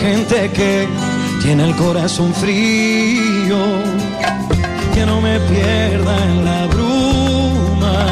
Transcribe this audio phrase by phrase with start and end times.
[0.00, 0.86] gente que
[1.42, 3.58] tiene el corazón frío,
[4.94, 8.06] que no me pierda en la bruma,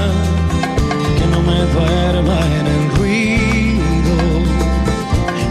[1.18, 4.16] que no me duerma en el ruido,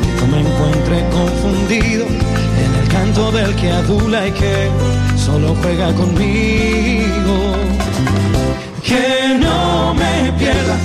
[0.03, 4.69] que no me encuentre confundido en el canto del que adula y que
[5.17, 7.55] solo juega conmigo.
[8.83, 10.77] Que no me pierda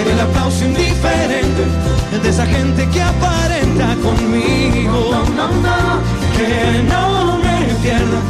[0.00, 5.10] en el aplauso indiferente de esa gente que aparenta conmigo.
[6.36, 8.20] Que no me pierda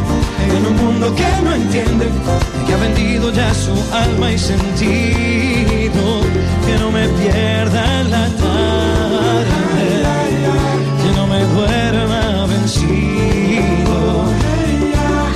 [0.56, 2.08] en un mundo que no entiende,
[2.66, 6.02] que ha vendido ya su alma y sentido.
[6.66, 9.46] Que no me pierda en la tarde,
[11.02, 14.24] que no me duerma vencido,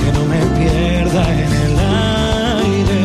[0.03, 1.79] que no me pierda en el
[2.63, 3.03] aire,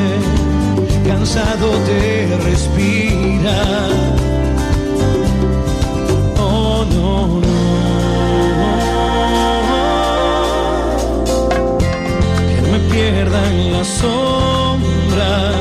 [1.07, 4.04] cansado de respirar.
[13.85, 15.53] Sombra,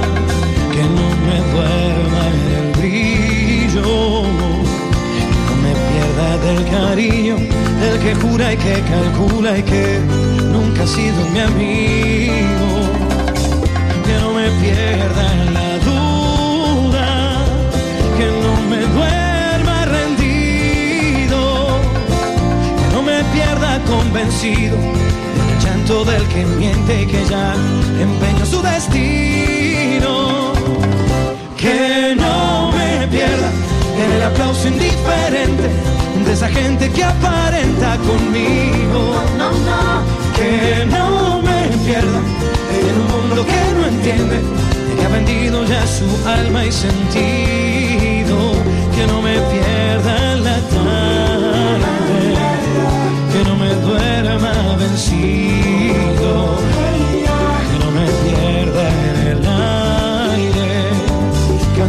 [0.72, 2.22] que no me duerma
[2.58, 4.24] el brillo,
[5.14, 10.00] que no me pierda del cariño, el que jura y que calcula y que
[10.52, 12.68] nunca ha sido mi amigo.
[14.06, 17.08] Que no me pierda la duda,
[18.18, 21.40] que no me duerma rendido,
[22.80, 24.78] que no me pierda convencido
[25.84, 27.54] llanto del que miente y que ya
[28.00, 30.54] empeña su destino.
[31.58, 33.52] Que no me pierda
[33.98, 35.70] en el aplauso indiferente
[36.26, 39.16] de esa gente que aparenta conmigo.
[40.36, 42.20] Que no me pierda
[42.80, 44.42] en un mundo que no entiende,
[44.98, 48.38] que ha vendido ya su alma y sentido.
[48.96, 49.73] Que no me pierda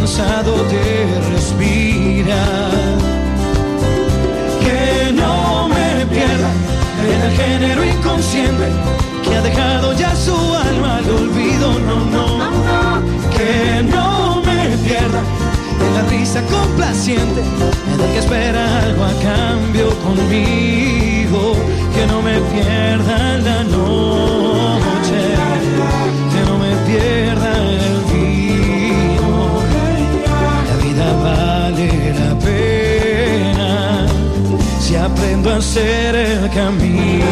[0.05, 2.71] cansado de respirar.
[4.61, 6.51] Que no me pierda
[7.11, 8.67] en el género inconsciente
[9.23, 10.37] que ha dejado ya su
[10.71, 12.27] alma al olvido, no, no,
[13.35, 15.23] que no me pierda
[15.81, 21.55] en la risa complaciente en el que espera algo a cambio conmigo,
[21.95, 24.34] que no me pierda la noche,
[34.85, 37.25] si aprendo a hacer el camino.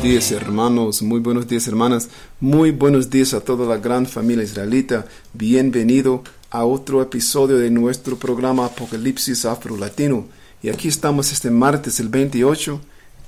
[0.00, 2.08] Buenos días hermanos, muy buenos días hermanas,
[2.40, 5.04] muy buenos días a toda la gran familia israelita.
[5.34, 10.26] Bienvenido a otro episodio de nuestro programa Apocalipsis Afro Latino.
[10.62, 12.80] Y aquí estamos este martes, el 28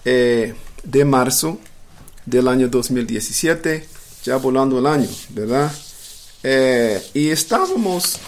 [0.06, 1.58] eh, de marzo
[2.24, 3.86] del año 2017,
[4.24, 5.70] ya volando el año, ¿verdad?
[6.42, 8.18] Eh, y estábamos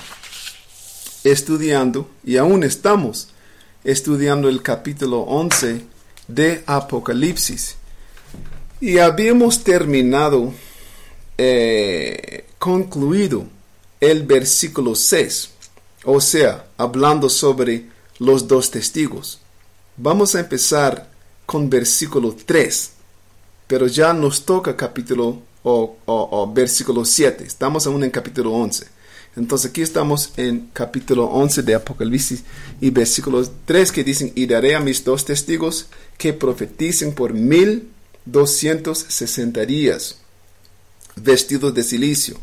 [1.25, 3.29] estudiando, y aún estamos
[3.85, 5.81] estudiando el capítulo 11
[6.29, 7.77] de Apocalipsis.
[8.85, 10.53] Y habíamos terminado,
[11.39, 13.47] eh, concluido
[13.99, 15.49] el versículo 6,
[16.05, 17.87] o sea, hablando sobre
[18.19, 19.41] los dos testigos.
[19.97, 21.09] Vamos a empezar
[21.47, 22.91] con versículo 3,
[23.69, 27.43] pero ya nos toca capítulo o, o- versículo 7.
[27.43, 28.87] Estamos aún en capítulo 11.
[29.35, 32.45] Entonces aquí estamos en capítulo 11 de Apocalipsis
[32.83, 35.87] y versículo 3 que dicen, y daré a mis dos testigos
[36.19, 37.89] que profeticen por mil
[38.25, 40.17] doscientos sesenta días,
[41.17, 42.37] vestidos de silicio.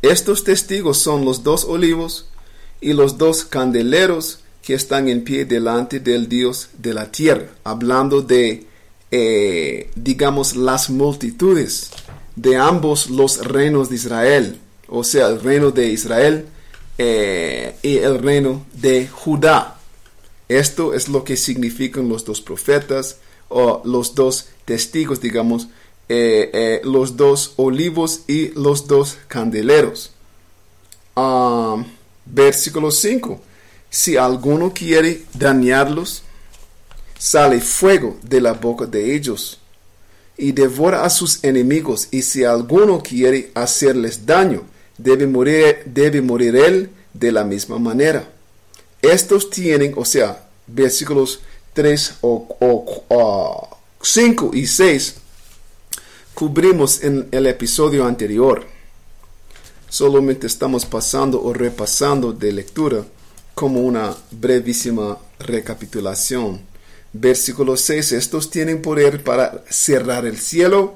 [0.00, 2.28] Estos testigos son los dos olivos
[2.80, 8.22] y los dos candeleros que están en pie delante del Dios de la tierra, hablando
[8.22, 8.66] de,
[9.10, 11.90] eh, digamos, las multitudes
[12.36, 16.46] de ambos los reinos de Israel, o sea, el reino de Israel
[16.98, 19.78] eh, y el reino de Judá.
[20.48, 25.68] Esto es lo que significan los dos profetas o los dos testigos, digamos,
[26.08, 30.12] eh, eh, los dos olivos y los dos candeleros.
[31.16, 31.84] Ah,
[32.24, 33.40] versículo 5.
[33.90, 36.22] Si alguno quiere dañarlos,
[37.18, 39.60] sale fuego de la boca de ellos
[40.36, 42.08] y devora a sus enemigos.
[42.10, 44.62] Y si alguno quiere hacerles daño,
[44.98, 48.28] debe morir, debe morir él de la misma manera.
[49.00, 51.40] Estos tienen, o sea, versículos
[51.74, 53.68] 3 o,
[54.02, 55.14] 5 y 6
[56.34, 58.66] cubrimos en el episodio anterior.
[59.88, 63.04] Solamente estamos pasando o repasando de lectura
[63.54, 66.62] como una brevísima recapitulación.
[67.12, 68.12] Versículo 6.
[68.12, 70.94] Estos tienen poder para cerrar el cielo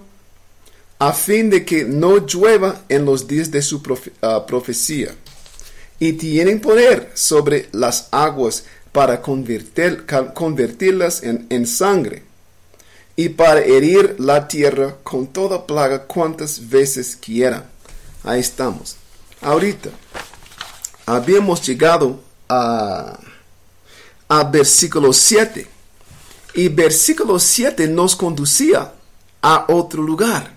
[0.99, 3.81] a fin de que no llueva en los días de su
[4.23, 5.14] ah, profecía.
[6.00, 12.26] Y tienen poder sobre las aguas para convertirlas en, en sangre
[13.16, 17.64] y para herir la tierra con toda plaga cuantas veces quieran.
[18.22, 18.96] Ahí estamos.
[19.40, 19.90] Ahorita
[21.06, 23.18] habíamos llegado a,
[24.28, 25.66] a versículo 7
[26.54, 28.92] y versículo 7 nos conducía
[29.40, 30.54] a otro lugar.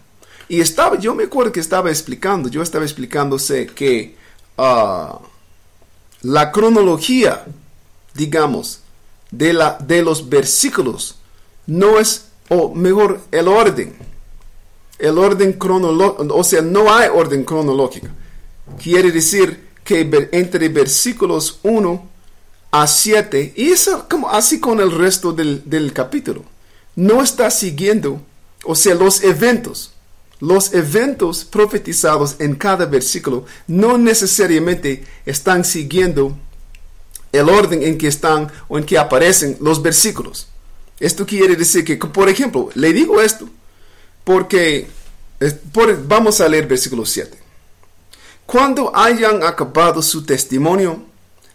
[0.47, 4.17] Y estaba, yo me acuerdo que estaba explicando, yo estaba explicándose que
[4.57, 5.19] ah,
[6.21, 7.45] la cronología
[8.13, 8.81] digamos,
[9.31, 11.15] de, la, de los versículos
[11.67, 13.95] no es, o mejor, el orden.
[14.97, 18.07] El orden cronológico, o sea, no hay orden cronológico.
[18.81, 22.09] Quiere decir que entre versículos 1
[22.71, 26.43] a 7, y eso como así con el resto del, del capítulo,
[26.95, 28.21] no está siguiendo,
[28.65, 29.93] o sea, los eventos.
[30.41, 36.37] Los eventos profetizados en cada versículo no necesariamente están siguiendo
[37.33, 40.47] el orden en que están o en que aparecen los versículos.
[40.99, 43.49] Esto quiere decir que, por ejemplo, le digo esto
[44.23, 44.87] porque
[46.05, 47.37] vamos a leer versículo 7.
[48.45, 51.03] Cuando hayan acabado su testimonio,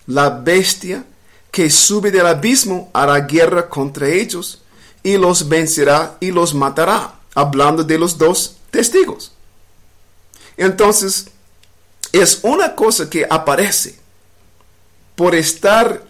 [0.06, 1.05] la bestia
[1.50, 4.62] que sube del abismo hará guerra contra ellos
[5.02, 9.32] y los vencerá y los matará, hablando de los dos testigos.
[10.56, 11.26] Entonces,
[12.12, 13.99] es una cosa que aparece
[15.14, 16.02] por estar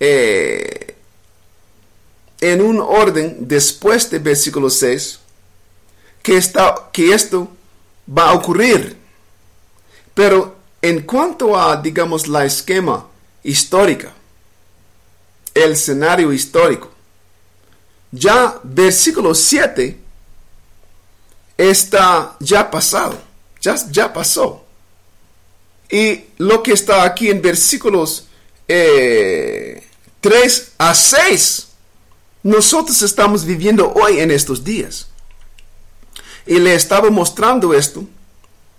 [0.00, 0.81] eh,
[2.42, 5.20] en un orden después de versículo 6,
[6.22, 7.48] que, está, que esto
[8.06, 8.96] va a ocurrir.
[10.12, 13.06] Pero en cuanto a, digamos, la esquema
[13.44, 14.12] histórica,
[15.54, 16.90] el escenario histórico,
[18.10, 19.96] ya versículo 7
[21.56, 23.20] está ya pasado,
[23.60, 24.64] ya, ya pasó.
[25.88, 28.26] Y lo que está aquí en versículos
[28.66, 29.82] 3 eh,
[30.78, 31.68] a 6,
[32.42, 35.08] nosotros estamos viviendo hoy en estos días.
[36.46, 38.04] Y le estaba mostrando esto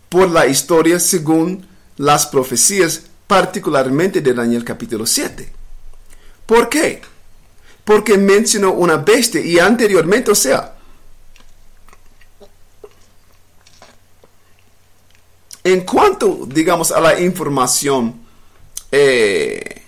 [0.10, 1.66] por la historia según
[1.98, 5.52] las profecías, particularmente de Daniel capítulo 7.
[6.46, 7.02] ¿Por qué?
[7.86, 10.76] Porque mencionó una bestia y anteriormente, o sea,
[15.64, 18.22] en cuanto, digamos, a la información
[18.92, 19.82] eh,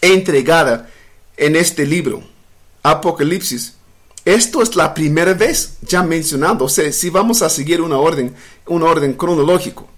[0.00, 0.88] entregada
[1.36, 2.22] en este libro,
[2.82, 3.74] Apocalipsis.
[4.24, 8.34] Esto es la primera vez ya mencionado, o sea, si vamos a seguir una orden,
[8.66, 9.88] un orden cronológico.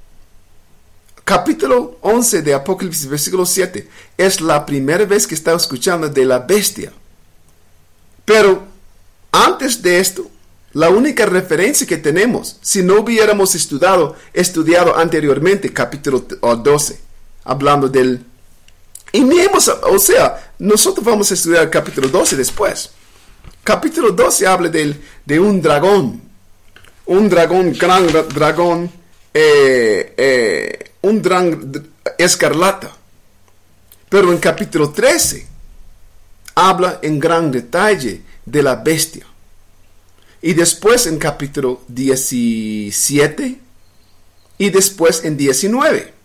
[1.24, 6.40] Capítulo 11 de Apocalipsis, versículo 7, es la primera vez que está escuchando de la
[6.40, 6.92] bestia.
[8.24, 8.64] Pero
[9.32, 10.30] antes de esto,
[10.72, 17.00] la única referencia que tenemos, si no hubiéramos estudiado, estudiado anteriormente capítulo 12,
[17.44, 18.24] hablando del...
[19.12, 22.90] Y ni hemos, o sea, nosotros vamos a estudiar el capítulo 12 después.
[23.62, 26.22] Capítulo 12 habla del, de un dragón,
[27.06, 28.90] un dragón, gran dragón,
[29.32, 32.90] eh, eh, un dragón escarlata.
[34.08, 35.46] Pero en capítulo 13
[36.54, 39.26] habla en gran detalle de la bestia.
[40.42, 43.60] Y después en capítulo 17
[44.58, 46.16] y después en 19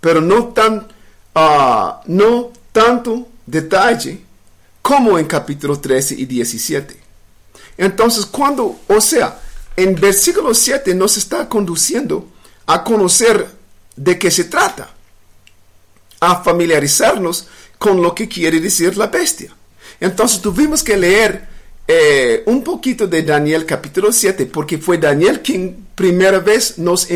[0.00, 0.88] pero no tan
[1.34, 4.20] no tanto detalle
[4.82, 6.96] como en capítulo 13 y 17.
[7.78, 9.40] Entonces, cuando, o sea,
[9.76, 12.28] en versículo 7 nos está conduciendo
[12.66, 13.46] a conocer
[13.96, 14.90] de qué se trata,
[16.20, 17.46] a familiarizarnos
[17.78, 19.54] con lo que quiere decir la bestia.
[20.00, 21.48] Entonces tuvimos que leer
[21.88, 27.08] eh, un poquito de Daniel capítulo 7, porque fue Daniel quien primera vez nos,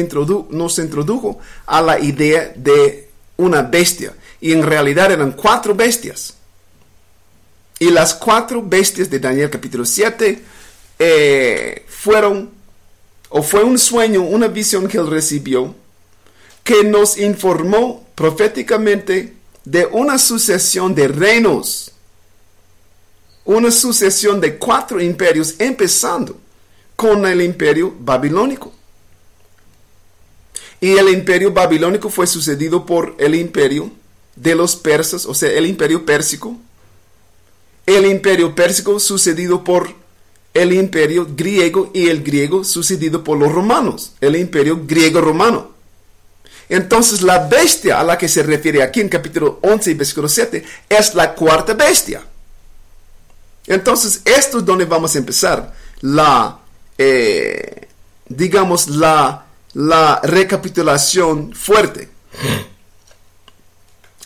[0.50, 4.14] nos introdujo a la idea de una bestia.
[4.40, 6.34] y en realidad eran cuatro bestias.
[7.78, 10.42] Y las cuatro bestias de Daniel capítulo 7
[10.98, 12.50] eh, fueron,
[13.30, 15.74] o fue un sueño, una visión que él recibió,
[16.62, 21.90] que nos informó proféticamente de una sucesión de reinos,
[23.46, 26.38] una sucesión de cuatro imperios, empezando
[26.96, 28.73] con el imperio babilónico.
[30.84, 33.90] Y el imperio babilónico fue sucedido por el imperio
[34.36, 36.58] de los persas, o sea, el imperio pérsico.
[37.86, 39.94] El imperio pérsico sucedido por
[40.52, 45.70] el imperio griego y el griego sucedido por los romanos, el imperio griego-romano.
[46.68, 51.14] Entonces la bestia a la que se refiere aquí en capítulo 11 versículo 7 es
[51.14, 52.20] la cuarta bestia.
[53.66, 55.72] Entonces esto es donde vamos a empezar
[56.02, 56.58] la,
[56.98, 57.88] eh,
[58.28, 59.43] digamos, la,
[59.74, 62.08] la recapitulación fuerte.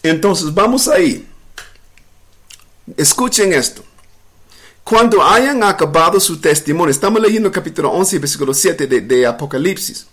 [0.02, 1.26] Entonces vamos ahí.
[2.97, 3.83] Escuchen esto.
[4.85, 10.07] Cuando hayan acabado su testimonio, estamos leyendo capítulo 11, versículo 7 de, de Apocalipsis.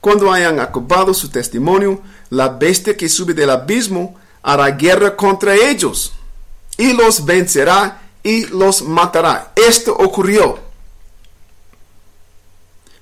[0.00, 6.12] Cuando hayan acabado su testimonio, la bestia que sube del abismo hará guerra contra ellos
[6.76, 9.52] y los vencerá y los matará.
[9.56, 10.63] Esto ocurrió.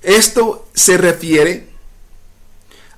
[0.03, 1.69] Esto se refiere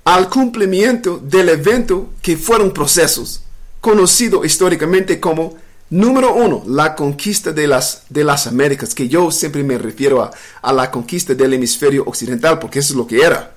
[0.04, 3.42] al cumplimiento del evento que fueron procesos,
[3.82, 5.56] conocido históricamente como
[5.90, 10.32] número uno, la conquista de las, de las Américas, que yo siempre me refiero a,
[10.62, 13.56] a la conquista del hemisferio occidental, porque eso es lo que era.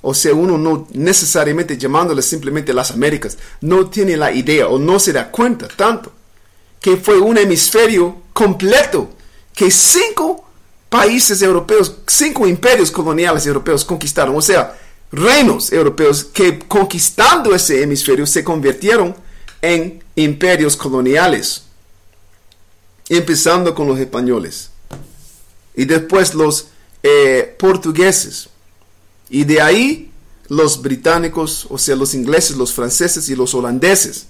[0.00, 4.98] O sea, uno no necesariamente llamándole simplemente las Américas, no tiene la idea o no
[4.98, 6.12] se da cuenta tanto
[6.82, 9.10] que fue un hemisferio completo,
[9.54, 10.44] que cinco
[10.92, 14.36] países europeos, cinco imperios coloniales europeos conquistaron.
[14.36, 14.78] O sea,
[15.10, 19.16] reinos europeos que conquistando ese hemisferio se convirtieron
[19.62, 21.62] en imperios coloniales,
[23.08, 24.68] empezando con los españoles
[25.74, 26.68] y después los
[27.02, 28.50] eh, portugueses
[29.30, 30.10] y de ahí
[30.48, 34.26] los británicos, o sea, los ingleses, los franceses y los holandeses.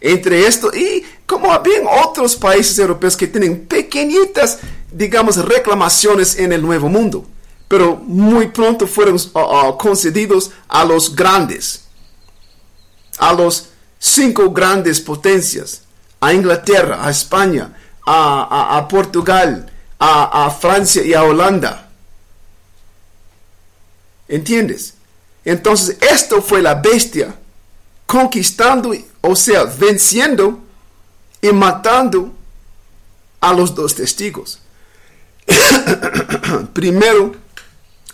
[0.00, 4.58] Entre esto y como había otros países europeos que tienen pequeñitas,
[4.94, 7.26] digamos, reclamaciones en el Nuevo Mundo
[7.68, 11.84] pero muy pronto fueron uh, uh, concedidos a los grandes,
[13.18, 15.82] a los cinco grandes potencias,
[16.20, 17.74] a Inglaterra, a España,
[18.06, 21.88] a, Portugal, a Francia y a Holanda.
[24.28, 24.94] ¿Entiendes?
[25.44, 27.34] Entonces, esto fue la bestia
[28.06, 30.60] conquistando, o sea, venciendo
[31.40, 32.32] y matando
[33.40, 34.60] a los dos testigos.
[36.72, 37.34] Primero,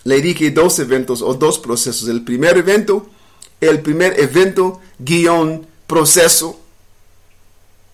[0.04, 2.08] le dije dos eventos o dos procesos.
[2.08, 3.06] El primer evento,
[3.60, 6.60] el primer evento guion proceso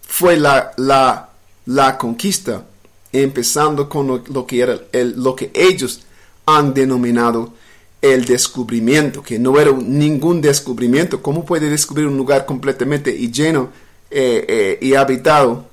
[0.06, 1.30] fue la, la,
[1.66, 2.64] la conquista,
[3.12, 6.02] empezando con lo, que era el, lo que ellos
[6.46, 7.52] han denominado
[8.00, 11.22] el descubrimiento, que no era ningún descubrimiento.
[11.22, 13.70] ¿Cómo puede descubrir un lugar completamente lleno
[14.10, 15.66] eh, eh, y habitado?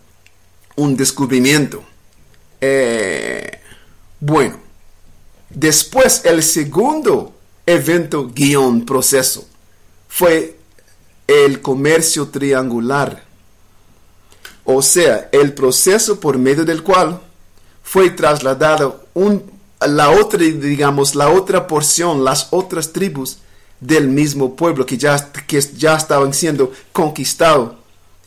[0.75, 1.83] Un descubrimiento.
[2.65, 3.59] Eh,
[4.19, 4.63] bueno,
[5.53, 7.33] Después, el segundo
[7.65, 9.47] evento guion proceso
[10.07, 10.57] fue
[11.27, 13.23] el comercio triangular.
[14.65, 17.21] O sea, el proceso por medio del cual
[17.83, 19.05] fue trasladado
[19.79, 23.37] la otra, digamos, la otra porción, las otras tribus
[23.79, 27.73] del mismo pueblo que ya, que ya estaban siendo conquistados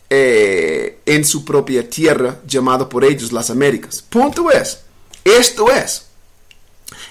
[0.08, 4.02] eh, en su propia tierra, llamado por ellos las Américas.
[4.08, 4.80] Punto es,
[5.24, 6.06] esto es,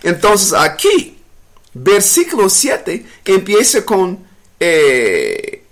[0.03, 1.17] entonces aquí,
[1.73, 4.19] versículo 7 empieza con,
[4.59, 5.63] eh,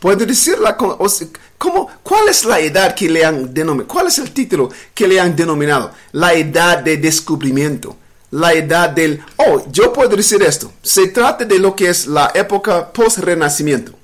[0.00, 3.88] puede decir la, ¿cómo, ¿cuál es la edad que le han denominado?
[3.88, 5.92] ¿Cuál es el título que le han denominado?
[6.12, 7.96] La edad de descubrimiento.
[8.32, 10.72] La edad del, oh, yo puedo decir esto.
[10.82, 13.94] Se trata de lo que es la época post-renacimiento.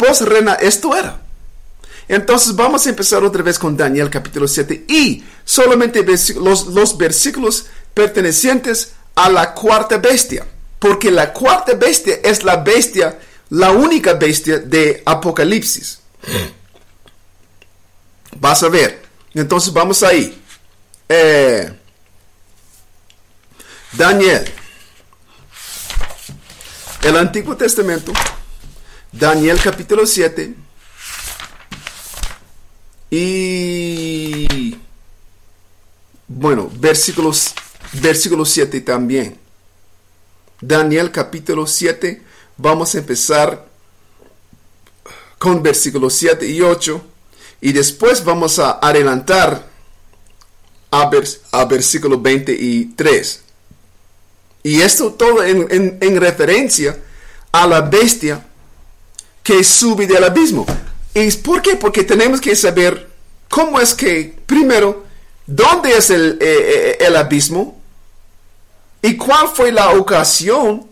[0.00, 1.20] Post-renacimiento, esto era.
[2.08, 7.66] Entonces vamos a empezar otra vez con Daniel capítulo 7 y solamente los, los versículos
[7.94, 10.46] pertenecientes a la cuarta bestia.
[10.78, 13.18] Porque la cuarta bestia es la bestia,
[13.50, 16.00] la única bestia de Apocalipsis.
[18.36, 19.02] Vas a ver.
[19.34, 20.42] Entonces vamos ahí.
[21.08, 21.78] Eh,
[23.92, 24.50] Daniel.
[27.02, 28.12] El Antiguo Testamento.
[29.12, 30.54] Daniel capítulo 7
[33.10, 34.76] y
[36.28, 37.52] bueno, versículos,
[37.94, 39.36] versículo 7 también.
[40.60, 42.22] Daniel capítulo 7,
[42.56, 43.66] vamos a empezar
[45.38, 47.02] con versículos 7 y 8
[47.62, 49.66] y después vamos a adelantar
[50.92, 53.42] a, vers- a versículo 23.
[54.62, 56.96] Y esto todo en referencia
[57.50, 58.46] a la bestia
[59.42, 60.66] que sube del abismo.
[61.14, 61.76] ¿Y por qué?
[61.76, 63.08] Porque tenemos que saber
[63.48, 65.04] cómo es que, primero,
[65.46, 67.80] dónde es el, eh, eh, el abismo
[69.02, 70.86] y cuál fue la ocasión,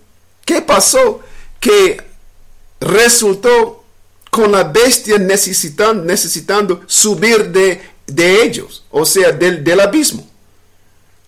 [0.44, 1.20] qué pasó
[1.60, 2.02] que
[2.80, 3.84] resultó
[4.30, 10.28] con la bestia necesitando, necesitando subir de, de ellos, o sea, del, del abismo.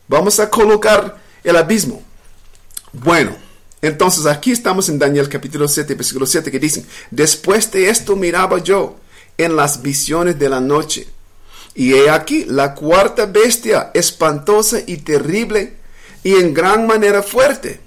[0.09, 2.03] Vamos a colocar el abismo.
[2.93, 3.37] Bueno,
[3.83, 8.59] entonces aquí estamos en Daniel capítulo 7, versículo 7, que dicen, después de esto miraba
[8.59, 8.97] yo
[9.39, 11.09] en las visiones de la noche,
[11.75, 15.75] y he aquí la cuarta bestia, espantosa y terrible,
[16.23, 17.81] y en gran manera fuerte,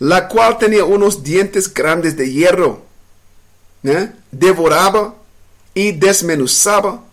[0.00, 2.82] la cual tenía unos dientes grandes de hierro,
[3.84, 4.10] ¿eh?
[4.30, 5.14] devoraba
[5.74, 7.04] y desmenuzaba,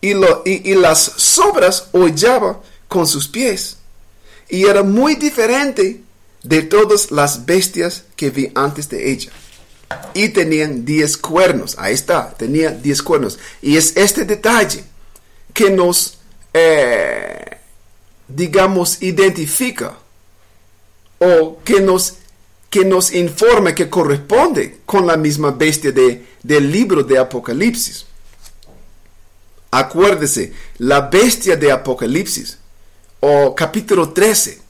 [0.00, 3.76] y, lo- y- y las sobras hollaba con sus pies,
[4.48, 6.01] y era muy diferente
[6.42, 9.30] de todas las bestias que vi antes de ella.
[10.14, 11.76] Y tenían diez cuernos.
[11.78, 13.38] Ahí está, tenía diez cuernos.
[13.60, 14.84] Y es este detalle
[15.52, 16.18] que nos,
[16.54, 17.58] eh,
[18.28, 19.98] digamos, identifica
[21.18, 22.14] o que nos,
[22.70, 28.06] que nos informa que corresponde con la misma bestia de, del libro de Apocalipsis.
[29.70, 32.58] Acuérdese, la bestia de Apocalipsis,
[33.20, 34.61] o capítulo 13, te-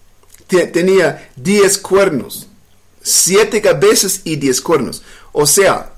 [0.73, 2.47] tenía 10 cuernos,
[3.03, 5.03] 7 cabezas y 10 cuernos.
[5.33, 5.93] O sea,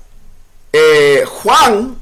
[0.71, 1.97] eh, Juan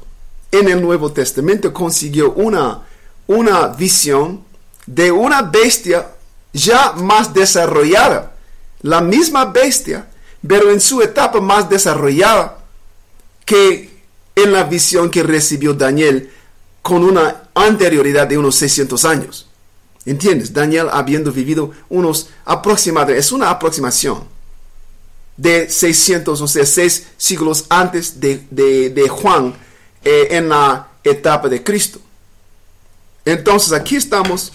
[0.50, 2.82] en el Nuevo Testamento consiguió una,
[3.26, 4.44] una visión
[4.86, 6.10] de una bestia
[6.52, 8.34] ya más desarrollada.
[8.82, 10.08] La misma bestia,
[10.46, 12.58] pero en su etapa más desarrollada
[13.44, 14.02] que
[14.36, 16.30] en la visión que recibió Daniel
[16.82, 19.43] con una anterioridad de unos 600 años.
[20.06, 20.52] ¿Entiendes?
[20.52, 24.24] Daniel habiendo vivido unos aproximadamente, es una aproximación
[25.36, 29.54] de 600, o sea, 6 siglos antes de, de- Juan
[30.04, 32.00] eh, en la etapa de Cristo.
[33.24, 34.52] Entonces aquí estamos.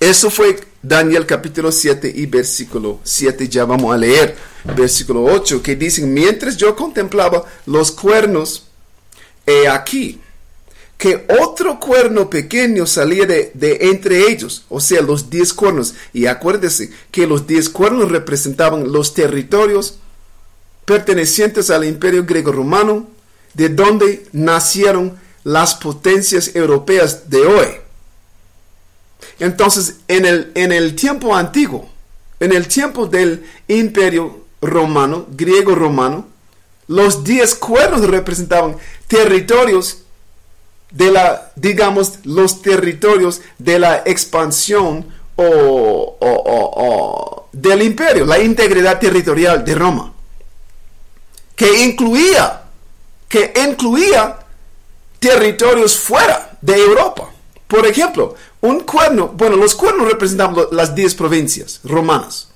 [0.00, 3.48] Eso fue Daniel capítulo 7 y versículo 7.
[3.48, 4.36] Ya vamos a leer
[4.76, 8.66] versículo 8 que dicen, mientras yo contemplaba los cuernos,
[9.70, 10.20] aquí
[10.98, 15.94] que otro cuerno pequeño salía de, de entre ellos, o sea, los diez cuernos.
[16.12, 19.98] Y acuérdese que los diez cuernos representaban los territorios
[20.86, 23.08] pertenecientes al imperio griego-romano,
[23.52, 27.66] de donde nacieron las potencias europeas de hoy.
[29.38, 31.90] Entonces, en el, en el tiempo antiguo,
[32.40, 36.26] en el tiempo del imperio romano, griego-romano,
[36.88, 38.76] los diez cuernos representaban
[39.08, 39.98] territorios
[40.96, 45.06] de la, digamos, los territorios de la expansión
[45.36, 50.12] o, o- o- del imperio, la integridad territorial de Roma,
[51.54, 52.62] que incluía,
[53.28, 54.38] que incluía
[55.18, 57.30] territorios fuera de Europa.
[57.66, 62.48] Por ejemplo, un cuerno, bueno, los cuernos representaban las 10 provincias romanas.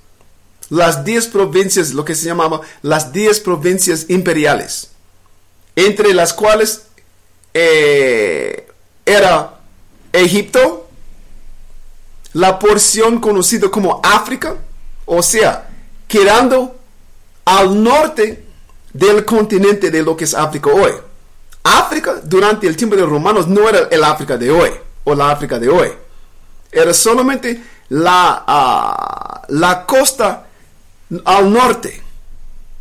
[0.70, 4.90] Las 10 provincias, lo que se llamaba las 10 provincias imperiales,
[5.74, 6.82] entre las cuales
[7.54, 8.68] eh,
[9.04, 9.54] era
[10.12, 10.88] Egipto,
[12.32, 14.56] la porción conocida como África,
[15.06, 15.68] o sea,
[16.06, 16.76] quedando
[17.44, 18.44] al norte
[18.92, 20.92] del continente de lo que es África hoy.
[21.62, 24.70] África durante el tiempo de los romanos no era el África de hoy
[25.04, 25.88] o la África de hoy.
[26.72, 30.46] Era solamente la, ah, la costa
[31.24, 32.02] al norte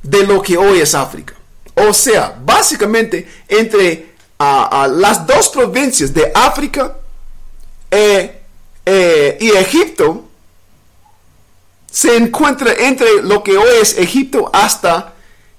[0.04, 1.34] de lo que hoy es África.
[1.76, 4.09] O sea, básicamente entre
[4.40, 6.96] las dos provincias de África
[7.92, 8.42] eh,
[8.86, 10.30] eh, y Egipto
[11.92, 15.14] se encuentra entre lo que hoy es Egipto hasta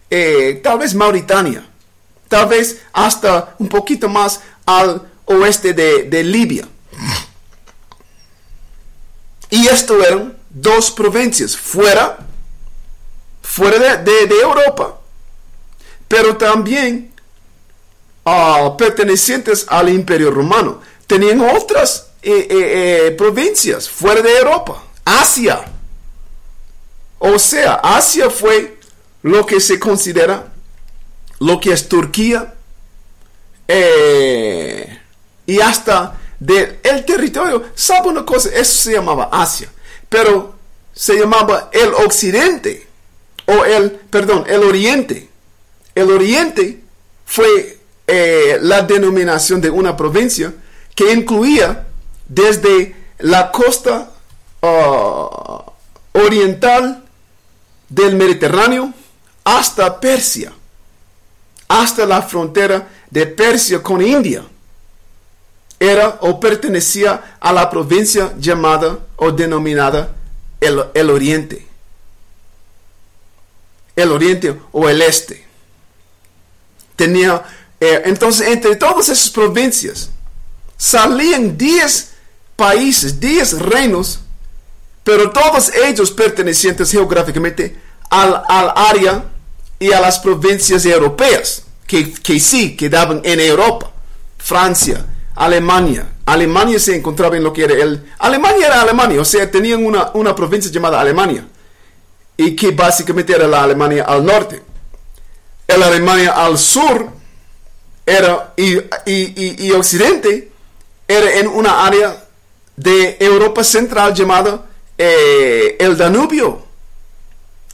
[0.08, 1.68] eh, tal vez Mauritania,
[2.28, 6.66] tal vez hasta un poquito más al oeste de, de Libia.
[9.50, 12.18] Y esto eran dos provincias fuera,
[13.42, 15.00] fuera de- de Europa,
[16.08, 17.12] pero también
[18.76, 20.80] pertenecientes al imperio romano.
[21.06, 25.64] Tenían otras eh, eh, eh, provincias fuera de Europa, Asia.
[27.18, 28.78] O sea, Asia fue
[29.22, 30.52] lo que se considera
[31.38, 32.54] lo que es Turquía
[35.46, 37.64] y hasta del el territorio.
[37.74, 38.50] ¿Sabe una cosa?
[38.50, 39.70] Eso se llamaba Asia,
[40.08, 40.54] pero
[40.92, 42.86] se llamaba el occidente
[43.46, 45.28] o el, perdón, el oriente.
[45.94, 46.80] El oriente
[47.24, 47.79] fue
[48.12, 50.52] eh, la denominación de una provincia
[50.96, 51.86] que incluía
[52.26, 54.10] desde la costa
[54.62, 55.64] ah,
[56.10, 57.04] oriental
[57.88, 58.92] del Mediterráneo
[59.44, 60.52] hasta Persia,
[61.68, 64.42] hasta la frontera de Persia con India.
[65.78, 70.16] Era o pertenecía a la provincia llamada o denominada
[70.60, 71.64] el, el Oriente.
[73.94, 75.46] El Oriente o el Este.
[76.96, 77.42] Tenía,
[77.80, 80.10] eh, entonces, entre todas esas provincias
[80.76, 82.10] salían 10
[82.54, 84.20] países, 10 reinos,
[85.02, 87.76] pero todos ellos pertenecientes geográficamente
[88.10, 89.24] al, al área
[89.78, 93.90] y a las provincias europeas, que, que sí quedaban en Europa,
[94.36, 96.06] Francia, Alemania.
[96.26, 98.12] Alemania se encontraba en lo que era el...
[98.18, 101.46] Alemania era Alemania, o sea, tenían una, una provincia llamada Alemania,
[102.36, 104.62] y que básicamente era la Alemania al norte.
[105.66, 107.19] El Alemania al sur
[108.10, 110.50] era, y, y, y, occidente
[111.06, 112.24] era en una área
[112.76, 114.66] de Europa central llamada
[114.98, 116.62] eh, el Danubio,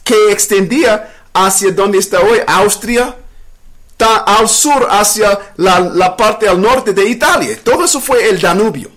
[0.03, 3.15] que extendía hacia donde está hoy Austria,
[3.99, 7.57] al sur hacia la, la parte al norte de Italia.
[7.63, 8.91] Todo eso fue el Danubio.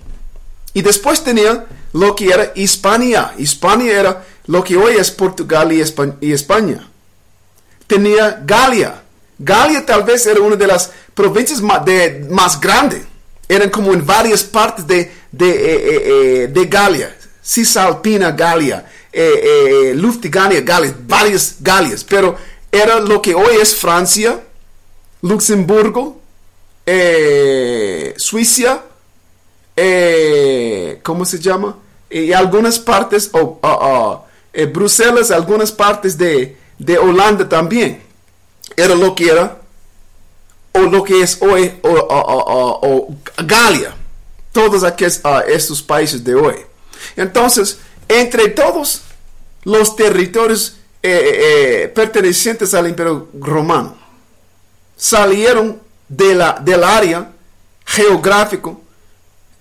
[0.75, 3.33] Y después tenía lo que era Hispania.
[3.39, 6.89] Hispania era lo que hoy es Portugal y España.
[7.87, 9.00] Tenía Galia.
[9.43, 13.03] Galia tal vez era una de las provincias ma- de- más grandes.
[13.49, 16.03] Eran como en varias partes de, de, eh, eh,
[16.45, 17.17] eh, de Galia.
[17.43, 19.95] Cisalpina Galia, eh,
[20.31, 22.05] Galia, varias Galias.
[22.05, 22.37] Pero
[22.71, 24.39] era lo que hoy es Francia,
[25.23, 26.21] Luxemburgo,
[28.17, 28.83] Suiza,
[31.03, 31.77] ¿cómo se llama?
[32.11, 34.25] Y algunas partes, o
[34.73, 38.03] Bruselas, algunas partes de, de Holanda también.
[38.77, 39.61] Era lo que era,
[40.73, 43.95] o lo que es hoy, o, o- o- o- Galia.
[44.53, 46.57] Todos aquellos, ah, estos países de hoy.
[47.17, 47.79] Entonces,
[48.09, 49.03] entre todos
[49.65, 53.97] los territorios eh, eh, eh, pertenecientes al Imperio Romano,
[54.97, 57.31] salieron de la, del área
[57.87, 58.81] geográfico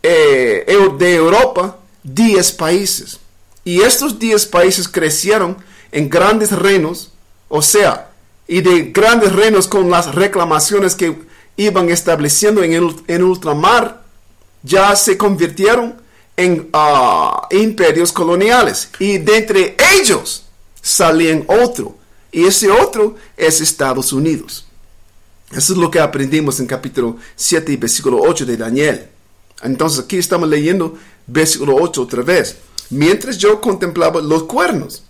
[0.01, 3.19] de Europa 10 países.
[3.63, 5.57] Y estos 10 países crecieron
[5.91, 7.11] en grandes reinos,
[7.47, 8.08] o sea,
[8.49, 11.15] y de grandes reinos con las reclamaciones que
[11.55, 14.03] iban estableciendo en el en ultramar,
[14.63, 16.01] ya se convirtieron
[16.35, 18.89] en ah, imperios coloniales.
[18.97, 20.45] Y de entre ellos
[20.81, 21.95] salían otro.
[22.31, 24.65] Y ese otro es Estados Unidos.
[25.51, 29.07] Eso es lo que aprendimos en capítulo 7 y versículo 8 de Daniel.
[29.61, 32.57] Entonces aquí estamos leyendo versículo 8 otra vez.
[32.89, 35.03] Mientras yo contemplaba los cuernos,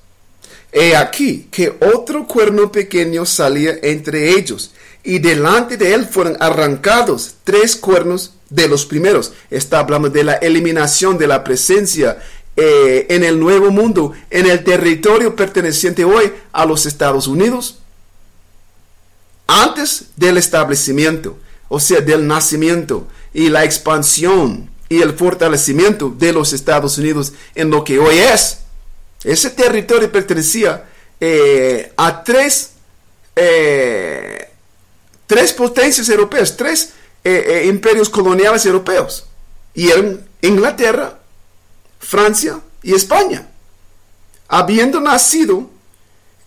[0.71, 4.71] he aquí que otro cuerno pequeño salía entre ellos,
[5.03, 9.33] y delante de él fueron arrancados tres cuernos de los primeros.
[9.49, 12.19] Está hablando de la eliminación de la presencia
[12.55, 17.79] eh, en el nuevo mundo, en el territorio perteneciente hoy a los Estados Unidos,
[19.47, 21.37] antes del establecimiento,
[21.69, 27.69] o sea, del nacimiento y la expansión y el fortalecimiento de los Estados Unidos en
[27.69, 28.59] lo que hoy es.
[29.23, 30.85] Ese territorio pertenecía
[31.19, 32.71] eh, a tres,
[33.35, 34.49] eh,
[35.27, 39.25] tres potencias europeas, tres eh, imperios coloniales europeos.
[39.73, 39.89] Y
[40.41, 41.19] Inglaterra,
[41.99, 43.47] Francia y España.
[44.47, 45.69] Habiendo nacido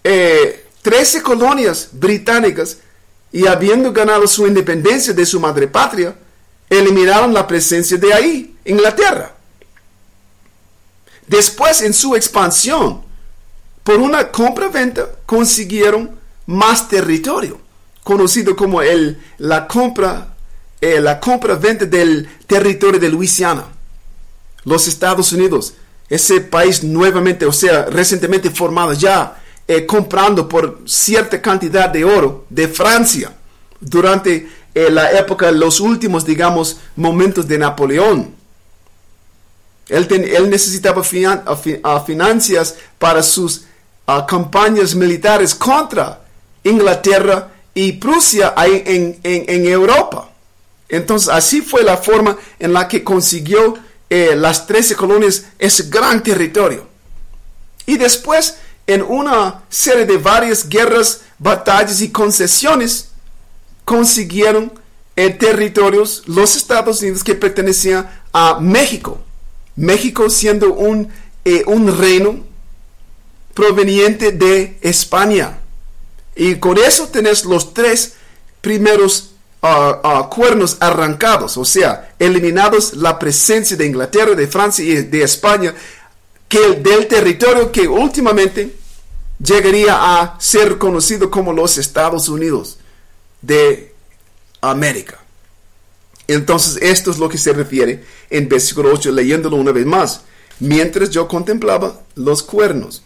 [0.03, 2.79] eh, 13 colonias británicas
[3.31, 6.17] y habiendo ganado su independencia de su madre patria,
[6.69, 9.35] eliminaron la presencia de ahí, Inglaterra.
[11.27, 13.03] Después, en su expansión,
[13.83, 17.61] por una compra-venta, consiguieron más territorio,
[18.03, 20.33] conocido como el, la compra
[20.83, 23.67] eh, la compra-venta del territorio de Luisiana.
[24.65, 25.75] Los Estados Unidos,
[26.09, 32.47] ese país nuevamente, o sea, recientemente formado ya, eh, comprando por cierta cantidad de oro
[32.51, 33.33] de Francia
[33.81, 38.35] durante eh, la época, los últimos, digamos, momentos de Napoleón.
[39.93, 43.63] Él, necesitaba finan- a fi- a financias para sus
[44.29, 46.21] campañas militares contra
[46.65, 48.83] Inglaterra y Prusia ahí
[49.23, 50.31] en Europa.
[50.89, 53.75] Entonces, así fue la forma en la que consiguió
[54.11, 56.87] eh, las 13 colonias ese gran territorio.
[57.87, 63.09] Y después, en una serie de varias guerras, batallas y concesiones,
[63.87, 64.73] consiguieron
[65.17, 69.19] eh, territorios, los Estados Unidos que pertenecían a México.
[69.77, 71.09] México siendo un,
[71.45, 72.45] eh, un reino
[73.55, 75.59] proveniente de España.
[76.35, 78.15] Y con eso tenés los tres
[78.61, 85.03] primeros ah, ah, cuernos arrancados, o sea, eliminados la presencia de Inglaterra, de Francia y
[85.03, 85.75] de España,
[86.49, 88.77] que del territorio que últimamente
[89.39, 92.79] llegaría a ser conocido como los Estados Unidos
[93.41, 93.95] de
[94.61, 95.22] América.
[96.29, 100.23] Entonces, esto es lo que se refiere en versículo 8, leyéndolo una vez más.
[100.61, 103.03] Mientras yo contemplaba los cuernos,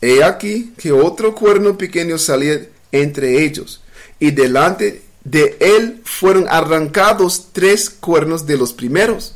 [0.00, 3.82] he aquí que otro cuerno pequeño salía entre ellos,
[4.20, 9.34] y delante de él fueron arrancados tres cuernos de los primeros.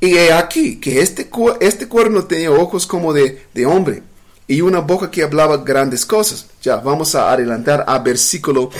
[0.00, 4.02] Y he aquí que este, este cuerno tenía ojos como de, de hombre
[4.46, 6.46] y una boca que hablaba grandes cosas.
[6.62, 8.70] Ya, vamos a adelantar a versículo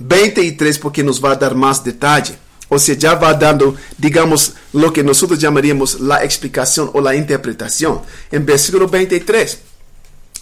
[0.00, 2.36] 23 porque nos va a dar más detalle.
[2.68, 8.00] O sea, ya va dando, digamos, lo que nosotros llamaríamos la explicación o la interpretación.
[8.30, 9.58] En versículo 23,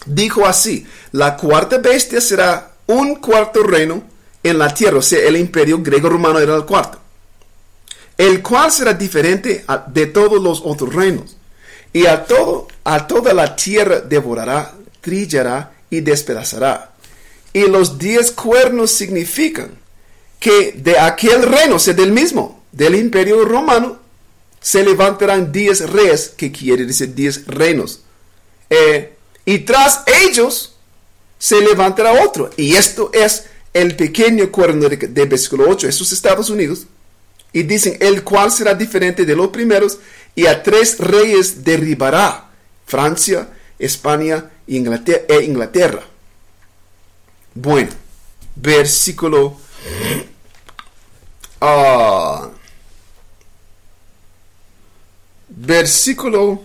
[0.05, 4.03] dijo así, la cuarta bestia será un cuarto reino
[4.43, 6.99] en la tierra, o sea, el imperio griego-romano era el cuarto,
[8.17, 11.35] el cual será diferente de todos los otros reinos,
[11.91, 16.93] y a, todo, a toda la tierra devorará, trillará y despedazará.
[17.53, 19.71] Y los diez cuernos significan
[20.39, 23.99] que de aquel reino, o del mismo, del imperio romano,
[24.61, 28.01] se levantarán diez reyes, que quiere decir diez reinos.
[28.69, 30.75] Eh, y tras ellos
[31.37, 32.49] se levantará otro.
[32.57, 36.85] Y esto es el pequeño cuerno de, de versículo 8, esos Estados Unidos.
[37.51, 39.97] Y dicen, el cual será diferente de los primeros,
[40.35, 42.51] y a tres reyes derribará,
[42.85, 44.75] Francia, España e
[45.43, 46.03] Inglaterra.
[47.61, 47.91] Bueno,
[48.55, 49.57] versículo...
[51.59, 52.47] ah,
[55.49, 56.63] versículo...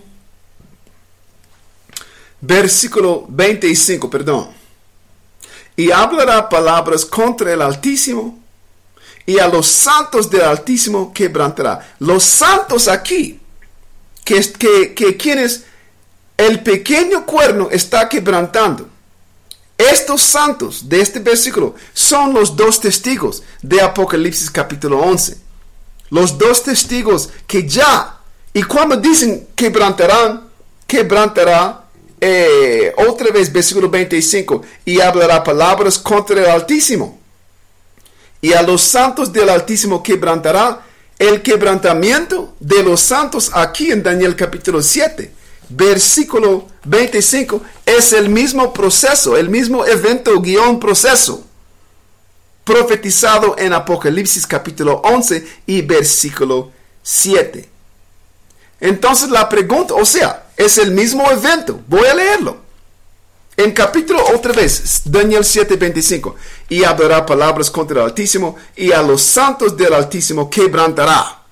[2.39, 4.51] Versículo 25, perdón.
[5.75, 8.39] Y hablará palabras contra el Altísimo,
[9.25, 11.95] y a los santos del Altísimo quebrantará.
[11.99, 13.41] Los santos aquí,
[14.23, 15.65] que, que, que quienes
[16.37, 18.94] el pequeño cuerno está quebrantando.
[19.77, 25.37] Estos santos de este versículo son los dos testigos de Apocalipsis capítulo 11.
[26.11, 28.19] Los dos testigos que ya,
[28.53, 30.47] y cuando dicen quebrantarán,
[30.87, 31.83] quebrantará,
[32.21, 37.19] eh, otra vez versículo 25, y hablará palabras contra el Altísimo.
[38.39, 40.83] Y a los santos del Altísimo quebrantará
[41.19, 45.31] el quebrantamiento de los santos aquí en Daniel capítulo 7.
[45.69, 51.45] Versículo 25 es el mismo proceso, el mismo evento guion proceso
[52.65, 56.71] profetizado en Apocalipsis capítulo 11 y versículo
[57.03, 57.69] 7.
[58.81, 61.79] Entonces la pregunta, o sea, es el mismo evento.
[61.87, 62.57] Voy a leerlo.
[63.55, 66.35] En capítulo otra vez, Daniel 7:25,
[66.67, 71.43] y hablará palabras contra el Altísimo, y a los santos del Altísimo quebrantará.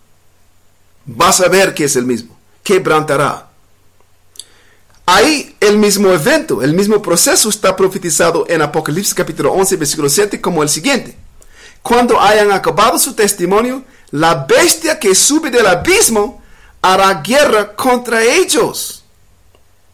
[1.06, 3.53] Vas a ver que es el mismo, quebrantará.
[5.16, 10.42] Ahí el mismo evento, el mismo proceso está profetizado en Apocalipsis capítulo 11, versículo 7
[10.42, 11.16] como el siguiente.
[11.84, 16.42] Cuando hayan acabado su testimonio, la bestia que sube del abismo
[16.82, 19.04] hará guerra contra ellos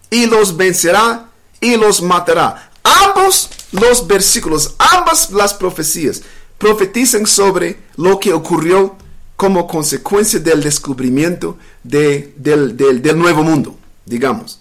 [0.09, 1.29] y los vencerá
[1.59, 2.71] y los matará.
[2.81, 6.21] Ambos los versículos, ambas las profecías
[6.57, 8.95] profetizan sobre lo que ocurrió
[9.35, 14.58] como consecuencia del descubrimiento de- del, del- del nuevo mundo, digamos.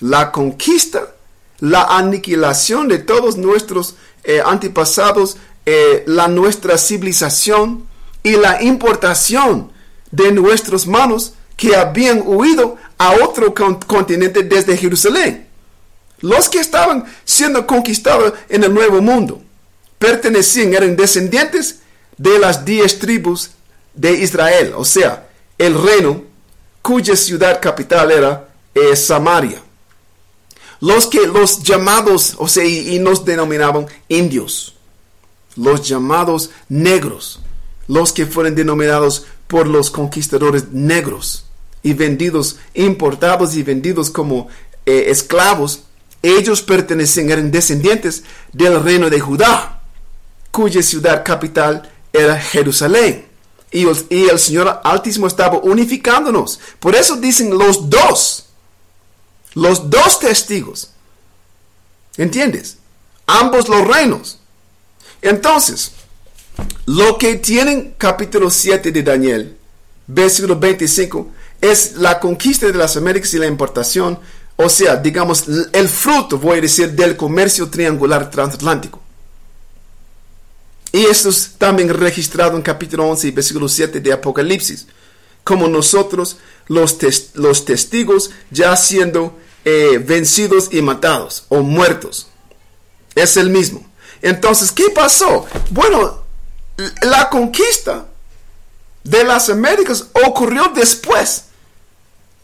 [0.00, 1.14] La conquista,
[1.60, 7.86] la aniquilación de todos nuestros eh, antepasados, eh, la nuestra civilización
[8.22, 9.70] y la importación
[10.10, 15.46] de nuestros manos que habían huido a otro con- continente desde Jerusalén.
[16.20, 19.42] Los que estaban siendo conquistados en el nuevo mundo
[19.98, 21.80] pertenecían, eran descendientes
[22.16, 23.50] de las diez tribus
[23.94, 25.28] de Israel, o sea,
[25.58, 26.22] el reino
[26.82, 29.60] cuya ciudad capital era eh, Samaria.
[30.84, 34.74] Los que los llamados, o sea, y, nos denominaban indios,
[35.56, 37.40] los llamados negros,
[37.88, 41.46] los que fueron denominados por los conquistadores negros
[41.82, 44.48] y vendidos, importados y vendidos como
[44.84, 45.84] eh, esclavos,
[46.20, 49.80] ellos pertenecían, eran descendientes del reino de Judá,
[50.50, 53.24] cuya ciudad capital era Jerusalén.
[53.70, 56.60] Y el, y el Señor Altísimo estaba unificándonos.
[56.78, 58.43] Por eso dicen los dos,
[59.54, 60.90] los dos testigos.
[62.16, 62.78] ¿Entiendes?
[63.26, 64.38] Ambos los reinos.
[65.22, 65.92] Entonces,
[66.86, 69.56] lo que tienen capítulo 7 de Daniel,
[70.06, 74.18] versículo 25, es la conquista de las Américas y la importación,
[74.56, 79.00] o sea, digamos, el fruto, voy a decir, del comercio triangular transatlántico.
[80.92, 84.86] Y esto es también registrado en capítulo 11 y versículo 7 de Apocalipsis.
[85.42, 86.36] Como nosotros,
[86.68, 86.96] los,
[87.34, 92.28] los testigos, ya siendo eh, vencidos y matados o muertos.
[93.14, 93.84] Es el mismo.
[94.22, 95.46] Entonces, ¿qué pasó?
[95.70, 96.22] Bueno,
[97.02, 98.06] la conquista
[99.02, 101.44] de las Américas ocurrió después.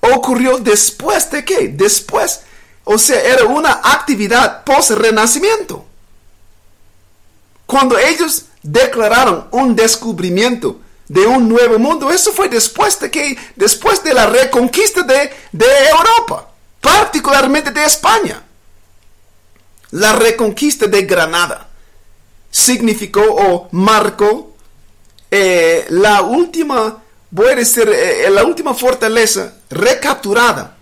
[0.00, 1.68] Ocurrió después de qué?
[1.68, 2.42] Después.
[2.84, 5.84] O sea, era una actividad post-renacimiento.
[7.66, 14.02] Cuando ellos declararon un descubrimiento de un nuevo mundo, eso fue después de que, después
[14.02, 16.49] de la reconquista de, de Europa,
[16.80, 18.42] particularmente de España.
[19.92, 21.68] La reconquista de Granada
[22.50, 24.54] significó o marcó
[25.30, 30.76] eh, la última, voy a eh, la última fortaleza recapturada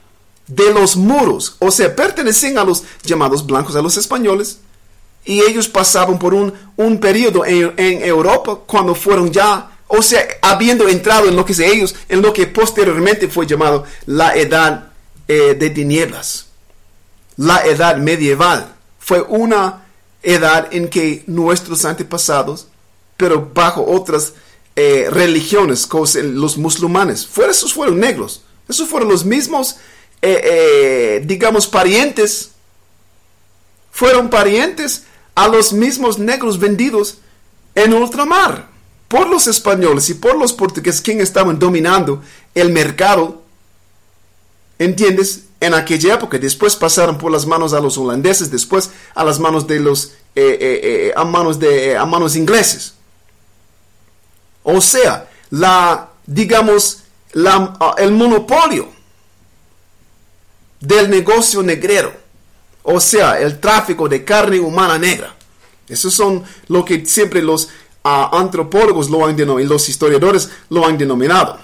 [0.47, 4.61] de los muros, o sea, pertenecían a los llamados blancos, a los españoles,
[5.25, 10.27] y ellos pasaban por un, un periodo en, en Europa cuando fueron ya, o sea,
[10.41, 14.89] habiendo entrado en lo que ellos, en lo que posteriormente fue llamado la edad
[15.29, 16.47] eh, de tinieblas,
[17.37, 18.75] la edad medieval.
[18.99, 19.87] Fue una
[20.23, 22.67] edad en que nuestros antepasados,
[23.17, 24.33] pero bajo otras
[24.75, 29.77] eh, religiones, como los musulmanes, fueron, esos fueron negros, esos fueron los mismos,
[30.23, 32.51] eh, digamos, parientes,
[33.93, 37.19] fueron parientes a los mismos negros vendidos
[37.75, 38.69] en ultramar
[39.09, 42.23] por los españoles y por los portugueses, quienes estaban dominando
[42.55, 43.43] el mercado,
[44.79, 45.45] ¿entiendes?
[45.61, 49.67] En aquella época, después pasaron por las manos a los holandeses, después a las manos
[49.67, 52.95] de los, eh, eh, eh, a manos de, a manos ingleses.
[54.62, 58.88] O sea, la, digamos, la, ah, el monopolio
[60.81, 62.12] del negocio negrero,
[62.85, 65.35] o sea, el tráfico de carne humana negra.
[65.88, 67.69] Esos son lo que siempre los
[68.05, 71.59] ah, antropólogos lo han denominado, los historiadores lo han denominado.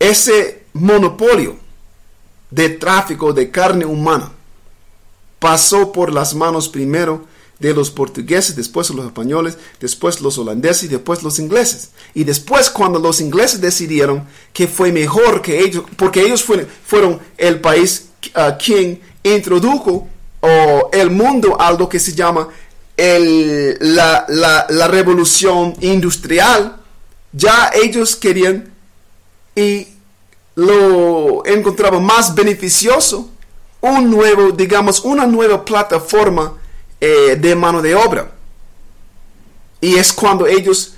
[0.00, 1.56] Ese monopolio
[2.50, 4.32] de tráfico de carne humana
[5.38, 7.26] pasó por las manos primero
[7.58, 11.90] de los portugueses, después los españoles, después los holandeses y después los ingleses.
[12.14, 17.60] Y después cuando los ingleses decidieron que fue mejor que ellos, porque ellos fueron, el
[17.60, 20.08] país uh, quien introdujo
[20.40, 22.48] oh, el mundo a lo que se llama
[22.96, 26.80] el, la, la, la revolución industrial,
[27.32, 28.72] ya ellos querían
[29.60, 29.88] y
[30.54, 33.30] lo encontraban más beneficioso
[33.82, 36.54] un nuevo, digamos, una nueva plataforma
[37.00, 38.30] eh, de mano de obra.
[39.80, 40.94] Y es cuando ellos,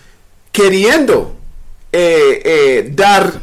[0.50, 1.36] queriendo
[1.92, 3.40] eh, eh, dar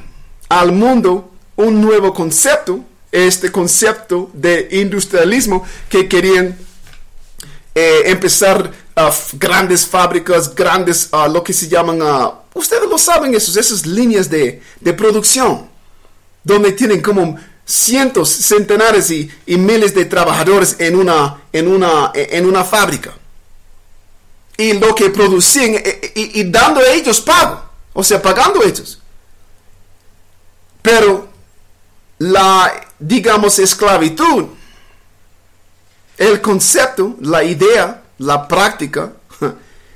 [0.50, 6.58] al mundo un nuevo concepto, este concepto de industrialismo, que querían
[7.74, 13.56] empezar uh, grandes fábricas, grandes, uh, lo que se llaman, uh, ustedes lo saben, esos,
[13.58, 15.70] esas líneas de, de producción,
[16.44, 22.46] donde tienen como cientos, centenares y, y, miles de trabajadores en una, en una, en
[22.46, 23.14] una fábrica.
[24.58, 25.78] Y lo que producían y,
[26.20, 29.00] y, y, dando a ellos pago, o sea, pagando ellos.
[30.82, 31.30] Pero
[32.18, 34.46] la, digamos, esclavitud,
[36.18, 39.14] el concepto, la idea, la práctica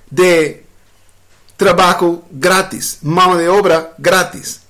[0.09, 0.62] de
[1.57, 4.63] trabajo gratis, mano de obra gratis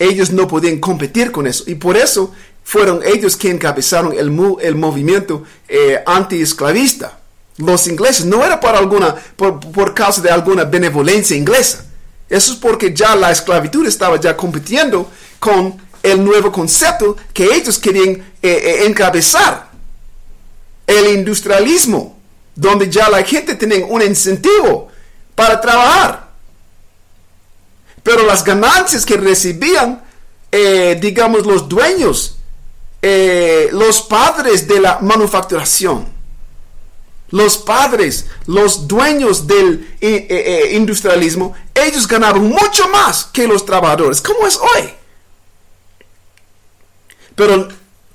[0.00, 1.64] ellos no podían competir con eso.
[1.66, 2.32] Y por eso
[2.64, 7.18] fueron ellos que encabezaron el, el movimiento eh, anti-esclavista.
[7.58, 11.84] Los ingleses no era para alguna, por, por, causa de alguna benevolencia inglesa.
[12.30, 17.78] Eso es porque ya la esclavitud estaba ya compitiendo con el nuevo concepto que ellos
[17.78, 19.68] querían eh, eh, encabezar.
[20.86, 22.18] El industrialismo,
[22.54, 24.89] donde ya la gente tenía un incentivo
[25.40, 26.30] para trabajar
[28.02, 30.02] pero las ganancias que recibían,
[30.50, 32.36] eh, digamos, los dueños,
[33.02, 36.06] eh, los padres de la manufacturación,
[37.30, 44.46] los padres, los dueños del eh, industrialismo, ellos ganaban mucho más que los trabajadores, como
[44.46, 44.90] es hoy.
[47.36, 47.68] Pero,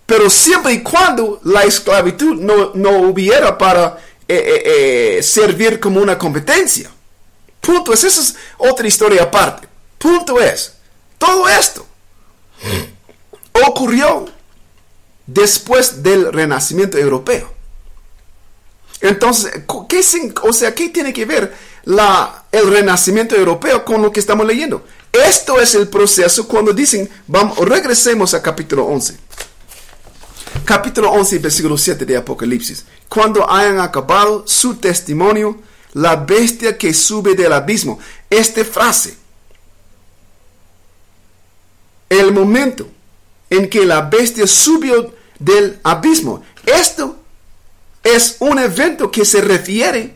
[0.05, 3.97] pero siempre y cuando la esclavitud no, no hubiera para
[5.21, 6.91] servir como una competencia.
[7.65, 9.67] Punto es, esa es otra historia aparte.
[9.97, 10.73] Punto es,
[11.17, 11.85] todo esto
[13.67, 14.25] ocurrió
[15.25, 17.51] después del renacimiento europeo.
[19.01, 20.01] Entonces, ¿qué,
[20.43, 21.55] o sea, ¿qué tiene que ver
[21.85, 24.85] la, el renacimiento europeo con lo que estamos leyendo?
[25.11, 29.17] Esto es el proceso cuando dicen, vamos, regresemos a capítulo 11.
[30.65, 32.85] capítulo 11, versículo 7 de Apocalipsis.
[33.09, 35.59] Cuando hayan acabado su testimonio,
[35.95, 37.99] la bestia que sube del abismo.
[38.29, 39.17] Esta frase,
[42.09, 42.87] el momento
[43.49, 46.43] en que la bestia subió del abismo.
[46.65, 47.15] Esto
[48.03, 50.15] es un evento que se refiere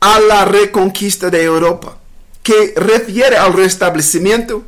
[0.00, 1.98] a la reconquista de Europa,
[2.42, 4.62] que refiere al restablecimiento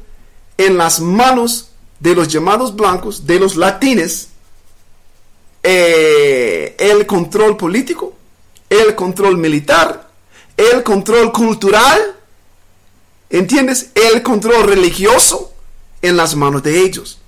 [0.57, 1.69] en las manos
[2.01, 4.29] de los llamados blancos, de los latines,
[5.63, 8.17] eh, el control político,
[8.81, 10.09] el control militar,
[10.57, 12.17] el control cultural,
[13.29, 13.91] ¿entiendes?
[13.95, 15.53] El control religioso
[16.01, 17.19] en las manos de ellos.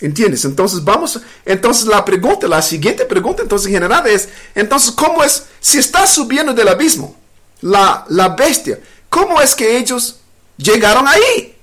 [0.00, 0.44] ¿Entiendes?
[0.44, 5.78] Entonces vamos, entonces la pregunta, la siguiente pregunta entonces general es, entonces, ¿cómo es, si
[5.78, 7.16] está subiendo del abismo,
[7.62, 10.18] la, la bestia, ¿cómo es que ellos
[10.58, 11.56] llegaron ahí?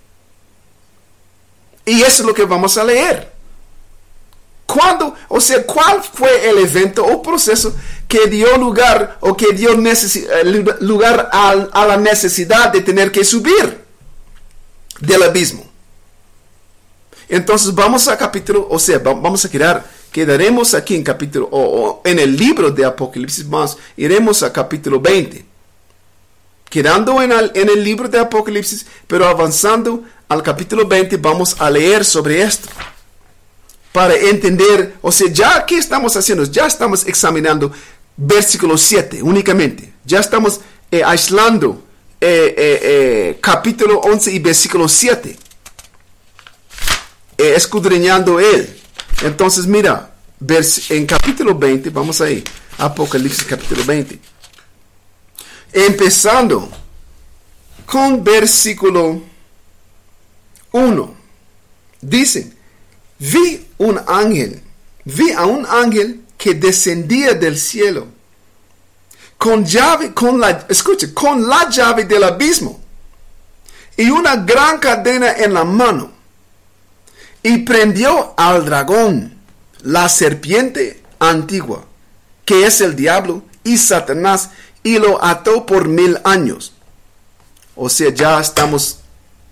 [1.85, 3.32] Y eso es lo que vamos a leer.
[4.73, 5.13] ¿Cuándo?
[5.27, 7.75] O sea, ¿cuál fue el evento o proceso
[8.07, 13.81] que dio lugar o que dio eh, lugar a, la necesidad de tener que subir
[14.99, 15.63] del abismo?
[17.29, 22.17] Entonces vamos a capítulo, o sea, vamos a quedar, quedaremos aquí en capítulo, o, en
[22.17, 25.45] el libro de Apocalipsis más, iremos a capítulo 20.
[26.67, 27.31] Quedando en
[27.69, 32.69] el libro de Apocalipsis, pero avanzando al capítulo 20, vamos a leer sobre esto.
[33.93, 36.43] Para entender, o sea, ya ¿qué estamos haciendo?
[36.43, 37.71] Ya estamos examinando
[38.17, 39.93] versículo 7 únicamente.
[40.03, 40.59] Ya estamos
[40.91, 41.83] eh, aislando
[42.19, 45.37] eh, eh, capítulo 11 y versículo 7
[47.37, 48.79] eh, escudriñando él.
[49.21, 50.13] Entonces, mira,
[50.89, 52.43] en capítulo 20, vamos ahí,
[52.77, 54.19] Apocalipsis capítulo 20.
[55.73, 56.69] Empezando
[57.85, 59.21] con versículo
[60.71, 61.15] 1.
[62.01, 62.53] Dice,
[63.19, 64.61] vi un ángel,
[65.05, 68.07] vi a un ángel que descendía del cielo
[69.37, 72.79] con llave, con la, escuche, con la llave del abismo
[73.97, 76.11] y una gran cadena en la mano
[77.43, 79.37] y prendió al dragón,
[79.81, 81.83] la serpiente antigua,
[82.45, 86.71] que es el diablo y Satanás, y lo ató por mil años.
[87.75, 88.99] O sea, ya estamos,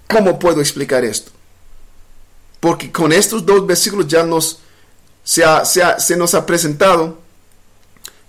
[0.10, 1.32] ¿cómo puedo explicar esto?
[2.62, 4.60] Porque con estos dos versículos ya nos,
[5.24, 5.44] se,
[5.98, 7.18] se, nos ha presentado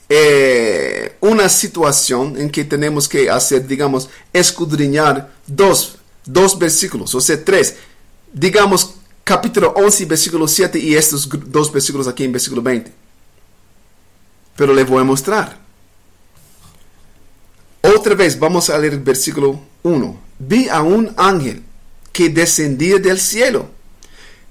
[0.08, 7.44] eh, una situación en que tenemos que hacer, digamos, escudriñar dos, dos versículos, o sea,
[7.44, 7.76] tres.
[8.32, 12.90] Digamos, capítulo 11, versículo 7 y estos dos versículos aquí en versículo 20.
[14.56, 15.60] Pero le voy a mostrar.
[17.82, 20.20] Otra vez vamos a leer el versículo 1.
[20.38, 21.62] Vi a un ángel
[22.14, 23.81] que descendía del cielo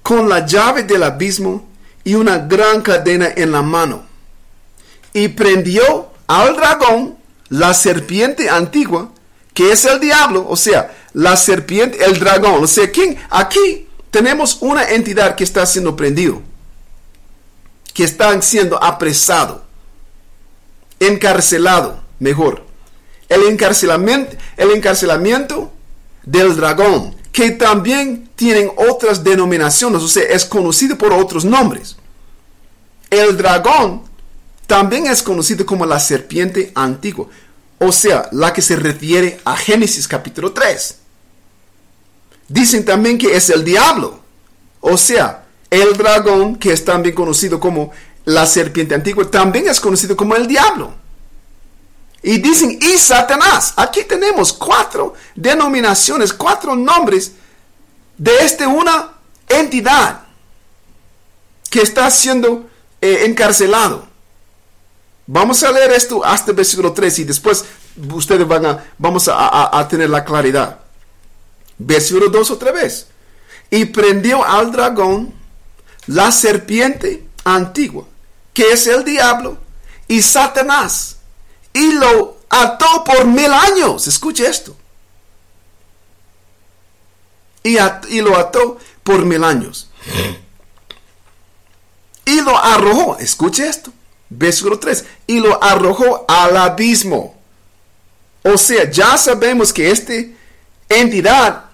[0.02, 1.68] con la llave del abismo
[2.04, 4.04] y una gran cadena en la mano.
[5.12, 7.16] Y prendió al dragón,
[7.48, 9.10] la serpiente antigua,
[9.52, 12.64] que es el diablo, o sea, la serpiente, el dragón.
[12.64, 13.18] O sea, ¿quién?
[13.30, 16.42] Aquí tenemos una entidad que está siendo prendido,
[17.92, 19.64] que está siendo apresado,
[20.98, 22.64] encarcelado, mejor.
[23.28, 25.72] El encarcelamiento, el encarcelamiento
[26.24, 31.96] del dragón, que también tienen otras denominaciones, o sea, es conocido por otros nombres.
[33.10, 34.02] El dragón
[34.66, 37.26] también es conocido como la serpiente antigua,
[37.78, 40.98] o sea, la que se refiere a Génesis capítulo 3.
[42.48, 44.20] Dicen también que es el diablo.
[44.80, 47.92] O sea, el dragón, que es también conocido como
[48.26, 50.92] la serpiente antigua, también es conocido como el diablo.
[52.22, 53.74] Y dicen, y Satanás.
[53.76, 57.32] Aquí tenemos cuatro denominaciones, cuatro nombres
[58.16, 59.12] de este una
[59.48, 60.22] entidad
[61.68, 62.68] que está siendo
[63.00, 64.06] eh, encarcelado.
[65.26, 67.64] Vamos a leer esto hasta el versículo 3 y después
[68.12, 70.78] ustedes van a, vamos a, a tener la claridad.
[71.78, 73.08] Versículo 2 otra vez.
[73.70, 75.32] Y prendió al dragón,
[76.06, 78.04] la serpiente antigua,
[78.52, 79.56] que es el diablo,
[80.06, 81.16] y Satanás,
[81.72, 84.06] y lo ató por mil años.
[84.06, 84.76] Escuche esto.
[87.62, 87.76] Y,
[88.08, 89.88] y lo ató por mil años.
[92.24, 93.92] Y lo arrojó, escuche esto,
[94.30, 97.36] versículo 3, y lo arrojó al abismo.
[98.44, 100.14] O sea, ya sabemos que esta
[100.88, 101.64] entidad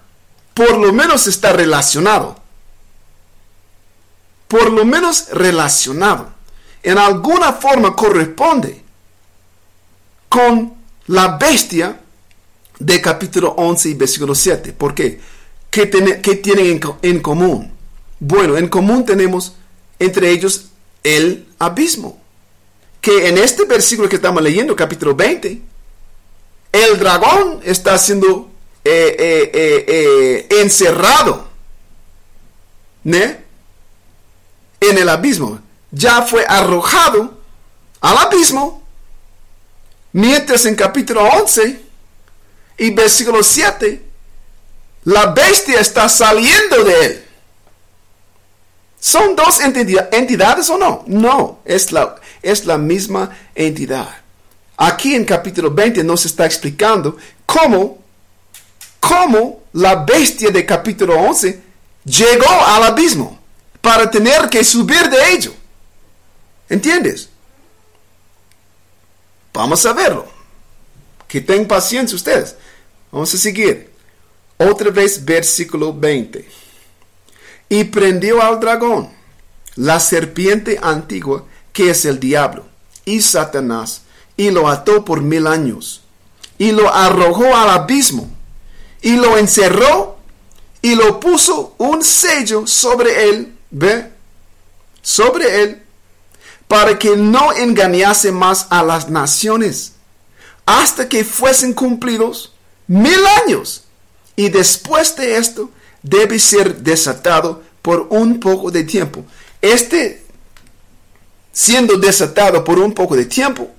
[0.53, 2.35] por lo menos está relacionado.
[4.47, 6.33] Por lo menos relacionado.
[6.81, 8.83] En alguna forma corresponde
[10.29, 10.73] con
[11.07, 11.99] la bestia
[12.77, 14.73] de capítulo 11 y versículo 7.
[14.73, 15.19] ¿Por qué?
[15.69, 17.71] ¿Qué, tienen en, común?
[18.19, 19.53] Bueno, en común tenemos
[19.99, 20.69] entre ellos
[21.03, 22.19] el abismo.
[23.01, 25.61] Que en este versículo que estamos leyendo, capítulo 20,
[26.71, 28.49] el dragón está siendo
[28.83, 31.49] eh, eh, eh, encerrado
[34.79, 35.59] en el abismo.
[35.91, 37.39] Ya fue arrojado
[38.01, 38.83] al abismo.
[40.13, 41.79] Mientras en capítulo 11
[42.77, 44.01] y versículo 7,
[45.05, 47.25] la bestia está saliendo de él.
[48.99, 51.03] ¿Son dos entidad- entidades o no?
[51.07, 54.09] No, es la, es la misma entidad.
[54.77, 57.99] Aquí en capítulo 20 nos está explicando cómo,
[58.99, 61.61] cómo la bestia de capítulo 11
[62.05, 63.39] llegó al abismo
[63.81, 65.53] para tener que subir de ello.
[66.67, 67.28] ¿Entiendes?
[69.53, 70.25] Vamos a verlo.
[71.27, 72.55] Que tengan paciencia ustedes.
[73.11, 73.89] Vamos a seguir.
[74.57, 76.69] Otra vez versículo 20
[77.69, 79.09] y prendió al dragón,
[79.75, 82.65] la serpiente antigua que es el diablo
[83.05, 84.01] y Satanás,
[84.35, 86.01] y lo ató por mil años,
[86.57, 88.29] y lo arrojó al abismo,
[89.01, 90.17] y lo encerró,
[90.81, 94.11] y lo puso un sello sobre él, ve,
[95.01, 95.83] sobre él,
[96.69, 99.93] para que no engañase más a las naciones,
[100.67, 102.53] hasta que fuesen cumplidos
[102.85, 103.85] mil años.
[104.35, 105.71] Y después de esto,
[106.03, 109.25] debe ser desatado por un poco de tiempo.
[109.59, 110.23] Este,
[111.51, 113.71] siendo desatado por un poco de tiempo,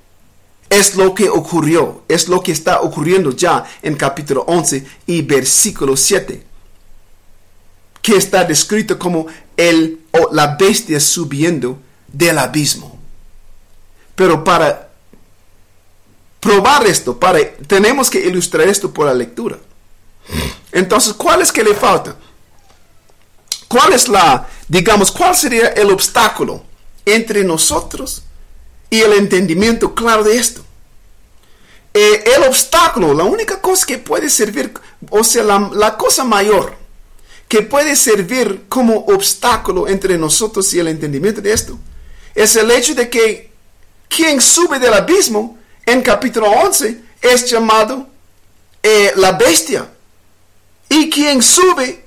[0.69, 5.97] es lo que ocurrió, es lo que está ocurriendo ya en capítulo 11 y versículo
[5.97, 6.45] 7,
[8.03, 11.79] que está descrito como el, o la bestia subiendo
[12.13, 12.99] del abismo.
[14.15, 14.91] Pero para
[16.41, 19.59] probar esto, para, tenemos que ilustrar esto por la lectura.
[20.73, 22.17] Entonces, ¿cuál es que le falta?
[23.69, 26.65] ¿Cuál es la, digamos, cuál sería el obstáculo
[27.05, 28.23] entre nosotros
[28.89, 30.63] y el entendimiento claro de esto?
[31.93, 34.73] Eh, el obstáculo, la única cosa que puede servir,
[35.11, 36.79] o sea, la, la cosa mayor
[37.49, 41.79] que puede servir como obstáculo entre nosotros y el entendimiento de esto,
[42.35, 43.51] es el hecho de que
[44.09, 48.07] quien sube del abismo en capítulo 11 es llamado
[48.83, 49.89] eh, la bestia.
[50.89, 52.05] Y quien sube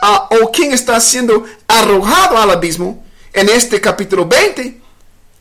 [0.00, 4.80] ah, o quien está siendo arrojado al abismo en este capítulo 20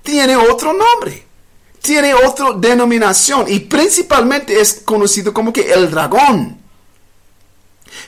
[0.03, 1.26] tiene otro nombre,
[1.82, 6.59] tiene otra denominación y principalmente es conocido como que el dragón.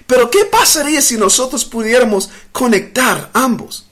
[0.06, 3.87] Pero ¿qué pasaría si nosotros pudiéramos conectar ambos?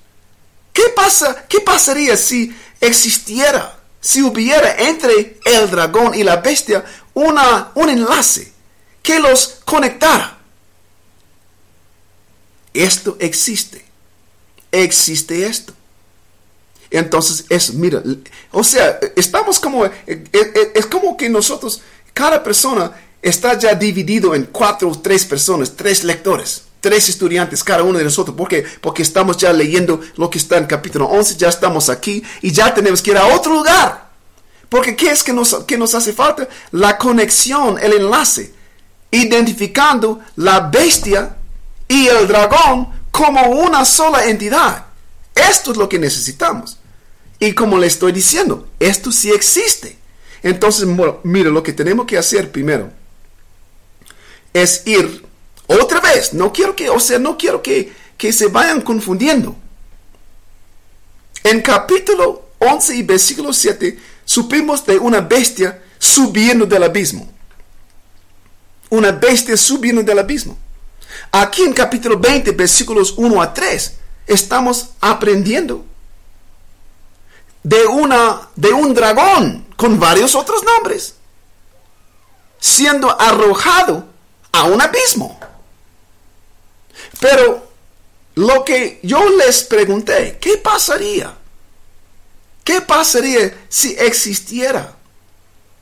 [0.75, 7.71] ¿Qué, pasa, ¿Qué pasaría si existiera, si hubiera entre el dragón y la bestia una,
[7.75, 8.51] un enlace
[9.01, 10.37] que los conectara?
[12.73, 13.85] Esto existe.
[14.69, 15.71] Existe esto.
[16.89, 18.03] Entonces, es, mira,
[18.51, 19.93] o sea, estamos como, es,
[20.75, 21.81] es como que nosotros,
[22.13, 27.81] cada persona está ya dividido en cuatro o tres personas, tres lectores, tres estudiantes, cada
[27.81, 28.37] uno de nosotros.
[28.37, 28.63] ¿Por qué?
[28.79, 32.75] Porque estamos ya leyendo lo que está en capítulo 11, ya estamos aquí y ya
[32.75, 34.11] tenemos que ir a otro lugar.
[34.69, 36.47] Porque ¿qué es que nos, que nos hace falta?
[36.69, 38.53] La conexión, el enlace,
[39.09, 41.35] identificando la bestia
[41.87, 44.85] y el dragón como una sola entidad.
[45.33, 46.77] Esto es lo que necesitamos.
[47.39, 49.97] Y como le estoy diciendo, esto sí existe.
[50.43, 52.91] Entonces, bueno, mire, lo que tenemos que hacer primero
[54.53, 55.25] es ir
[55.67, 56.33] otra vez.
[56.33, 59.55] No quiero que, o sea, no quiero que, que se vayan confundiendo.
[61.43, 67.31] En capítulo 11 y versículo 7, supimos de una bestia subiendo del abismo.
[68.89, 70.57] Una bestia subiendo del abismo.
[71.31, 73.97] Aquí en capítulo 20, versículos 1 a 3,
[74.27, 75.85] estamos aprendiendo
[77.63, 81.15] de, una, de un dragón con varios otros nombres,
[82.59, 84.07] siendo arrojado
[84.51, 85.39] a un abismo.
[87.19, 87.71] Pero
[88.35, 91.33] lo que yo les pregunté, ¿qué pasaría?
[92.63, 94.95] ¿Qué pasaría si existiera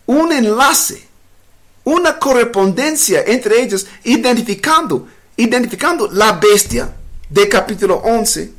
[0.05, 1.07] un enlace,
[1.85, 5.07] una correspondencia entre ellos, identificando,
[5.37, 6.93] identificando la bestia
[7.29, 8.53] de capítulo 11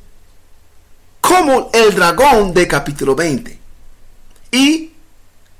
[1.20, 3.58] como el dragón de capítulo 20?
[4.50, 4.90] Y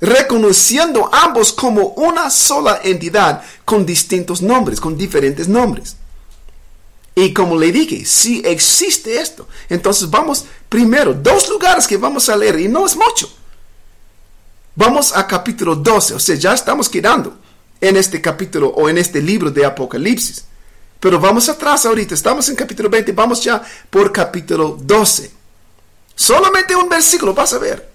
[0.01, 5.97] reconociendo ambos como una sola entidad con distintos nombres, con diferentes nombres.
[7.15, 12.37] Y como le dije, si existe esto, entonces vamos primero, dos lugares que vamos a
[12.37, 13.33] leer, y no es mucho.
[14.75, 17.39] Vamos a capítulo 12, o sea, ya estamos quedando
[17.81, 20.45] en este capítulo o en este libro de Apocalipsis.
[20.99, 25.31] Pero vamos atrás ahorita, estamos en capítulo 20, vamos ya por capítulo 12.
[26.17, 27.91] Solamente un versículo, vas a ver.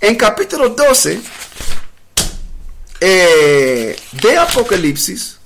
[0.00, 1.20] En capítulo 12
[3.00, 5.38] eh, de Apocalipsis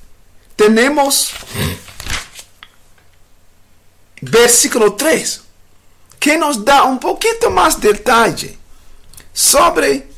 [0.56, 1.30] tenemos
[4.20, 5.42] versículo 3,
[6.18, 8.58] que nos da un poquito más detalle
[9.32, 10.08] sobre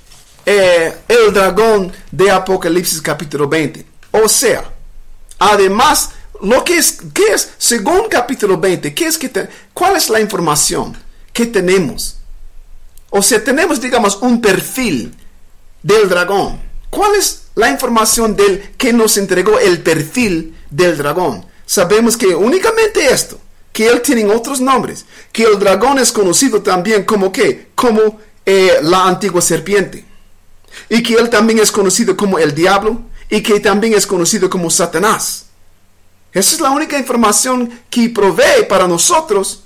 [0.44, 3.86] eh, el dragón de Apocalipsis capítulo 20.
[4.12, 4.64] O sea,
[5.38, 6.10] además,
[6.42, 7.50] lo que es, ¿qué es?
[7.58, 9.30] Según capítulo 20, ¿qué es que
[9.72, 10.96] ¿cuál es la información
[11.32, 12.16] que tenemos?
[13.10, 15.14] O sea, tenemos, digamos, un perfil
[15.82, 16.60] del dragón.
[16.90, 21.46] ¿Cuál es la información del que nos entregó el perfil del dragón?
[21.64, 23.38] Sabemos que únicamente esto,
[23.72, 28.78] que él tiene otros nombres, que el dragón es conocido también como qué, como eh,
[28.82, 30.04] la antigua serpiente,
[30.88, 33.00] y que él también es conocido como el diablo,
[33.30, 35.46] y que también es conocido como Satanás.
[36.32, 39.62] Esa es la única información que provee para nosotros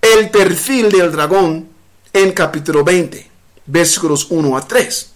[0.00, 1.68] el perfil del dragón
[2.12, 3.30] en capítulo 20,
[3.66, 5.10] versículos 1 a 3.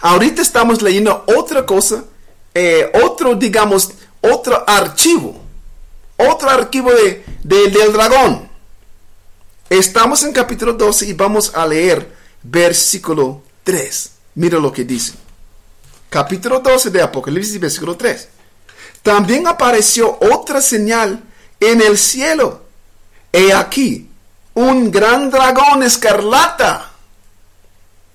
[0.00, 2.04] Ahorita estamos leyendo otra cosa,
[2.54, 5.41] eh, otro, digamos, otro archivo,
[6.30, 8.48] otro archivo de, de- del dragón.
[9.70, 12.12] Estamos en capítulo 12 y vamos a leer
[12.42, 14.10] versículo 3.
[14.34, 15.14] Mira lo que dice.
[16.10, 18.28] Capítulo 12 de Apocalipsis, versículo 3.
[19.02, 21.22] También apareció otra señal
[21.58, 22.62] en el cielo.
[23.32, 24.10] He aquí,
[24.54, 26.90] un gran dragón escarlata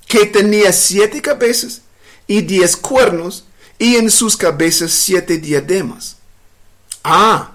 [0.07, 1.81] que tenía siete cabezas
[2.27, 3.45] y diez cuernos
[3.79, 6.17] y en sus cabezas siete diademas.
[7.03, 7.51] Ah,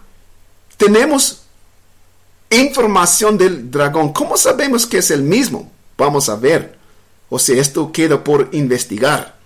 [0.77, 1.43] tenemos
[2.51, 4.13] información del dragón.
[4.13, 5.71] ¿Cómo sabemos que es el mismo?
[5.97, 6.79] Vamos a ver.
[7.29, 9.37] O sea, esto queda por investigar.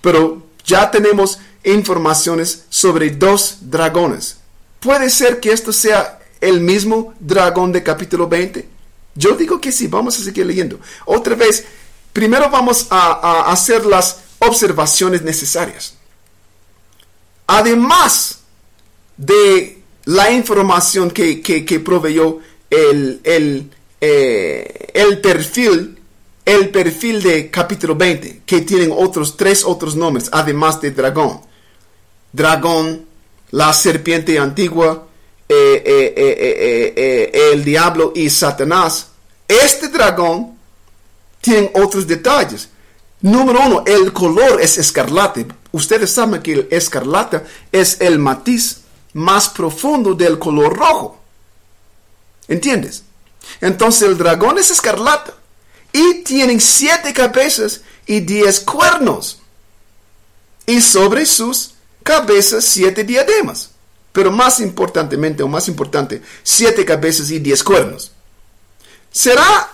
[0.00, 4.38] Pero ya tenemos informaciones sobre dos dragones.
[4.80, 8.68] ¿Puede ser que esto sea el mismo dragón de capítulo 20?
[9.14, 10.78] Yo digo que sí, vamos a seguir leyendo.
[11.04, 11.64] Otra vez,
[12.12, 15.94] primero vamos a, a hacer las observaciones necesarias.
[17.46, 18.40] Además
[19.16, 19.75] de
[20.06, 22.38] la información que, que- proveyó
[22.70, 25.98] el, el, eh, el perfil,
[26.44, 31.40] el perfil de capítulo 20, que tienen otros tres otros nombres, además de dragón.
[32.32, 33.04] Dragón,
[33.50, 35.06] la serpiente antigua,
[35.48, 39.08] eh, eh, el diablo y Satanás.
[39.48, 40.56] Este dragón
[41.40, 42.68] tiene otros detalles.
[43.22, 45.46] Número uno, el color es escarlate.
[45.72, 47.42] Ustedes saben que el escarlata
[47.72, 48.82] es el matiz
[49.16, 51.18] más profundo del color rojo.
[52.48, 53.02] ¿Entiendes?
[53.62, 55.32] Entonces el dragón es escarlata
[55.90, 59.40] y tienen siete cabezas y diez cuernos.
[60.66, 63.70] Y sobre sus cabezas siete diademas.
[64.12, 68.12] Pero más importantemente, o más importante, siete cabezas y diez cuernos.
[69.10, 69.70] ¿Será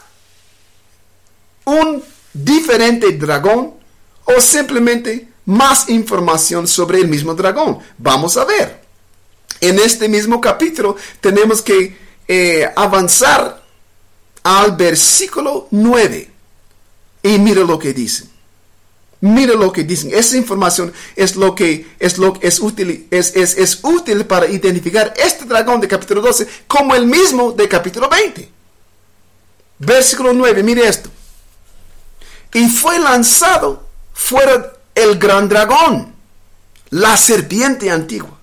[1.64, 2.01] un
[2.32, 3.74] diferente dragón
[4.24, 7.80] o simplemente más información sobre el mismo dragón?
[7.99, 8.82] Vamos a ver.
[9.62, 11.96] En este mismo capítulo tenemos que
[12.26, 13.62] eh, avanzar
[14.42, 16.30] al versículo 9.
[17.22, 18.24] Y mira lo que dice.
[19.20, 20.10] Mira lo que dicen.
[20.12, 25.14] Esa información es lo que es lo es útil es, es, es útil para identificar
[25.16, 28.50] este dragón de capítulo 12 como el mismo de capítulo 20.
[29.78, 31.08] Versículo 9, mire esto.
[32.52, 36.14] Y fue lanzado fuera el gran dragón,
[36.90, 38.38] la serpiente antigua,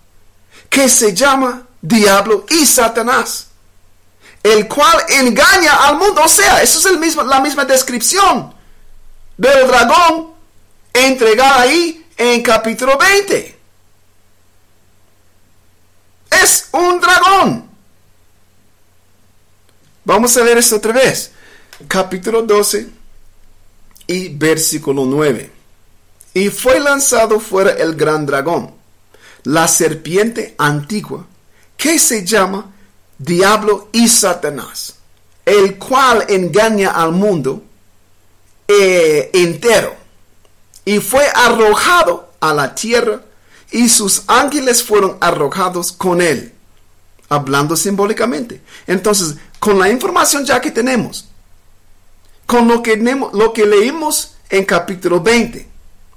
[0.69, 3.47] que se llama Diablo y Satanás,
[4.43, 6.21] el cual engaña al mundo.
[6.23, 8.53] O sea, eso es el mismo, la misma descripción
[9.37, 10.33] del dragón
[10.93, 13.57] entregada ahí en capítulo 20.
[16.31, 17.69] Es un dragón.
[20.03, 21.31] Vamos a ver esto otra vez.
[21.87, 22.89] Capítulo 12
[24.07, 25.51] y versículo 9.
[26.33, 28.73] Y fue lanzado fuera el gran dragón,
[29.43, 31.25] la serpiente antigua,
[31.77, 32.71] que se llama
[33.17, 34.95] Diablo y Satanás,
[35.45, 37.63] el cual engaña al mundo
[38.67, 39.95] eh, entero.
[40.85, 43.21] Y fue arrojado a la tierra
[43.71, 46.53] y sus ángeles fueron arrojados con él,
[47.27, 48.61] hablando simbólicamente.
[48.87, 51.27] Entonces, con la información ya que tenemos,
[52.45, 55.67] con lo que, lo que leímos en capítulo 20,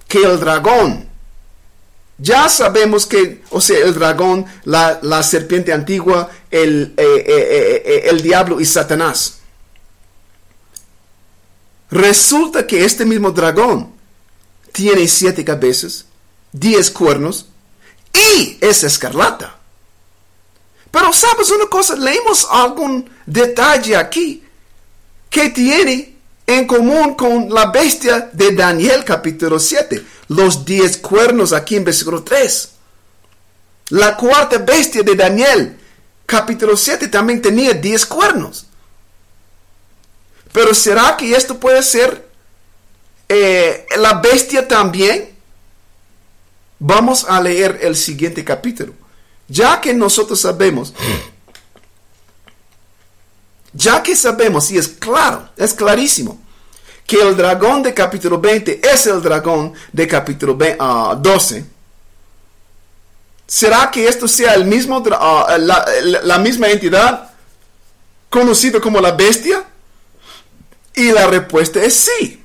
[0.08, 1.08] que el dragón,
[2.18, 8.22] ya sabemos que, o sea, el dragón, la, serpiente antigua, el, eh, eh, eh, el
[8.22, 9.38] diablo y Satanás.
[11.90, 13.92] Resulta que este mismo dragón
[14.72, 16.06] tiene siete cabezas,
[16.52, 17.46] diez cuernos
[18.12, 19.58] y es escarlata.
[20.90, 24.42] Pero sabes una cosa, leímos algún detalle aquí
[25.28, 26.11] que tiene
[26.46, 32.22] en común con la bestia de Daniel capítulo 7, los diez cuernos aquí en versículo
[32.22, 32.70] 3.
[33.90, 35.78] La cuarta bestia de Daniel
[36.26, 38.66] capítulo 7 también tenía diez cuernos.
[40.52, 42.28] Pero ¿será que esto puede ser
[43.28, 45.30] eh, la bestia también?
[46.78, 48.92] Vamos a leer el siguiente capítulo.
[49.48, 50.94] Ya que nosotros sabemos,
[53.72, 56.40] ya que sabemos, y es claro, es clarísimo,
[57.06, 61.64] que el dragón de capítulo 20 es el dragón de capítulo 20, ah, 12,
[63.46, 65.84] ¿será que esto sea el mismo, ah, la,
[66.22, 67.30] la- misma entidad
[68.30, 69.64] conocida como la bestia?
[70.94, 72.38] Y la respuesta es sí.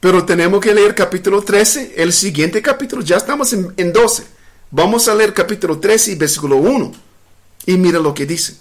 [0.00, 4.26] Pero tenemos que leer capítulo 13, el siguiente capítulo, ya estamos en, en 12.
[4.70, 6.92] Vamos a leer capítulo 13 y versículo 1.
[7.66, 8.56] Y mira lo que dice.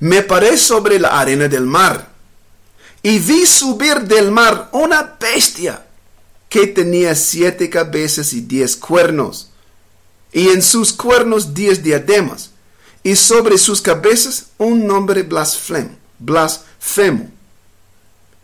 [0.00, 2.08] Me paré sobre la arena del mar
[3.02, 5.86] y vi subir del mar una bestia
[6.48, 9.50] que tenía siete cabezas y diez cuernos,
[10.32, 12.50] y en sus cuernos diez diademas,
[13.02, 15.96] y sobre sus cabezas un nombre blasfemo.
[16.18, 17.30] blasfemo.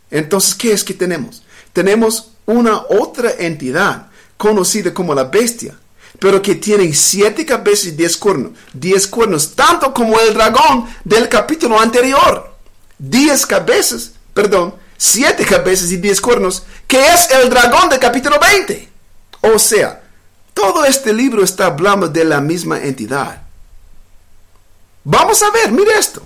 [0.09, 1.43] Entonces, ¿qué es que tenemos?
[1.73, 5.77] Tenemos una otra entidad conocida como la bestia,
[6.19, 8.51] pero que tiene siete cabezas y diez cuernos.
[8.73, 12.55] Diez cuernos, tanto como el dragón del capítulo anterior.
[12.97, 18.89] Diez cabezas, perdón, siete cabezas y diez cuernos, que es el dragón del capítulo 20.
[19.41, 20.03] O sea,
[20.53, 23.43] todo este libro está hablando de la misma entidad.
[25.03, 26.21] Vamos a ver, mire esto.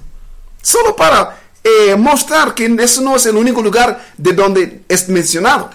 [0.61, 5.69] Solo para eh, mostrar que eso no es el único lugar de donde es mencionado.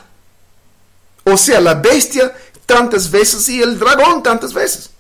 [1.25, 2.33] O sea, la bestia
[2.67, 4.91] tantas veces y el dragón tantas veces.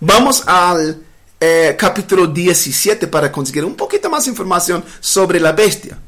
[0.00, 1.00] Vamos al
[1.38, 5.98] eh, capítulo 17 para conseguir un poquito más información sobre la bestia.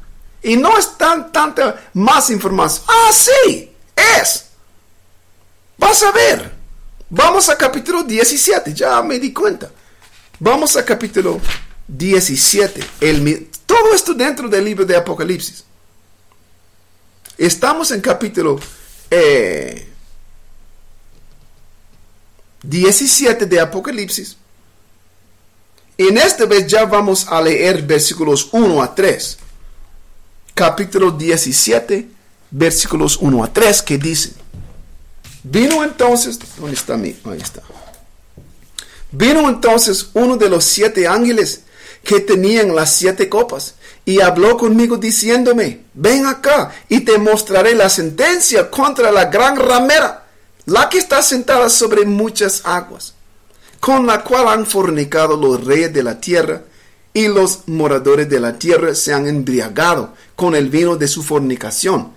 [0.41, 2.85] Y no es tan tanta más información.
[2.87, 4.45] Ah, sí, es.
[5.77, 6.53] Vas a ver.
[7.09, 9.71] Vamos a capítulo 17, ya me di cuenta.
[10.39, 11.39] Vamos a capítulo
[11.87, 12.83] 17.
[12.99, 15.63] El, todo esto dentro del libro de Apocalipsis.
[17.37, 18.59] Estamos en capítulo
[19.11, 19.84] eh,
[22.69, 24.37] 17 de Apocalipsis.
[25.97, 29.37] En esta vez ya vamos a leer versículos 1 a 3.
[30.53, 32.07] Capítulo 17,
[32.51, 34.33] versículos 1 a 3, que dicen.
[35.43, 37.15] Vino entonces, ¿dónde está mi?
[37.25, 37.61] Ahí está.
[39.11, 41.61] Vino entonces uno de los siete ángeles
[42.03, 47.89] que tenían las siete copas y habló conmigo diciéndome, ven acá y te mostraré la
[47.89, 50.24] sentencia contra la gran ramera,
[50.65, 53.13] la que está sentada sobre muchas aguas,
[53.79, 56.63] con la cual han fornicado los reyes de la tierra
[57.13, 62.11] y los moradores de la tierra se han embriagado con el vino de su fornicación.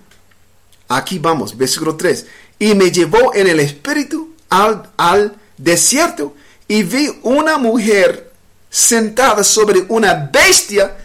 [0.87, 2.25] Aquí vamos, versículo 3.
[2.57, 6.33] Y me llevó en el espíritu al, al desierto
[6.67, 8.31] y vi una mujer
[8.69, 10.97] sentada sobre una bestia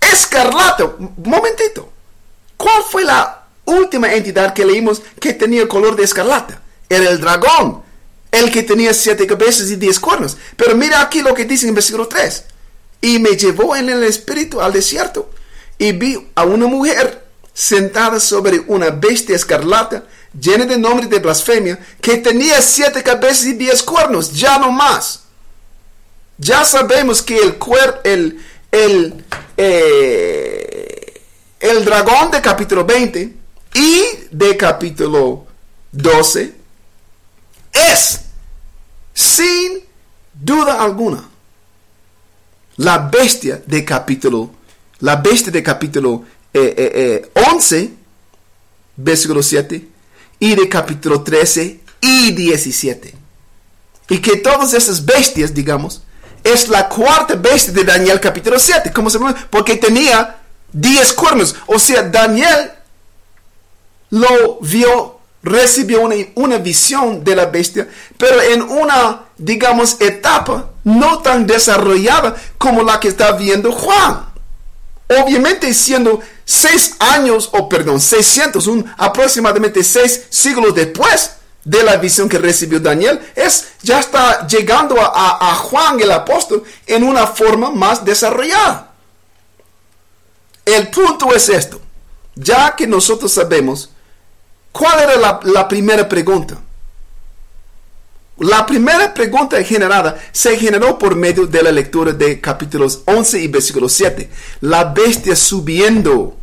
[0.00, 0.92] escarlata.
[1.24, 1.92] Momentito.
[2.56, 6.60] ¿Cuál fue la última entidad que leímos que tenía color de escarlata?
[6.88, 7.82] Era el dragón,
[8.30, 10.36] el que tenía siete cabezas y diez cuernos.
[10.56, 12.44] Pero mira aquí lo que dice en versículo 3.
[13.00, 15.30] Y me llevó en el espíritu al desierto
[15.78, 17.24] y vi a una mujer
[17.54, 20.04] sentada sobre una bestia escarlata
[20.38, 25.22] llena de nombres de blasfemia que tenía siete cabezas y diez cuernos, ya no más.
[26.36, 29.24] Ya sabemos que el cuer, el, el,
[29.56, 31.20] eh,
[31.60, 33.32] el dragón de capítulo 20
[33.74, 35.46] y de capítulo
[35.92, 36.57] 12
[37.92, 38.20] es,
[39.14, 39.84] sin
[40.32, 41.28] duda alguna,
[42.76, 44.50] la bestia de capítulo,
[45.00, 47.92] la bestia de capítulo eh, eh, eh, 11,
[48.96, 49.88] versículo 7,
[50.40, 53.14] y de capítulo 13 y 17.
[54.10, 56.02] Y que todas esas bestias, digamos,
[56.42, 58.92] es la cuarta bestia de Daniel capítulo 7.
[58.92, 59.34] ¿Cómo se llama?
[59.50, 60.38] Porque tenía
[60.72, 61.56] 10 cuernos.
[61.66, 62.70] O sea, Daniel
[64.10, 71.18] lo vio, recibió una, una visión de la bestia, pero en una, digamos, etapa no
[71.20, 74.26] tan desarrollada como la que está viendo Juan.
[75.22, 81.32] Obviamente siendo seis años, o perdón, 600, un, aproximadamente seis siglos después
[81.64, 86.10] de la visión que recibió Daniel, es, ya está llegando a, a- a Juan el
[86.10, 88.92] apóstol en una forma más desarrollada.
[90.64, 91.80] El punto es esto,
[92.34, 93.90] ya que nosotros sabemos,
[94.78, 96.56] ¿cuál era la, primera pregunta?
[98.38, 103.48] La primera pregunta generada se generó por medio de la lectura de capítulos 11 y
[103.48, 104.30] versículo 7.
[104.60, 106.36] La bestia subiendo,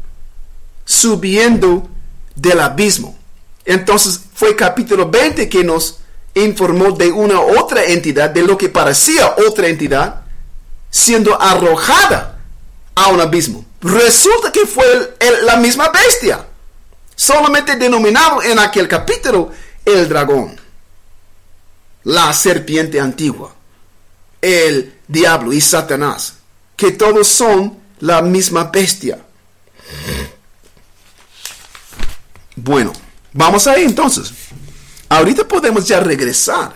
[0.83, 1.87] subiendo
[2.35, 3.17] del abismo.
[3.63, 5.99] Entonces fue capítulo 20 que nos
[6.33, 10.23] informó de una otra entidad, de lo que parecía otra entidad,
[10.89, 12.39] siendo arrojada
[12.93, 13.65] a un abismo.
[13.81, 15.15] Resulta que fue
[15.45, 16.45] la misma bestia,
[17.15, 19.51] solamente denominado en aquel capítulo
[19.83, 20.59] el dragón,
[22.03, 23.53] la serpiente antigua,
[24.41, 26.35] el diablo y Satanás,
[26.75, 29.19] que todos son la misma bestia.
[32.55, 32.93] Bueno,
[33.33, 34.31] vamos ahí entonces.
[35.09, 36.75] Ahorita podemos ya regresar.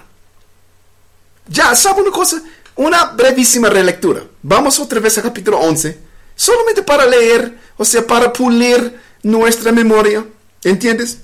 [1.47, 2.41] Ya, ¿sabe una cosa?
[2.75, 4.23] Una brevísima relectura.
[4.43, 5.99] Vamos otra vez al capítulo 11.
[6.35, 10.25] Solamente para leer, o sea, para pulir nuestra memoria.
[10.63, 11.19] ¿Entiendes?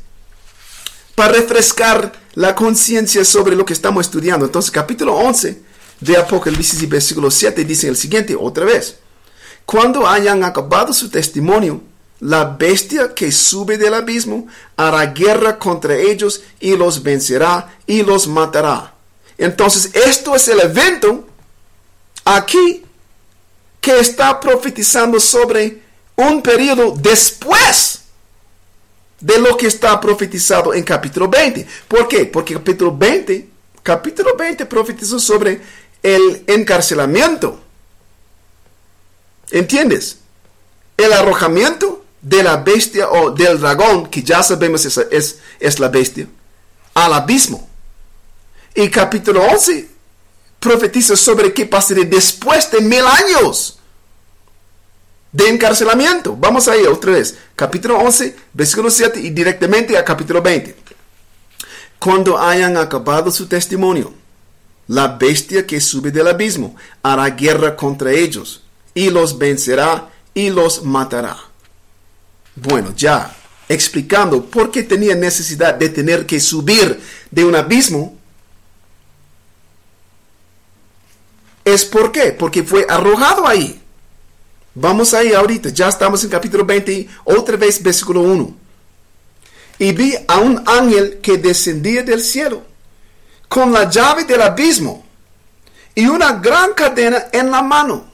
[1.15, 4.45] Para refrescar la conciencia sobre lo que estamos estudiando.
[4.45, 5.61] Entonces, capítulo 11
[5.99, 8.97] de Apocalipsis y versículo 7 dice el siguiente, otra vez.
[9.65, 11.81] Cuando hayan acabado su testimonio,
[12.19, 18.27] la bestia que sube del abismo hará guerra contra ellos y los vencerá y los
[18.27, 18.93] matará.
[19.37, 21.27] Entonces, esto es el evento
[22.23, 22.83] aquí
[23.81, 25.83] que está profetizando sobre
[26.15, 28.01] un periodo después
[29.19, 31.67] de lo que está profetizado en capítulo 20.
[31.87, 32.25] ¿Por qué?
[32.25, 33.49] Porque capítulo 20,
[33.81, 35.61] capítulo 20 profetizó sobre
[36.03, 37.59] el encarcelamiento.
[39.51, 40.19] ¿Entiendes?
[40.97, 45.89] El arrojamiento de la bestia o del dragón, que ya sabemos es, es, es la
[45.89, 46.27] bestia,
[46.93, 47.69] al abismo.
[48.73, 49.89] Y capítulo 11
[50.59, 53.79] profetiza sobre qué pasaría después de mil años
[55.35, 56.33] de encarcelamiento.
[56.37, 57.37] Vamos ahí otra vez.
[57.57, 60.73] Capítulo 11, versículo 7 y directamente a capítulo 20.
[61.99, 64.13] Cuando hayan acabado su testimonio,
[64.87, 68.63] la bestia que sube del abismo hará guerra contra ellos
[68.93, 71.37] y los vencerá y los matará.
[72.55, 73.35] Bueno, ya
[73.67, 78.15] explicando por qué tenía necesidad de tener que subir de un abismo,
[81.65, 83.81] es por qué, porque fue arrojado ahí.
[84.77, 88.53] Vamos ahí ahorita, ya estamos en capítulo 20, otra vez versículo 1.
[89.79, 92.61] Y vi a un ángel que descendía del cielo
[93.47, 95.05] con la llave del abismo
[95.95, 98.05] y una gran cadena en la mano.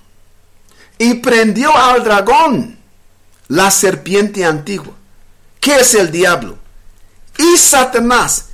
[0.99, 2.77] Y prendió al dragón,
[3.47, 4.93] la serpiente antigua,
[5.59, 6.59] que es el diablo,
[7.39, 8.49] y Satanás,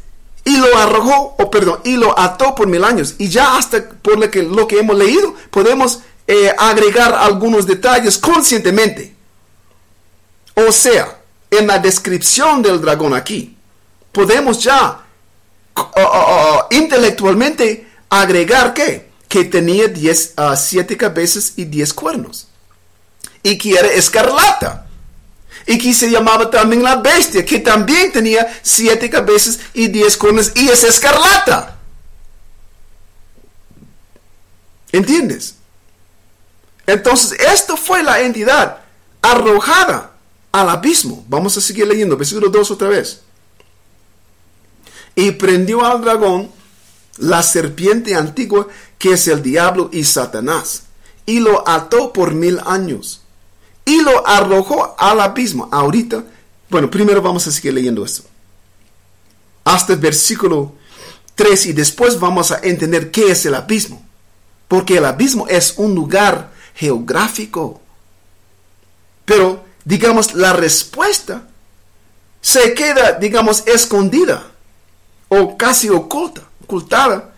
[0.45, 3.15] y lo arrojó, o perdón, y lo ató por mil años.
[3.17, 8.17] Y ya hasta por lo que, lo que hemos leído, podemos eh, agregar algunos detalles
[8.17, 9.15] conscientemente.
[10.55, 11.17] O sea,
[11.49, 13.55] en la descripción del dragón aquí,
[14.11, 15.03] podemos ya
[16.71, 22.47] intelectualmente agregar que, que tenía diez, uh, siete cabezas y diez cuernos.
[23.43, 24.87] Y que era escarlata.
[25.65, 30.51] Y que se llamaba también la bestia, que también tenía siete cabezas y diez cuernos
[30.55, 31.77] y es escarlata.
[34.91, 35.55] ¿Entiendes?
[36.87, 38.77] Entonces, esto fue la entidad
[39.21, 40.13] arrojada
[40.51, 41.23] al abismo.
[41.27, 43.21] Vamos a seguir leyendo, versículo 2 otra vez.
[45.13, 46.49] Y prendió al dragón,
[47.17, 48.67] la serpiente antigua,
[48.97, 50.83] que es el diablo y Satanás,
[51.25, 53.21] y lo ató por mil años,
[53.83, 55.67] y lo arrojó al abismo.
[55.71, 56.23] Ahorita,
[56.69, 58.23] bueno, primero vamos a seguir leyendo esto.
[59.65, 60.73] Hasta el versículo
[61.35, 64.03] 3 y después vamos a entender qué es el abismo.
[64.67, 67.81] Porque el abismo es un lugar geográfico.
[69.25, 71.47] Pero, digamos, la respuesta
[72.39, 74.47] se queda, digamos, escondida
[75.27, 77.33] o casi oculta, ocultada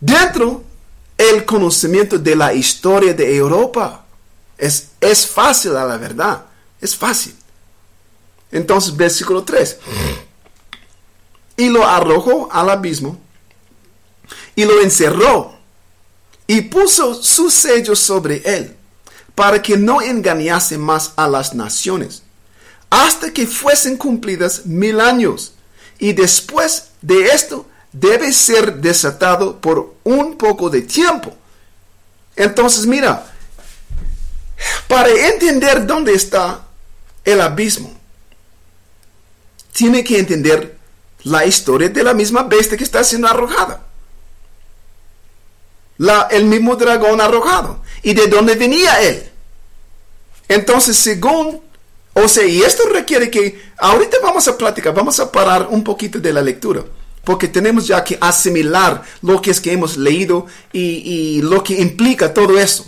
[0.00, 0.62] dentro
[1.18, 4.04] el conocimiento de la historia de Europa.
[4.56, 6.46] Es, es fácil a la verdad,
[6.80, 7.34] es fácil.
[8.52, 9.78] Entonces, versículo 3.
[11.58, 13.18] Y lo arrojó al abismo
[14.54, 15.55] y lo encerró
[16.46, 18.76] y puso su sello sobre él
[19.34, 22.22] para que no engañase más a las naciones
[22.90, 25.52] hasta que fuesen cumplidas mil años.
[25.98, 31.34] Y después de esto debe ser desatado por un poco de tiempo.
[32.34, 33.32] Entonces, mira,
[34.88, 36.66] para entender dónde está
[37.24, 37.94] el abismo,
[39.72, 40.78] tiene que entender
[41.24, 43.85] la historia de la misma bestia que está siendo arrojada.
[45.98, 47.82] La, el mismo dragón arrojado.
[48.02, 49.24] ¿Y de dónde venía él?
[50.48, 51.60] Entonces, según,
[52.12, 56.18] o sea, y esto requiere que, ahorita vamos a platicar, vamos a parar un poquito
[56.18, 56.84] de la lectura.
[57.24, 61.74] porque tenemos ya que asimilar lo que es que hemos leído y, y lo que
[61.74, 62.86] implica todo eso.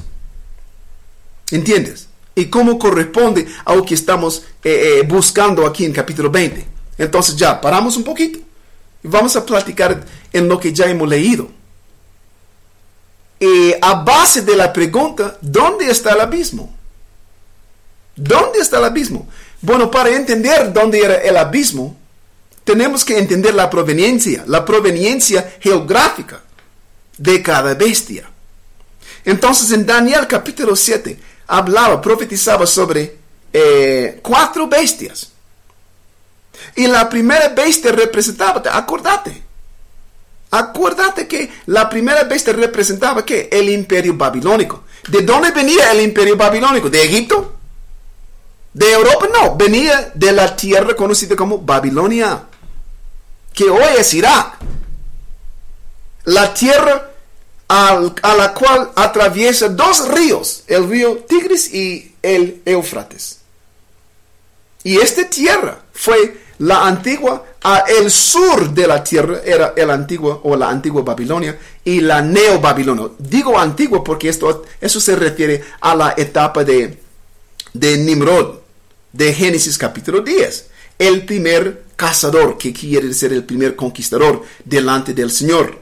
[1.51, 2.09] ¿Entiendes?
[2.35, 6.65] Y cómo corresponde a lo que estamos eh, eh, buscando aquí en capítulo 20.
[6.99, 8.39] Entonces ya, paramos un poquito.
[9.03, 11.49] Y vamos a platicar en lo que ya hemos leído.
[13.41, 16.75] Y a base de la pregunta, ¿dónde está el abismo?
[18.17, 19.29] ¿Dónde está el abismo?
[19.61, 21.97] Bueno, para entender dónde era el abismo,
[22.65, 26.41] tenemos que entender la proveniencia, la proveniencia geográfica
[27.17, 28.29] de cada bestia.
[29.25, 33.17] Entonces en Daniel capítulo 7 hablaba, profetizaba sobre
[33.53, 35.33] eh, cuatro bestias.
[36.77, 39.43] Y la primera bestia representaba, acordate,
[40.51, 44.85] acuérdate que la primera bestia representaba que el imperio babilónico.
[45.09, 46.91] ¿De dónde venía el imperio babilónico?
[46.91, 47.55] ¿De Egipto?
[48.73, 49.29] ¿De Europa?
[49.33, 52.45] No, venía de la tierra conocida como Babilonia,
[53.53, 54.59] que hoy es Irak.
[56.25, 57.11] La tierra
[57.69, 63.41] a la cual atraviesa dos ríos, el río Tigris y el Éufrates.
[64.85, 70.41] Y esta tierra fue la antigua, a el sur de la tierra era el antiguo
[70.45, 73.09] o la antigua Babilonia y la neo-Babilonia.
[73.19, 76.99] Digo antigua porque esto, eso se refiere a la etapa de,
[77.73, 78.57] de Nimrod,
[79.13, 80.67] de Génesis capítulo 10.
[80.99, 85.79] El primer cazador, que quiere decir el primer conquistador delante del Señor.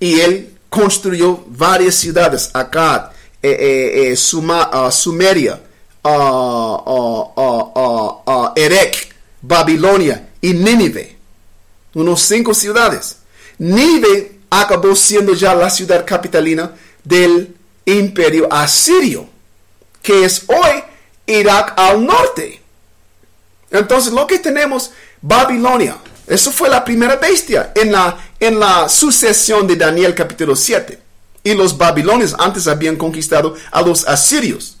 [0.00, 3.10] Y él construyó varias ciudades, Akkad,
[3.42, 5.60] eh, eh, eh, Suma- ah, Sumeria,
[8.26, 9.14] ah, Erech,
[9.46, 11.16] Babilonia y Nínive.
[11.94, 13.18] Unos cinco ciudades.
[13.58, 16.72] Nínive acabó siendo ya la ciudad capitalina
[17.02, 19.28] del imperio asirio,
[20.02, 20.82] que es hoy
[21.26, 22.60] Irak al norte.
[23.70, 24.90] Entonces lo que tenemos,
[25.22, 30.98] Babilonia, eso fue la primera bestia en la, en la sucesión de Daniel capítulo 7.
[31.44, 34.78] Y los babilonios antes habían conquistado a los asirios,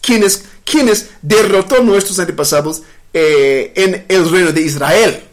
[0.00, 2.82] quienes, quienes derrotó nuestros antepasados
[3.12, 5.24] eh, en el reino de Israel.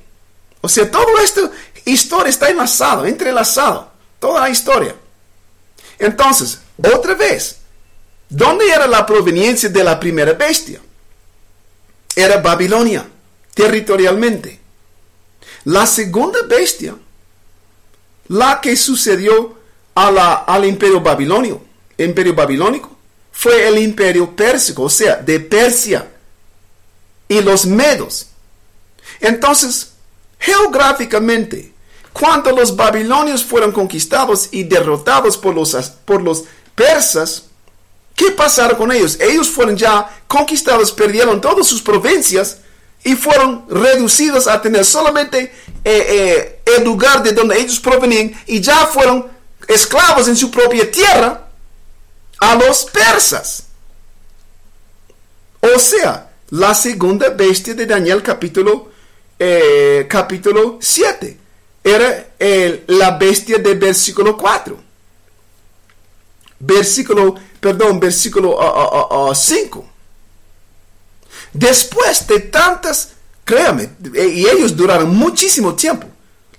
[0.62, 1.52] O sea, todo esto,
[1.86, 4.96] historia está enlazado, entrelazado, toda la historia.
[6.00, 6.60] Entonces,
[6.94, 7.58] otra vez,
[8.30, 10.80] ¿dónde era la proveniencia de la primera bestia?
[12.16, 13.08] Era Babilonia,
[13.54, 14.60] territorialmente.
[15.66, 16.96] La segunda bestia,
[18.30, 19.58] la que sucedió
[19.96, 21.62] a la- al imperio babilonio,
[21.98, 22.96] imperio babilónico,
[23.32, 26.08] fue el imperio pérsico, o sea, de Persia
[27.28, 28.28] y los medos.
[29.20, 29.92] Entonces,
[30.40, 31.74] geográficamente,
[32.14, 35.74] cuando los babilonios fueron conquistados y derrotados por los,
[36.06, 37.46] por los persas,
[38.16, 39.20] ¿qué pasaron con ellos?
[39.20, 42.60] Ellos fueron ya conquistados, perdieron todas sus provincias
[43.04, 45.52] y fueron reducidos a tener solamente eh,
[45.86, 49.28] eh, el lugar de donde ellos provenían y ya fueron
[49.68, 51.48] esclavos en su propia tierra
[52.40, 53.64] a los persas.
[55.62, 58.90] O sea, la segunda bestia de Daniel capítulo,
[59.40, 61.38] eh, capítulo 7
[61.84, 64.80] era el- la bestia de versículo 4.
[66.60, 68.58] Versículo, perdón, versículo
[69.36, 69.86] 5.
[71.54, 73.10] Después de tantas,
[73.46, 76.08] créame, eh, y ellos duraron muchísimo tiempo.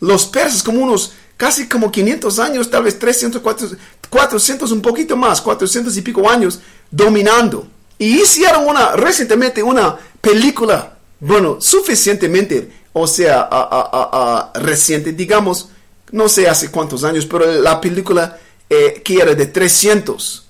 [0.01, 3.79] Los persas como unos, casi como 500 años, tal vez 300, 400,
[4.09, 6.61] 400 un poquito más, 400 y pico años
[6.91, 7.67] dominando.
[7.99, 15.71] Y hicieron una, recientemente una película, bueno, suficientemente, o sea, a- a- a- reciente, digamos,
[16.13, 18.39] no sé hace cuántos años, pero la película
[18.71, 20.45] eh, que era de 300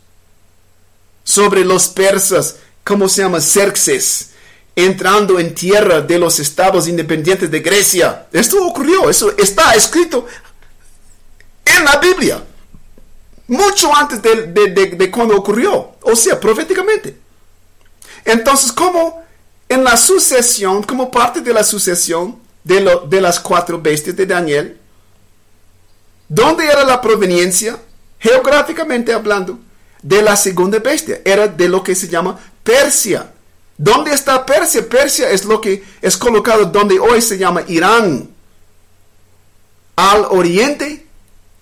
[1.24, 3.40] sobre los persas, ¿cómo se llama?
[3.40, 4.30] Xerxes,
[4.74, 8.26] entrando en tierra de los estados independientes de Grecia.
[8.32, 10.26] Esto ocurrió, eso está escrito
[11.64, 12.42] en la Biblia,
[13.48, 17.16] mucho antes de, de- de- de cuando ocurrió, o sea, proféticamente.
[18.24, 19.22] Entonces, como
[19.68, 24.78] en la sucesión, como parte de la sucesión de, las cuatro bestias de Daniel,
[26.28, 27.78] ¿dónde era la proveniencia?
[28.18, 29.58] Geográficamente hablando,
[30.02, 33.32] de la segunda bestia, era de lo que se llama Persia.
[33.76, 34.88] ¿Dónde está Persia?
[34.88, 38.28] Persia es lo que es colocado donde hoy se llama Irán.
[39.96, 41.06] Al oriente,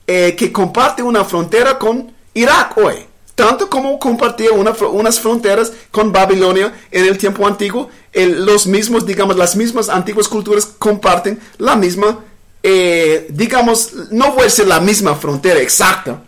[0.06, 3.06] eh, que comparte una frontera con Irak hoy.
[3.36, 9.54] Tanto como compartía unas fronteras con Babilonia en el tiempo antiguo, los mismos, digamos, las
[9.54, 12.24] mismas antiguas culturas comparten la misma,
[12.62, 16.24] eh, digamos, no puede ser la misma frontera exacta,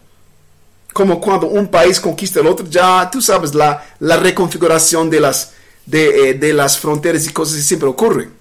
[0.92, 5.52] como cuando un país conquista el otro, ya tú sabes, la, la reconfiguración de las,
[5.86, 8.36] de, eh, de las fronteras y cosas siempre ocurren.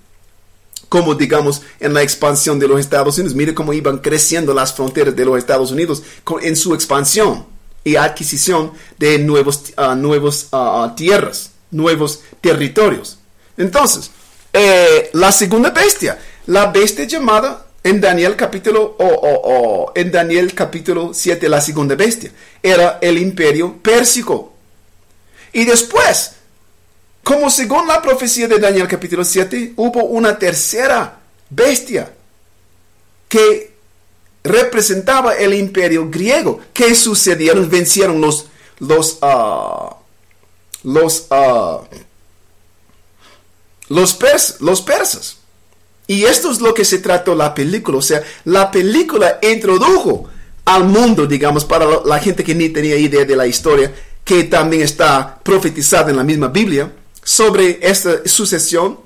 [0.90, 3.36] como digamos en la expansión de los Estados Unidos.
[3.36, 6.04] Mire cómo iban creciendo las fronteras de los Estados Unidos
[6.42, 13.20] en su expansión y adquisición de nuevos, ah, nuevos ah, tierras, nuevos territorios.
[13.58, 14.12] Entonces,
[14.54, 16.18] eh, la segunda bestia,
[16.48, 19.42] la bestia llamada en Daniel capítulo o, o-
[19.86, 24.54] o en Daniel capítulo 7, la segunda bestia, era el imperio pérsico.
[25.54, 26.34] Y después,
[27.24, 31.20] como según la profecía de Daniel capítulo 7, hubo una tercera
[31.50, 32.12] bestia
[33.30, 33.77] que
[34.48, 36.60] representaba el imperio griego.
[36.74, 37.70] ¿Qué sucedieron?
[37.70, 38.48] Vencieron los,
[38.80, 39.98] los, ah,
[40.84, 41.82] los, ah,
[43.90, 45.38] los, pers- los persas.
[46.08, 47.98] Y esto es lo que se trató la película.
[47.98, 50.30] O sea, la película introdujo
[50.66, 53.94] al mundo, digamos, para la- la gente que ni tenía idea de la historia,
[54.24, 56.92] que también está profetizada en la misma Biblia,
[57.24, 59.00] sobre esta sucesión.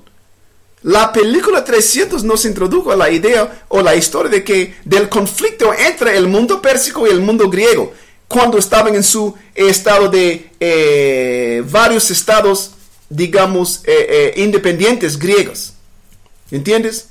[0.82, 5.72] La película 300 nos introdujo a la idea o la historia de que del conflicto
[5.72, 7.92] entre el mundo pérsico y el mundo griego,
[8.26, 12.72] cuando estaban en su estado de eh, varios estados,
[13.08, 15.74] digamos, eh, eh, independientes griegos.
[16.50, 17.06] ¿Entiendes?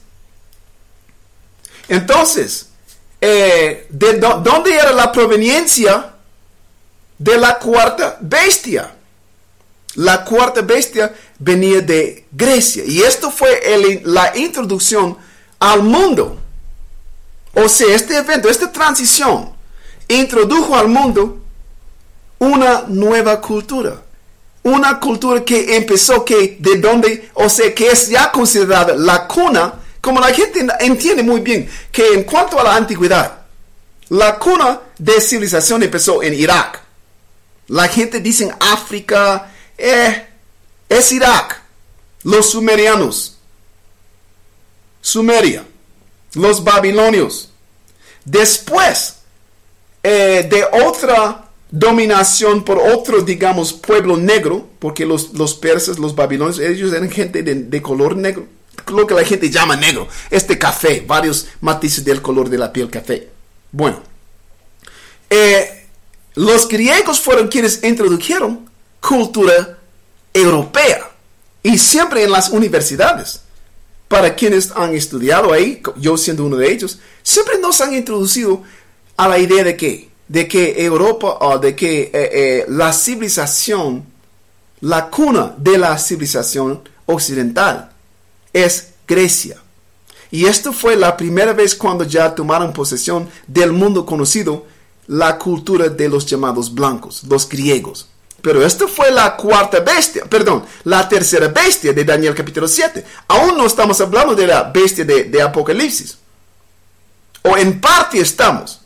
[1.87, 2.67] Entonces,
[3.19, 3.87] ¿de
[4.19, 6.13] dó- dónde era la proveniencia
[7.17, 8.91] de la cuarta bestia?
[9.95, 12.83] La cuarta bestia venía de Grecia.
[12.85, 13.61] Y esto fue
[14.05, 15.17] la introducción
[15.59, 16.37] al mundo.
[17.53, 19.51] O sea, este evento, esta transición,
[20.07, 21.41] introdujo al mundo
[22.39, 24.01] una nueva cultura.
[24.63, 29.73] Una cultura que empezó que de donde, o sea, que es ya considerada la cuna,
[29.99, 33.41] como la gente entiende muy bien, que en cuanto a la antigüedad,
[34.09, 36.79] la cuna de civilización empezó en Irak.
[37.67, 40.27] La gente dice en África, eh,
[40.91, 41.61] es Irak.
[42.23, 43.37] Los sumerianos,
[45.01, 45.65] Sumeria,
[46.35, 47.49] los babilonios.
[48.23, 49.15] Después
[50.03, 56.59] eh, de otra dominación por otro, digamos, pueblo negro, porque los, los persas, los babilonios,
[56.59, 58.45] ellos eran gente de, de color negro,
[58.87, 62.89] lo que la gente llama negro, este café, varios matices del color de la piel
[62.89, 63.29] café.
[63.71, 64.03] Bueno,
[65.29, 65.87] eh,
[66.35, 68.69] los griegos fueron quienes introdujeron
[68.99, 69.79] cultura
[70.33, 71.11] europea
[71.63, 73.41] y siempre en las universidades.
[74.07, 78.61] Para quienes han estudiado ahí, yo siendo uno de ellos, siempre nos han introducido
[79.15, 84.03] a la idea de que, de que Europa o de que eh, eh, la civilización,
[84.81, 87.91] la cuna de la civilización occidental
[88.51, 89.57] es Grecia.
[90.29, 94.65] Y esto fue la primera vez cuando ya tomaron posesión del mundo conocido,
[95.07, 98.07] la cultura de los llamados blancos, los griegos.
[98.41, 103.05] Pero esto fue la cuarta bestia, perdón, la tercera bestia de Daniel capítulo 7.
[103.27, 106.17] Aún no estamos hablando de la bestia de Apocalipsis.
[107.43, 108.81] O en parte estamos,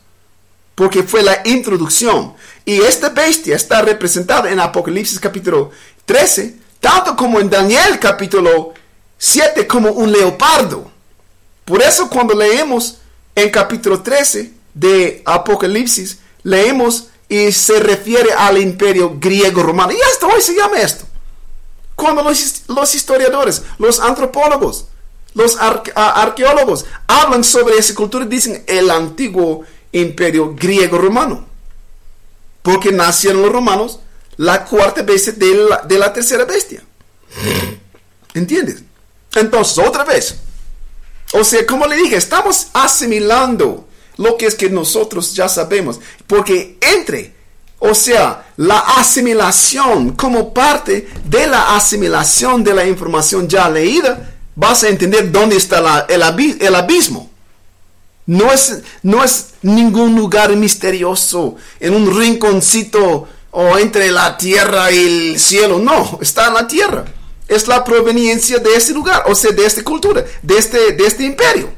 [0.74, 2.34] porque fue la introducción.
[2.64, 5.70] Y esta bestia está representada en Apocalipsis capítulo
[6.04, 8.74] 13, tanto como en Daniel capítulo
[9.18, 10.90] 7 como un leopardo.
[11.64, 12.98] Por eso cuando leemos
[13.34, 19.92] en capítulo 13 de Apocalipsis, leemos y se refiere al imperio griego romano.
[19.92, 21.04] Y hasta hoy se llama esto.
[21.94, 24.86] Cuando los, los historiadores, los antropólogos,
[25.34, 31.46] los arqueólogos hablan sobre esa cultura, dicen el antiguo imperio griego romano.
[32.62, 34.00] Porque nacieron los romanos
[34.36, 36.82] la cuarta bestia de la, de la tercera bestia.
[38.34, 38.82] ¿Entiendes?
[39.34, 40.36] Entonces, otra vez,
[41.32, 43.86] o sea, como le dije, estamos asimilando
[44.18, 46.00] lo que es que nosotros ya sabemos.
[46.26, 47.34] Porque entre,
[47.78, 54.84] o sea, la asimilación como parte de la asimilación de la información ya leída, vas
[54.84, 57.30] a entender dónde está la- el, abi- el abismo.
[58.26, 65.32] No es, no es ningún lugar misterioso, en un rinconcito o entre la tierra y
[65.32, 65.78] el cielo.
[65.78, 67.04] No, está en la tierra.
[67.46, 71.22] Es la proveniencia de ese lugar, o sea, de esta cultura, de este, de este
[71.24, 71.70] imperio.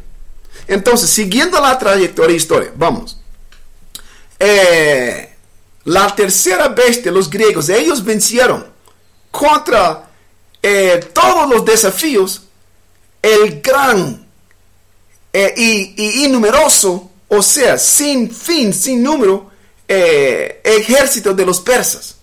[0.68, 3.18] Entonces, siguiendo la trayectoria histórica, vamos.
[4.38, 5.34] Eh,
[5.84, 8.66] la tercera bestia, los griegos, ellos vencieron
[9.30, 10.10] contra
[10.62, 12.42] eh, todos los desafíos
[13.22, 14.26] el gran
[15.32, 16.32] eh, y,
[17.28, 19.50] o sea, sin fin, sin número,
[19.86, 22.16] eh, ejército de los persas.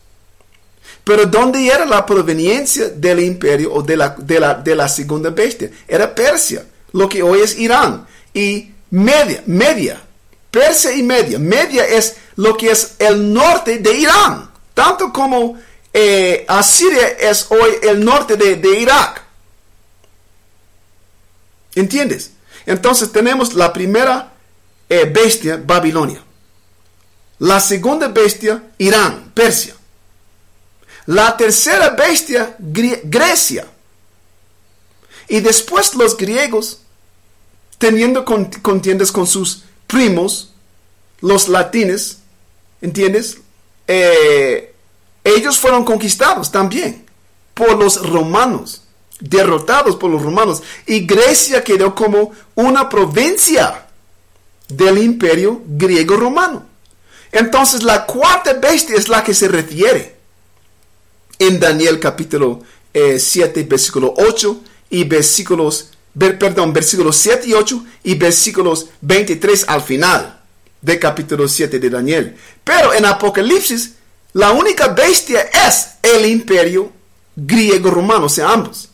[1.03, 5.69] Pero ¿dónde era la proveniencia del imperio o de la, de la segunda bestia?
[5.87, 8.07] Era Persia, lo que hoy es Irán.
[8.35, 10.01] Y Media, Media,
[10.51, 11.39] Persia y Media.
[11.39, 15.57] Media es lo que es el norte de Irán, tanto como
[15.93, 19.23] eh, Asiria es hoy el norte de, de Irak.
[21.75, 22.31] ¿Entiendes?
[22.65, 24.33] Entonces tenemos la primera
[24.89, 26.21] eh, bestia, Babilonia.
[27.39, 29.75] La segunda bestia, Irán, Persia.
[31.05, 33.65] La tercera bestia, Gre- Grecia.
[35.27, 36.79] Y después los griegos,
[37.77, 40.51] teniendo con- contiendas con sus primos,
[41.21, 42.19] los latines,
[42.81, 43.37] ¿entiendes?
[43.87, 44.73] Eh,
[45.23, 47.05] ellos fueron conquistados también
[47.53, 48.83] por los romanos,
[49.19, 50.61] derrotados por los romanos.
[50.85, 53.87] Y Grecia quedó como una provincia
[54.67, 56.65] del imperio griego-romano.
[57.31, 60.15] Entonces la cuarta bestia es la que se refiere
[61.39, 62.61] en Daniel capítulo
[62.93, 69.65] eh, 7, versículo 8 y versículos, ver- perdón, versículos 7 y 8 y versículos 23
[69.67, 70.41] al final
[70.81, 72.37] de capítulo 7 de Daniel.
[72.63, 73.93] Pero en Apocalipsis,
[74.33, 76.91] la única bestia es el imperio
[77.35, 78.89] griego-romano, o sea, ambos.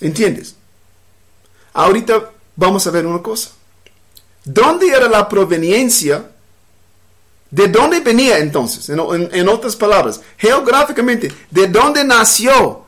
[0.00, 0.54] ¿Entiendes?
[1.72, 3.50] Ahorita vamos a ver una cosa.
[4.44, 6.30] ¿Dónde era la proveniencia?
[7.50, 8.88] ¿De dónde venía entonces?
[8.88, 12.85] En, en- en otras palabras, geográficamente, ¿de dónde nació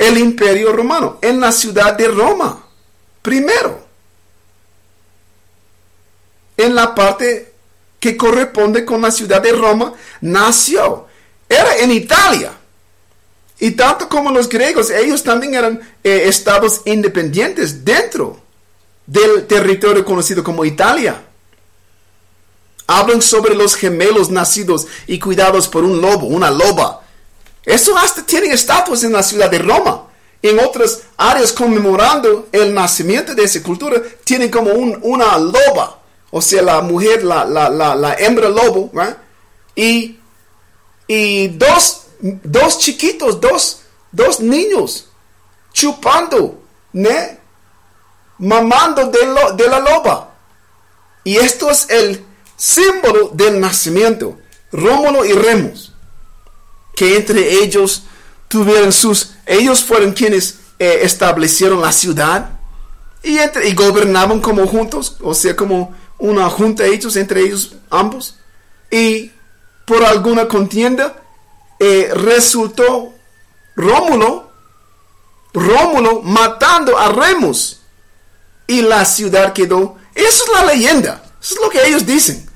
[0.00, 1.18] el imperio romano?
[1.20, 2.64] En la ciudad de Roma,
[3.22, 3.84] primero.
[6.56, 7.52] En la parte
[8.00, 11.06] que corresponde con la ciudad de Roma, nació.
[11.48, 12.52] Era en Italia.
[13.58, 18.40] Y tanto como los griegos, ellos también eran eh, estados independientes dentro
[19.06, 21.22] del territorio conocido como Italia.
[22.86, 26.99] Hablan sobre los gemelos nacidos y cuidados por un lobo, una loba.
[27.64, 30.06] Eso hasta tienen estatuas en la ciudad de Roma.
[30.42, 36.00] En otras áreas conmemorando el nacimiento de esa cultura, tienen como un- una loba.
[36.30, 38.90] O sea, la mujer, la, la, la, la hembra lobo.
[39.74, 40.18] Y,
[41.06, 43.82] y dos, dos chiquitos, dos,
[44.12, 45.06] dos niños
[45.72, 46.62] chupando,
[48.38, 50.30] mamando de, lo- de la loba.
[51.24, 52.24] Y esto es el
[52.56, 54.38] símbolo del nacimiento.
[54.72, 55.89] Rómulo y Remus.
[56.94, 58.04] Que entre ellos
[58.48, 59.32] tuvieron sus...
[59.46, 62.50] Ellos fueron quienes eh, establecieron la ciudad.
[63.22, 65.16] Y, entre, y gobernaban como juntos.
[65.20, 68.36] O sea, como una junta ellos, entre ellos ambos.
[68.90, 69.32] Y
[69.84, 71.16] por alguna contienda
[71.78, 73.14] eh, resultó
[73.74, 74.50] Rómulo,
[75.52, 77.80] Rómulo matando a Remus
[78.66, 79.96] y la ciudad quedó.
[80.14, 81.22] Eso es la leyenda.
[81.40, 82.48] Eso es lo que ellos dicen.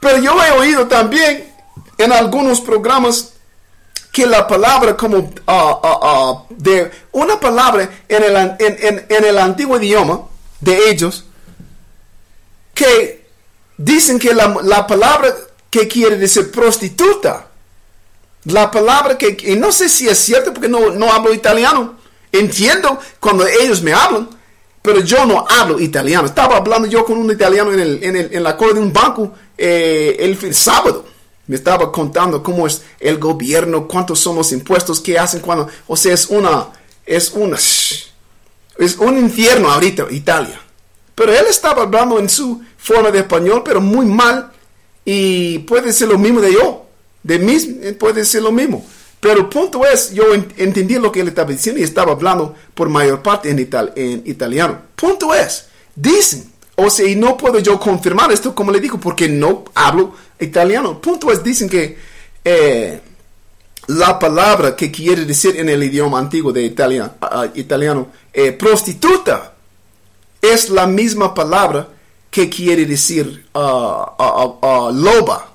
[0.00, 1.53] Pero yo he oído también
[1.98, 3.30] en algunos programas
[4.12, 9.38] que la palabra como ah, ah, de una palabra en el, en, en- en el
[9.38, 10.22] antiguo idioma
[10.60, 11.24] de ellos
[12.74, 13.26] que
[13.76, 15.34] dicen que la, la palabra
[15.70, 17.46] que quiere decir prostituta
[18.44, 21.94] la palabra que, y no sé si es cierto porque no, no hablo italiano.
[22.30, 24.28] Entiendo cuando ellos me hablan,
[24.82, 26.26] pero yo no hablo italiano.
[26.26, 28.04] Estaba hablando yo con un italiano en, el,
[28.34, 31.06] el- la cola de un banco eh, el sábado.
[31.46, 35.96] Me estaba contando cómo es el gobierno, cuántos son los impuestos que hacen cuando, o
[35.96, 36.68] sea, es una,
[37.04, 40.60] es una, es un infierno ahorita Italia.
[41.14, 44.50] Pero él estaba hablando en su forma de español, pero muy mal.
[45.04, 46.86] Y puede ser lo mismo de yo.
[47.22, 48.84] De mí eh, puede ser lo mismo.
[49.20, 52.54] Pero el punto es, yo en- entendí lo que él estaba diciendo y estaba hablando
[52.74, 53.58] por mayor parte en,
[53.96, 54.78] en italiano.
[54.96, 59.28] Punto es, dicen, o sea, y no puedo yo confirmar esto como le digo porque
[59.28, 61.00] no hablo italiano.
[61.00, 61.96] Punto es, dicen que
[62.44, 63.00] eh,
[63.86, 69.54] la palabra que quiere decir en el idioma antiguo de Italia, ah, italiano, eh, prostituta,
[70.40, 71.88] es la misma palabra
[72.30, 75.50] que quiere decir ah, ah, ah, ah, loba.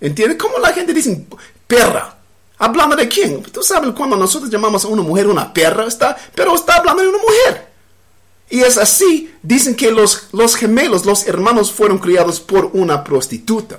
[0.00, 0.36] ¿Entiendes?
[0.36, 1.24] Como la gente dice
[1.66, 2.16] perra.
[2.58, 3.42] Hablando de quién?
[3.42, 7.08] Tú sabes cuando nosotros llamamos a una mujer una perra, está, pero está hablando de
[7.08, 7.71] una mujer.
[8.52, 13.78] Y es así, dicen que los, los gemelos, los hermanos fueron criados por una prostituta.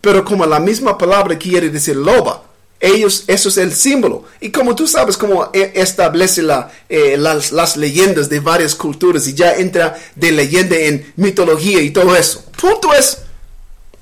[0.00, 2.44] Pero como la misma palabra quiere decir loba,
[2.80, 4.24] ellos, eso es el símbolo.
[4.40, 9.28] Y como tú sabes cómo e- establece la, eh, las, las leyendas de varias culturas
[9.28, 12.42] y ya entra de leyenda en mitología y todo eso.
[12.58, 13.18] Punto es,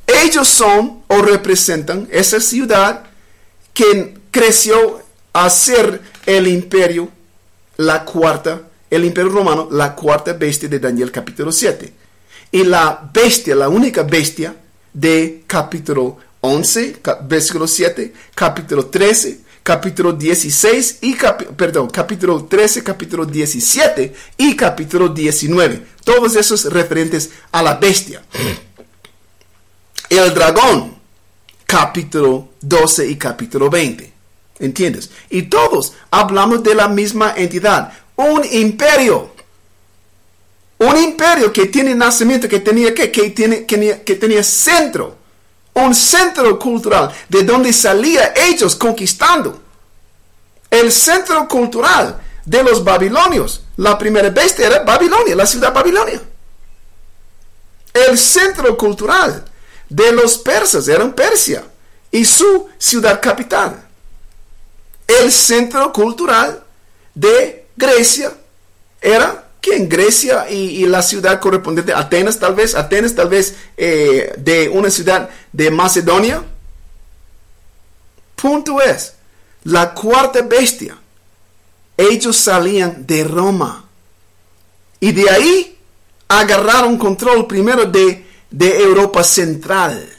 [0.07, 3.03] ellos son o representan esa ciudad
[3.73, 7.09] que creció a ser el imperio,
[7.79, 11.93] la cuarta, el imperio romano, la cuarta bestia de Daniel capítulo 7.
[12.53, 14.55] Y la bestia, la única bestia
[14.93, 21.17] de capítulo 11, ca- versículo 7, capítulo 13, capítulo 16 y
[21.57, 25.85] perdón, capítulo 13, capítulo 17 y capítulo 19.
[26.05, 28.23] Todos esos referentes a la bestia.
[30.11, 30.95] El dragón,
[31.67, 34.13] capítulo 12 y capítulo 20.
[34.61, 35.11] ¿Entiendes?
[35.31, 37.93] Y todos hablamos de la misma entidad.
[38.17, 39.33] Un imperio.
[40.79, 45.17] Un imperio que tiene nacimiento, que tenía que, que, tiene, que, tenía, centro.
[45.75, 49.61] Un centro cultural de donde salía ellos conquistando.
[50.71, 53.63] El centro cultural de los babilonios.
[53.77, 56.21] La primera bestia era Babilonia, la ciudad Babilonia.
[57.93, 59.45] El centro cultural
[59.89, 61.65] de los persas era Persia
[62.11, 63.85] y su ciudad capital.
[65.07, 66.65] El centro cultural
[67.15, 68.33] de Grecia
[69.01, 69.89] era ¿quién?
[69.89, 74.91] Grecia y, y la ciudad correspondiente, Atenas tal vez, Atenas tal vez eh, de una
[74.91, 76.45] ciudad de Macedonia.
[78.37, 79.15] Punto es,
[79.65, 80.99] la cuarta bestia,
[81.97, 83.87] ellos salían de Roma
[85.01, 85.79] y de ahí
[86.29, 90.11] agarraron control primero de, de Europa Central.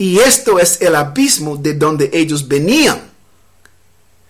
[0.00, 3.07] Y esto es el abismo de donde ellos venían.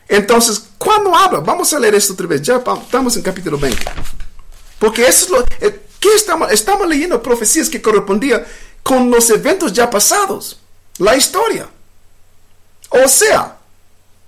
[0.08, 3.84] Entonces, cuando habla, vamos a leer esto otra vez, ya estamos en capítulo 20.
[4.78, 8.42] Porque eso es lo eh, ¿qué estamos, estamos leyendo profecías que correspondían
[8.82, 10.60] con los eventos ya pasados,
[10.98, 11.68] la historia.
[12.90, 13.58] O sea,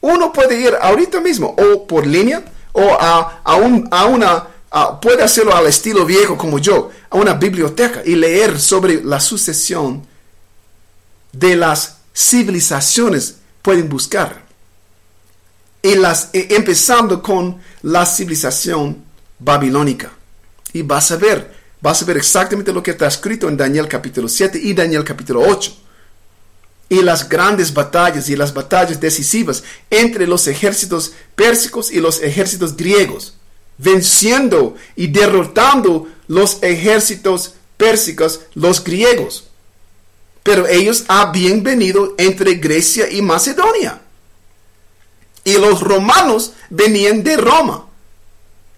[0.02, 4.48] uno puede ir ahorita mismo o por línea o a, a, un- a una,
[5.01, 10.07] puede hacerlo al estilo viejo como yo, a una biblioteca y leer sobre la sucesión
[11.32, 14.40] de las civilizaciones pueden buscar.
[15.82, 19.05] Y las, eh, empezando con la civilización
[19.39, 20.12] babilónica.
[20.73, 24.28] Y vas a ver, vas a ver exactamente lo que está escrito en Daniel capítulo
[24.28, 25.77] 7 y Daniel capítulo 8.
[26.90, 32.77] Y las grandes batallas y las batallas decisivas entre los ejércitos pérsicos y los ejércitos
[32.77, 33.35] griegos,
[33.78, 39.44] venciendo y derrotando los ejércitos pérsicos, los griegos.
[40.43, 44.02] Pero ellos habían venido entre Grecia y Macedonia.
[45.45, 47.87] Y los romanos venían de Roma,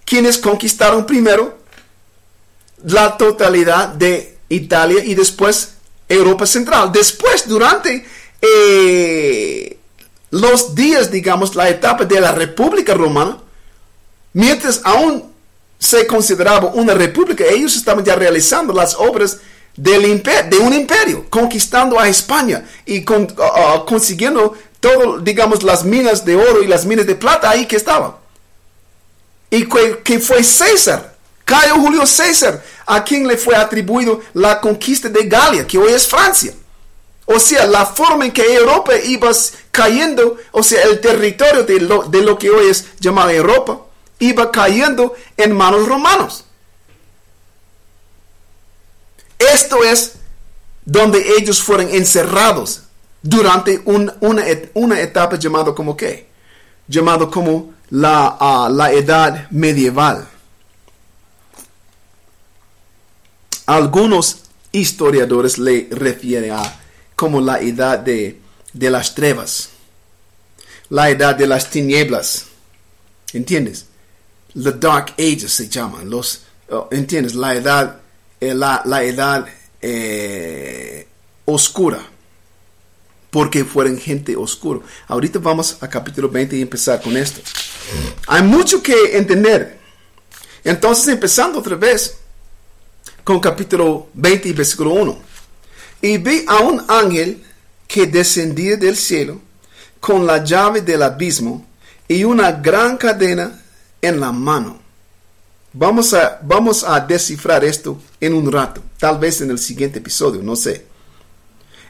[0.04, 1.58] quienes conquistaron primero
[2.84, 5.74] la totalidad de Italia y después
[6.08, 6.92] Europa Central.
[6.92, 8.06] Después, durante
[8.40, 9.78] eh,
[10.30, 13.38] los días, digamos, la etapa de la República Romana,
[14.32, 15.32] mientras aún
[15.78, 19.38] se consideraba una república, ellos estaban ya realizando las obras
[19.76, 26.24] del de un imperio, conquistando a España y uh, uh, consiguiendo todo, digamos, las minas
[26.24, 28.16] de oro y las minas de plata ahí que estaban.
[29.48, 29.68] Y
[30.02, 31.14] que, fue César,
[31.44, 36.08] Cayo Julio César, a quien le fue atribuido la conquista de Galia, que hoy es
[36.08, 36.52] Francia.
[37.26, 39.30] O sea, la forma en que Europa iba
[39.70, 43.82] cayendo, o sea, el territorio de lo, de lo que hoy es llamada Europa,
[44.18, 46.44] iba cayendo en manos romanos.
[49.38, 50.14] Esto es
[50.84, 52.82] donde ellos fueron encerrados
[53.22, 54.44] durante un- una,
[54.74, 56.26] una etapa llamada como qué?
[56.88, 60.26] Llamado como la, ah, la edad medieval.
[63.66, 64.42] Algunos
[64.72, 66.80] historiadores le refieren a
[67.14, 68.40] como la edad de,
[68.72, 69.70] de las trevas,
[70.88, 72.46] la edad de las tinieblas,
[73.32, 73.86] ¿entiendes?
[74.54, 77.34] The Dark Ages se llaman, los, oh, ¿entiendes?
[77.34, 78.00] La edad,
[78.40, 79.46] eh, la, la edad
[79.80, 81.06] eh,
[81.44, 82.00] oscura,
[83.32, 84.80] porque fueron gente oscura.
[85.08, 87.40] Ahorita vamos a capítulo 20 y empezar con esto.
[88.26, 89.78] Hay mucho que entender.
[90.62, 92.18] Entonces, empezando otra vez
[93.24, 95.18] con capítulo 20 y versículo 1.
[96.02, 97.42] Y vi a un ángel
[97.88, 99.40] que descendía del cielo
[99.98, 101.66] con la llave del abismo
[102.06, 103.62] y una gran cadena
[104.02, 104.78] en la mano.
[105.72, 110.42] Vamos a, vamos a descifrar esto en un rato, tal vez en el siguiente episodio,
[110.42, 110.91] no sé.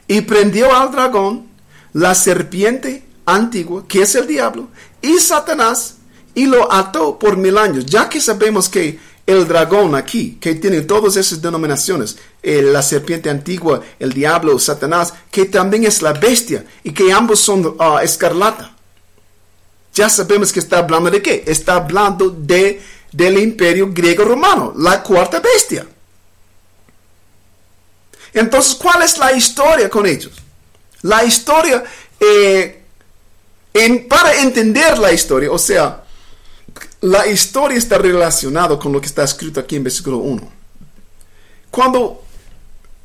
[0.07, 1.47] Y prendió al dragón,
[1.93, 4.67] la serpiente antigua, que es el diablo,
[5.01, 5.95] y Satanás,
[6.35, 10.81] y lo ató por mil años, ya que sabemos que el dragón aquí, que tiene
[10.81, 16.65] todas esas denominaciones, eh, la serpiente antigua, el diablo, Satanás, que también es la bestia,
[16.83, 18.75] y que ambos son ah, escarlata.
[19.93, 21.43] Ya sabemos que está hablando de qué?
[21.45, 22.81] Está hablando de,
[23.11, 25.85] del imperio griego romano, la cuarta bestia.
[28.33, 30.33] Entonces, ¿cuál es la historia con ellos?
[31.03, 31.83] La historia,
[32.19, 32.81] eh,
[34.09, 36.03] para entender la historia, o sea,
[37.01, 40.51] la historia está relacionada con lo que está escrito aquí en versículo 1.
[41.69, 42.23] Cuando,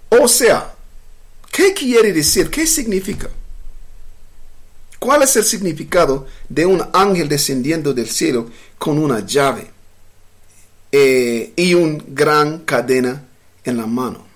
[0.08, 0.72] o sea,
[1.50, 2.48] ¿qué quiere decir?
[2.48, 3.28] ¿Qué significa?
[4.98, 9.70] ¿Cuál es el significado de un ángel descendiendo del cielo con una llave
[10.92, 13.24] eh, y una gran cadena
[13.64, 14.27] en la mano?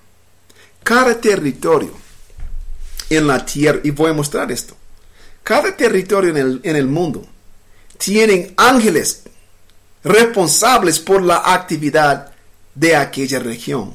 [0.83, 1.93] Cada territorio
[3.11, 4.77] en la tierra, y voy a mostrar esto,
[5.43, 7.27] cada territorio en el, en el mundo
[7.99, 9.23] tienen ángeles
[10.05, 12.33] responsables por la actividad
[12.75, 13.95] de aquella región.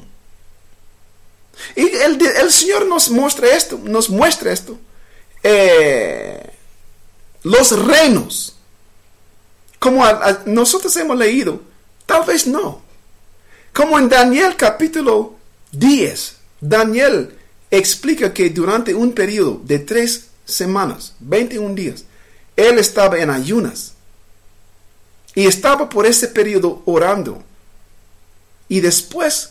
[1.74, 4.78] Y el, el Señor nos muestra esto, nos muestra esto.
[5.42, 6.50] Eh,
[7.42, 8.56] los reinos,
[9.78, 10.04] como
[10.46, 11.60] nosotros hemos leído,
[12.06, 12.82] tal vez no.
[13.72, 15.36] Como en Daniel capítulo
[15.72, 17.34] 10, Daniel
[17.70, 22.04] explica que durante un periodo de tres semanas, 21 días,
[22.56, 23.94] él estaba en ayunas.
[25.34, 27.42] Y estaba por ese periodo orando.
[28.68, 29.50] Y después,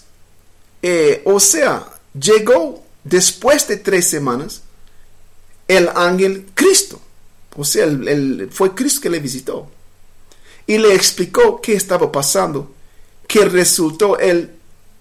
[0.81, 1.87] eh, o sea,
[2.19, 4.63] llegó después de tres semanas
[5.67, 6.99] el ángel Cristo.
[7.55, 7.87] O sea,
[8.51, 9.69] fue Cristo que le visitó.
[10.65, 12.73] Y le explicó qué estaba pasando.
[13.27, 14.56] Que resultó él,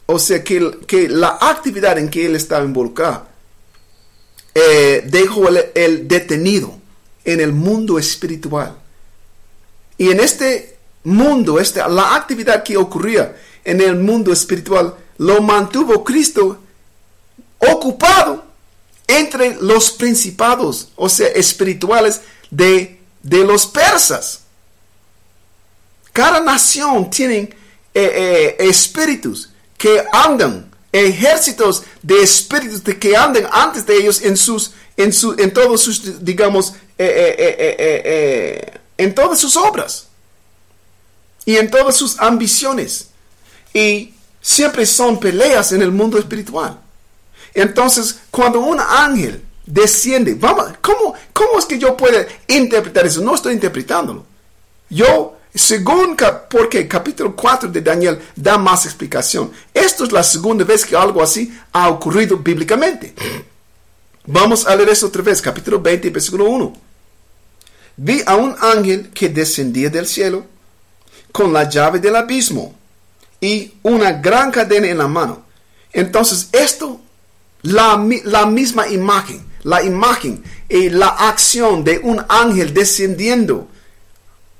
[0.06, 3.26] o sea, que, que la actividad en que él estaba involucrado
[4.54, 6.78] eh, dejó el, detenido
[7.24, 8.76] en el mundo espiritual.
[9.98, 16.04] Y en este mundo, este, la actividad que ocurría en el mundo espiritual, lo mantuvo
[16.04, 16.58] Cristo
[17.58, 18.46] ocupado
[19.08, 22.20] entre los principados, o sea, espirituales
[22.50, 24.42] de, de los persas.
[26.12, 27.56] Cada nación tiene eh,
[27.94, 35.12] eh, espíritus que andan, ejércitos de espíritus que andan antes de ellos en sus, en
[35.38, 40.08] en todos sus, digamos, eh, en todas sus obras
[41.44, 43.08] y en todas sus ambiciones.
[43.74, 46.78] Y siempre son peleas en el mundo espiritual.
[47.54, 53.20] Entonces, cuando un ángel desciende, vamos, ¿cómo, ¿cómo es que yo puedo interpretar eso?
[53.22, 54.24] No estoy interpretándolo.
[54.88, 56.16] Yo, según,
[56.50, 59.50] porque capítulo 4 de Daniel da más explicación.
[59.72, 63.14] Esto es la segunda vez que algo así ha ocurrido bíblicamente.
[64.26, 66.72] Vamos a leer eso otra vez, capítulo 20, versículo 1.
[67.96, 70.44] Vi a un ángel que descendía del cielo
[71.32, 72.74] con la llave del abismo
[73.40, 75.44] y una gran cadena en la mano.
[75.92, 77.00] Entonces, esto
[77.62, 83.68] la, misma imagen, la imagen y la acción de un ángel descendiendo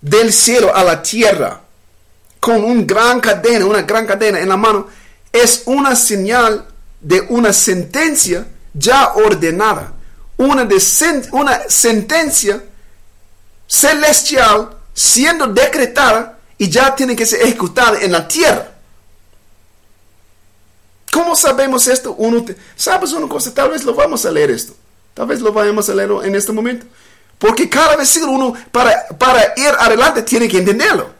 [0.01, 1.61] del cielo a la tierra
[2.41, 4.89] con una gran cadena, una gran cadena en la mano,
[5.33, 6.67] es una señal
[7.01, 9.93] de una sentencia ya ordenada,
[10.37, 10.77] una, de
[11.33, 12.63] una sentencia
[13.67, 18.73] celestial siendo decretada y ya tiene que ser ejecutada en la tierra.
[21.13, 22.15] ¿Cómo sabemos esto?
[22.19, 22.45] Uno
[22.77, 23.53] ¿Sabes una cosa?
[23.53, 24.75] Tal vez lo vamos a leer esto.
[25.15, 26.85] Tal vez lo vayamos a leer en este momento.
[27.39, 31.11] Porque cada vez uno, para, para ir adelante, tiene que entenderlo.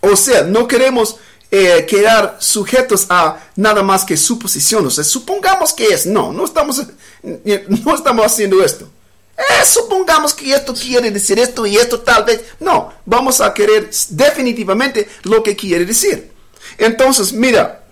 [0.00, 1.16] O sea, no queremos
[1.50, 4.94] eh, quedar sujetos a nada más que suposiciones.
[5.06, 6.06] Supongamos que es.
[6.06, 6.82] No, no estamos,
[7.22, 8.88] no estamos haciendo esto.
[9.36, 12.42] Eh, supongamos que esto quiere decir esto y esto tal vez.
[12.58, 16.32] No, vamos a querer definitivamente lo que quiere decir.
[16.78, 17.84] Entonces, mira,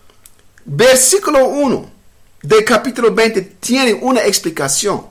[0.68, 1.90] Versículo 1
[2.42, 5.06] del capítulo 20 tiene una explicación.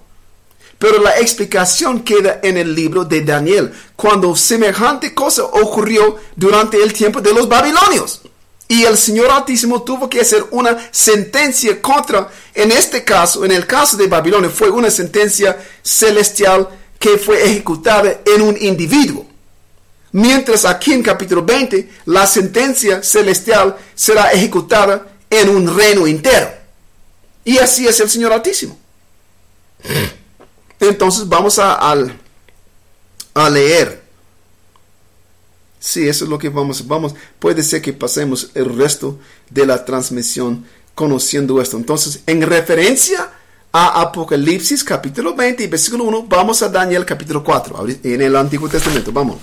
[0.78, 6.92] Pero la explicación queda en el libro de Daniel, cuando semejante cosa ocurrió durante el
[6.94, 8.22] tiempo de los babilonios.
[8.68, 13.68] Y el Señor Altísimo tuvo que hacer una sentencia contra, en este caso, en el
[13.68, 16.68] caso de Babilonia, fue una sentencia celestial
[17.00, 19.28] que fue ejecutada en un individuo.
[20.12, 26.50] Mientras aquí en capítulo 20, la sentencia celestial será ejecutada en un reino entero.
[27.44, 28.80] Y así es el Señor Altísimo.
[30.80, 31.74] Entonces vamos a,
[33.34, 34.04] a, leer.
[35.80, 37.14] Sí, eso es lo que vamos, vamos.
[37.40, 39.20] Puede ser que pasemos el resto
[39.50, 40.66] de la transmisión
[40.96, 41.78] conociendo esto.
[41.78, 43.32] Entonces, en referencia
[43.72, 48.70] a Apocalipsis capítulo 20 y versículo 1, vamos a Daniel capítulo 4, en el Antiguo
[48.70, 49.12] Testamento.
[49.12, 49.38] Vamos.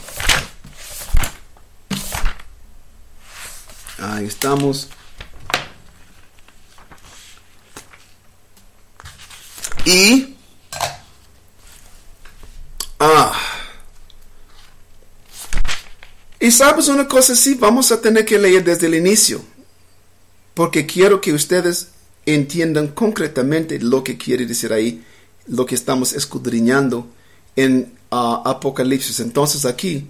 [3.99, 4.89] Ahí estamos.
[9.85, 10.37] Y...
[13.05, 13.33] Ah.
[16.39, 19.43] Y sabes una cosa, sí, vamos a tener que leer desde el inicio.
[20.55, 21.89] Porque quiero que ustedes
[22.27, 25.05] entiendan concretamente lo que quiere decir ahí,
[25.49, 27.09] lo que estamos escudriñando
[27.57, 29.19] en ah, Apocalipsis.
[29.19, 30.07] Entonces aquí,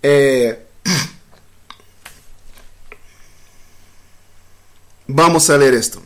[0.00, 0.64] eh,
[5.08, 6.00] vamos a leer esto.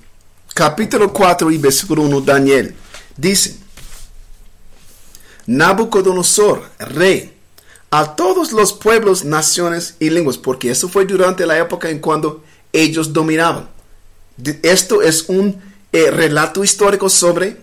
[0.55, 2.74] Capítulo 4 y versículo 1, Daniel.
[3.18, 3.65] Dice,
[5.47, 7.32] Nabucodonosor, rey,
[7.90, 12.43] a todos los pueblos, naciones y lenguas, porque eso fue durante la época en cuando
[12.73, 13.68] ellos dominaban.
[14.62, 15.60] Esto es un
[15.93, 17.56] eh, relato histórico sobre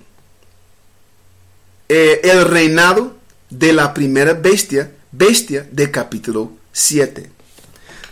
[1.89, 3.15] eh, el reinado
[3.49, 7.29] de la primera bestia, bestia de capítulo 7.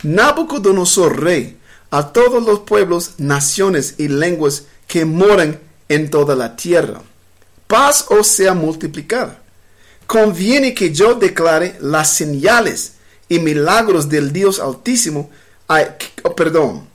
[0.03, 1.57] Nabucodonosor rey,
[1.89, 7.01] a todos los pueblos, naciones y lenguas que moran en toda la tierra.
[7.67, 9.40] Paz os sea multiplicada.
[10.11, 12.95] Conviene que yo declare las señales
[13.29, 15.29] y milagros del Dios Altísimo.
[15.69, 15.85] Ay,
[16.23, 16.85] oh, perdón.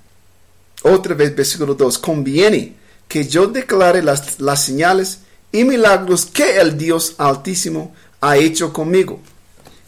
[0.83, 1.97] Otra vez, versículo 2.
[1.97, 2.75] Conviene
[3.09, 5.21] que yo declare las, las señales
[5.51, 9.19] y milagros que el Dios Altísimo ha hecho conmigo.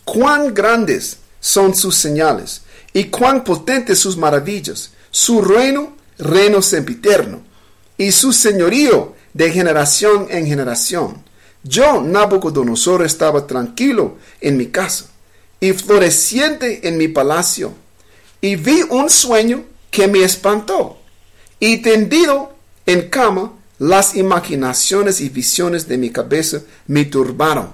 [0.06, 2.62] Cuán grandes son sus señales
[2.94, 4.92] y cuán potentes sus maravillas.
[5.10, 7.42] Su reino, reino sempiterno,
[7.98, 11.27] y su señorío de generación en generación.
[11.62, 15.06] Yo, Nabucodonosor, estaba tranquilo en mi casa
[15.60, 17.72] y floreciente en mi palacio,
[18.40, 20.98] y vi un sueño que me espantó,
[21.58, 22.54] y tendido
[22.86, 27.70] en cama, las imaginaciones y visiones de mi cabeza me turbaron.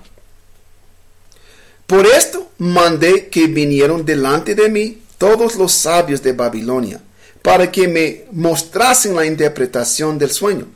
[1.86, 7.02] Por esto mandé que vinieron delante de mí todos los sabios de Babilonia,
[7.42, 10.66] para que me mostrasen la interpretación del sueño.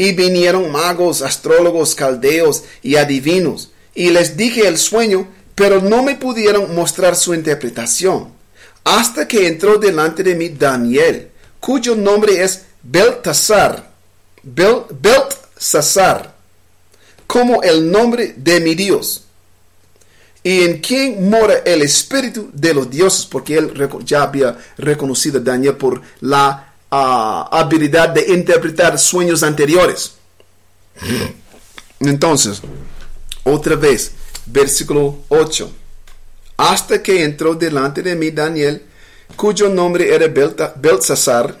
[0.00, 6.14] Y vinieron magos, astrólogos, caldeos y adivinos, y les dije el sueño, pero no me
[6.14, 8.32] pudieron mostrar su interpretación,
[8.82, 11.28] hasta que entró delante de mí Daniel,
[11.60, 13.90] cuyo nombre es Beltasar,
[14.42, 16.34] Bel, Beltasar,
[17.26, 19.24] como el nombre de mi Dios.
[20.42, 23.70] Y en quien mora el espíritu de los dioses, porque él
[24.06, 30.14] ya había reconocido a Daniel por la ah, habilidad de interpretar sueños anteriores.
[32.00, 32.62] Entonces,
[33.44, 34.12] otra vez,
[34.46, 35.70] versículo 8.
[36.56, 38.82] Hasta que entró delante de mí Daniel,
[39.36, 40.26] cuyo nombre era
[40.76, 41.58] Belsasar,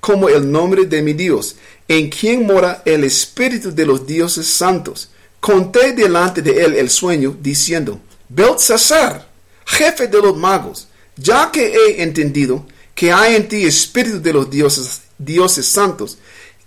[0.00, 1.56] como el nombre de mi Dios,
[1.88, 5.10] en quien mora el espíritu de los dioses santos.
[5.40, 9.26] Conté delante de él el sueño, diciendo, Beltzazar,
[9.66, 14.50] jefe de los magos, ya que he entendido que hay en ti espíritu de los
[14.50, 16.18] dioses, santos,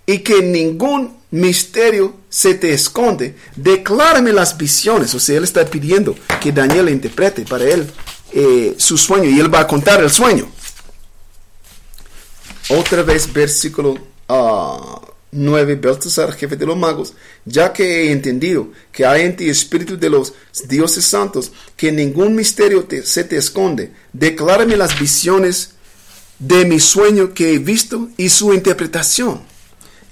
[0.06, 5.14] y que ningún misterio se te esconde, declárame las visiones.
[5.14, 7.90] O sea, él está pidiendo que Daniel interprete para él
[8.32, 10.48] eh, su sueño y él va a contar el sueño.
[12.68, 13.96] Otra vez, versículo
[14.28, 15.00] ah,
[15.36, 15.74] 9.
[15.76, 20.10] Beltasar, jefe de los magos, ya que he entendido que hay en ti espíritu de
[20.10, 20.32] los
[20.66, 25.74] dioses santos, que ningún misterio se te esconde, declárame las visiones
[26.38, 29.40] de mi sueño que he visto y su interpretación.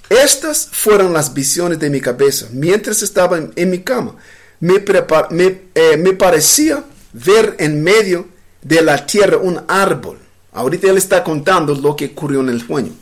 [0.09, 4.15] Estas fueron las visiones de mi cabeza mientras estaba en, mi cama.
[4.59, 4.83] Me,
[5.75, 6.83] eh, me parecía
[7.13, 8.27] ver en medio
[8.61, 10.19] de la tierra un árbol.
[10.53, 12.93] Ahorita él está contando lo que ocurrió en el sueño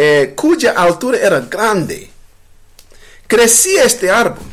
[0.00, 2.08] eh, cuya altura era grande.
[3.26, 4.46] Crecía este árbol.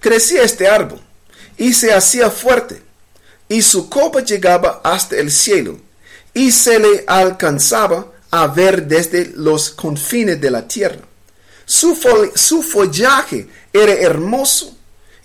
[0.00, 1.00] Crecía este árbol
[1.56, 2.82] y se hacía fuerte,
[3.54, 5.78] y su copa llegaba hasta el cielo,
[6.34, 10.98] y se le alcanzaba a ver desde los confines de la tierra.
[11.64, 11.96] Su,
[12.34, 14.76] su follaje era hermoso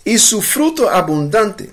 [0.04, 1.72] y su fruto abundante,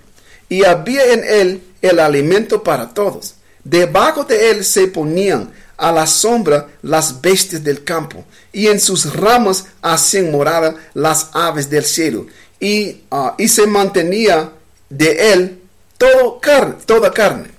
[0.50, 3.36] y había en él el alimento para todos.
[3.64, 9.14] Debajo de él se ponían a la sombra las bestias del campo, y en sus
[9.14, 12.26] ramas hacían morada las aves del cielo,
[12.60, 14.54] y, ah, y se mantenía
[14.90, 15.62] de él
[15.98, 16.40] todo
[16.86, 17.50] toda carne.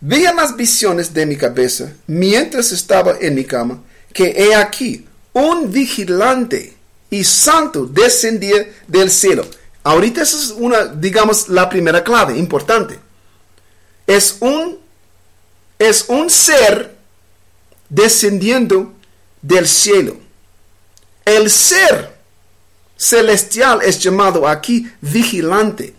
[0.00, 5.70] Veía las visiones de mi cabeza mientras estaba en mi cama, que he aquí un
[5.70, 6.76] vigilante
[7.10, 9.46] y santo descendía del cielo.
[9.82, 12.98] Ahorita esa es una, digamos, la primera clave importante.
[14.06, 14.78] Es un,
[15.78, 16.96] es un ser
[17.88, 18.92] descendiendo
[19.42, 20.16] del cielo.
[21.24, 22.14] El ser
[22.96, 25.94] celestial es llamado aquí vigilante,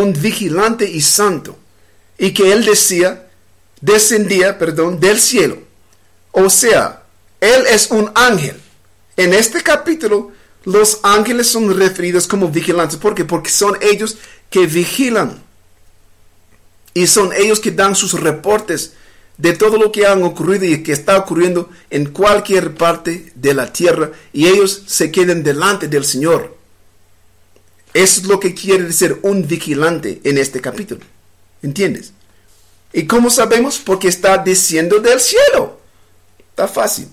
[0.00, 1.58] un vigilante y santo,
[2.18, 3.28] y que él decía,
[3.80, 5.58] descendía, perdón, del cielo.
[6.32, 7.02] O sea,
[7.40, 8.60] él es un ángel.
[9.16, 10.32] En este capítulo,
[10.64, 12.98] los ángeles son referidos como vigilantes.
[12.98, 13.24] ¿Por qué?
[13.24, 14.18] Porque son ellos
[14.50, 15.42] que vigilan.
[16.92, 18.92] Y son ellos que dan sus reportes
[19.38, 23.72] de todo lo que han ocurrido y que está ocurriendo en cualquier parte de la
[23.72, 26.55] tierra y ellos se queden delante del Señor.
[27.96, 31.00] Es lo que quiere decir un vigilante en este capítulo.
[31.62, 32.12] ¿Entiendes?
[32.92, 33.78] ¿Y cómo sabemos?
[33.78, 35.80] Porque está diciendo del cielo.
[36.50, 37.08] Está fácil.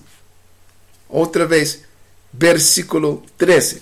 [1.08, 1.84] Otra vez,
[2.32, 3.80] versículo 13.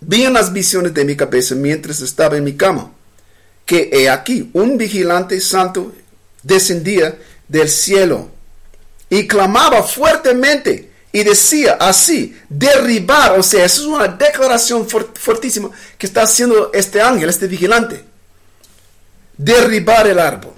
[0.00, 2.90] Vi las visiones de mi cabeza mientras estaba en mi cama
[3.66, 5.92] que he aquí un vigilante santo
[6.42, 7.18] descendía
[7.48, 8.30] del cielo
[9.10, 16.06] y clamaba fuertemente y decía así, derribar, o sea, eso es una declaración fuertísima que
[16.06, 18.02] está haciendo este ángel, este vigilante.
[19.36, 20.54] Derribar el árbol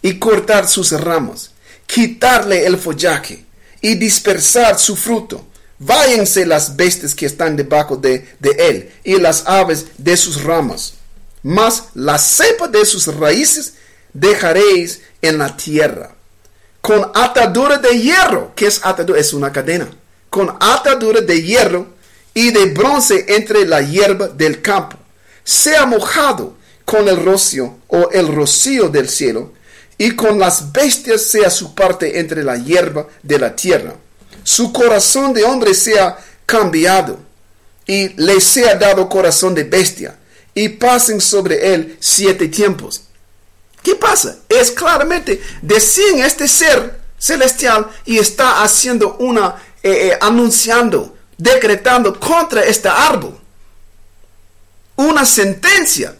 [0.00, 1.50] y cortar sus ramas,
[1.86, 3.44] quitarle el follaje
[3.82, 5.46] y dispersar su fruto.
[5.78, 10.94] Váyanse las bestias que están debajo de, de él y las aves de sus ramas.
[11.42, 13.74] Mas la cepa de sus raíces
[14.12, 16.14] dejaréis en la tierra
[16.80, 18.52] con atadura de hierro.
[18.54, 19.20] ¿Qué es atadura?
[19.20, 19.88] Es una cadena.
[20.30, 21.86] Con atadura de hierro
[22.34, 24.96] y de bronce entre la hierba del campo.
[25.42, 29.52] Sea mojado con el rocío o el rocío del cielo,
[29.98, 33.94] y con las bestias sea su parte entre la hierba de la tierra.
[34.44, 37.18] Su corazón de hombre sea cambiado,
[37.86, 40.16] y le sea dado corazón de bestia,
[40.54, 43.02] y pasen sobre él siete tiempos.
[43.82, 44.38] ¿Qué pasa?
[44.48, 52.62] Es claramente decían este ser celestial y está haciendo una, eh, eh, anunciando, decretando contra
[52.64, 53.38] este árbol.
[54.96, 56.16] Una sentencia.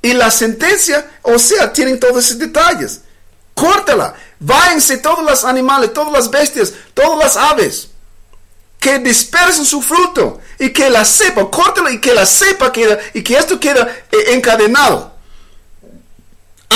[0.00, 3.02] Y la sentencia, o sea, tienen todos esos detalles.
[3.54, 4.14] Córtala.
[4.40, 7.88] Váyanse todos los animales, todas las bestias, todas las aves.
[8.80, 10.40] Que dispersen su fruto.
[10.58, 14.24] Y que la cepa, córtala y que la cepa queda, y que esto queda eh,
[14.28, 15.12] encadenado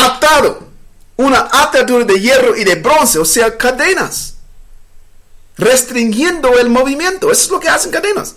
[0.05, 0.69] atado,
[1.17, 4.36] una atadura de hierro y de bronce, o sea, cadenas,
[5.57, 7.31] restringiendo el movimiento.
[7.31, 8.35] Eso es lo que hacen cadenas.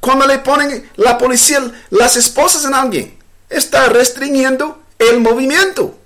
[0.00, 3.18] Cuando le ponen la policía, las esposas en alguien,
[3.48, 5.98] está restringiendo el movimiento.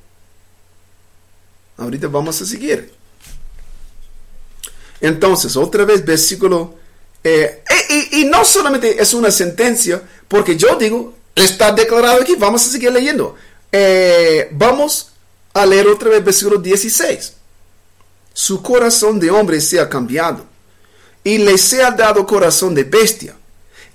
[1.77, 2.93] Ahorita vamos a seguir.
[5.01, 6.75] Entonces, otra vez, versículo.
[7.25, 12.67] eh, y, y no solamente es una sentencia, porque yo digo, está declarado aquí, vamos
[12.67, 13.37] a seguir leyendo.
[13.73, 15.11] Eh, vamos
[15.55, 17.35] a leer otra vez versículo 16.
[18.39, 20.47] Su corazón de hombre sea cambiado
[21.25, 23.35] y le sea dado corazón de bestia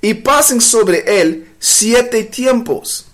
[0.02, 3.06] y pasen sobre él siete tiempos.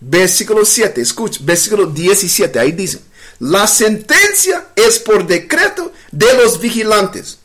[0.00, 3.00] Versículo 7, escucha, versículo 17, ahí dice,
[3.38, 7.38] la sentencia es por decreto de los vigilantes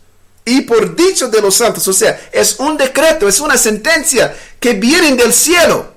[0.44, 4.74] y por dicho de los santos, o sea, es un decreto, es una sentencia que
[4.74, 5.94] viene del cielo.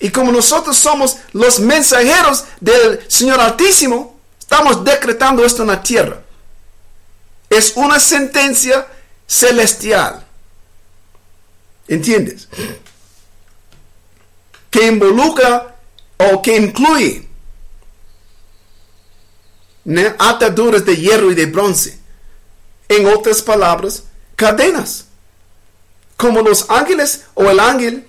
[0.00, 4.13] Y como nosotros somos los mensajeros del Señor Altísimo,
[4.44, 6.22] estamos decretando esto en la tierra.
[7.48, 8.86] Es una sentencia
[9.26, 10.24] celestial.
[11.88, 12.48] ¿Entiendes?
[14.70, 15.76] Que involucra
[16.18, 17.28] o que incluye
[20.18, 21.98] ataduras de hierro y de bronce.
[22.88, 24.04] En otras palabras,
[24.36, 25.06] cadenas.
[26.16, 28.06] Como los ángeles o el ángel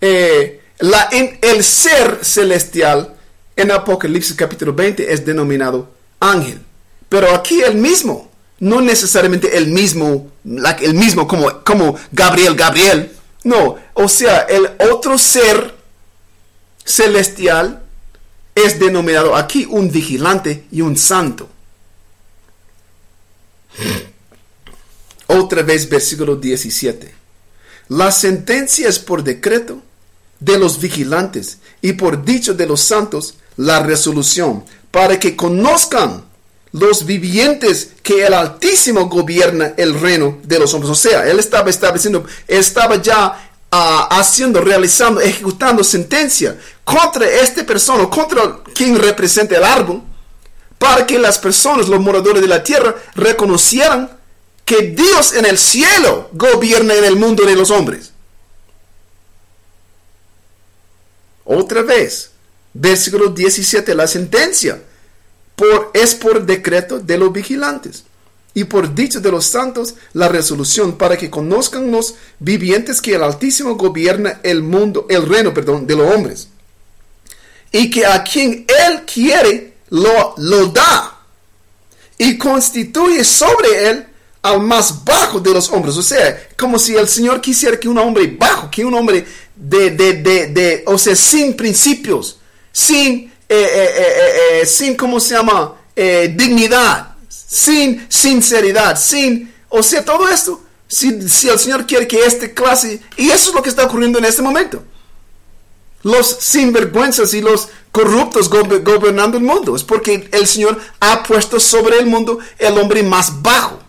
[0.00, 3.13] eh, el ser celestial
[3.56, 5.90] en Apocalipsis capítulo 20 es denominado
[6.20, 6.60] ángel.
[7.08, 13.12] Pero aquí el mismo, no necesariamente el mismo, el mismo como, como Gabriel, Gabriel.
[13.44, 15.74] No, o sea, el otro ser
[16.84, 17.82] celestial
[18.54, 21.48] es denominado aquí un vigilante y un santo.
[25.26, 27.14] Otra vez versículo 17.
[27.88, 29.82] La sentencia es por decreto
[30.40, 36.24] de los vigilantes y por dicho de los santos la resolución, para que conozcan
[36.72, 40.90] los vivientes que el Altísimo gobierna el reino de los hombres.
[40.90, 48.10] O sea, él estaba estableciendo, estaba ya ah, haciendo, realizando, ejecutando sentencia contra esta persona,
[48.10, 50.02] contra quien representa el árbol,
[50.76, 54.10] para que las personas, los moradores de la tierra, reconocieran
[54.64, 58.12] que Dios en el cielo gobierna en el mundo de los hombres.
[61.44, 62.30] Otra vez,
[62.74, 64.82] versículo 17, la sentencia.
[65.94, 68.04] Es por decreto de los vigilantes
[68.54, 73.22] y por dicho de los santos la resolución para que conozcan los vivientes que el
[73.22, 76.48] Altísimo gobierna el mundo, el reino, perdón, de los hombres.
[77.72, 81.18] Y que a quien él quiere lo, lo da.
[82.16, 84.06] Y constituye sobre él
[84.42, 85.96] al más bajo de los hombres.
[85.96, 89.26] O sea, como si el Señor quisiera que un hombre bajo, que un hombre
[89.56, 92.38] de, de, de, de o sea, sin principios,
[92.74, 95.76] sin, eh, eh, eh, sin, ¿cómo se llama?
[95.94, 100.60] Dignidad, sin sinceridad, sin, o sea, todo esto.
[100.88, 104.18] Si, si el Señor quiere que esta clase, y eso es lo que está ocurriendo
[104.18, 104.82] en este momento
[106.02, 109.74] los sinvergüenzas y los corruptos gobe- gobernando el mundo.
[109.74, 113.80] Es porque el Señor ha puesto sobre el mundo el hombre más bajo.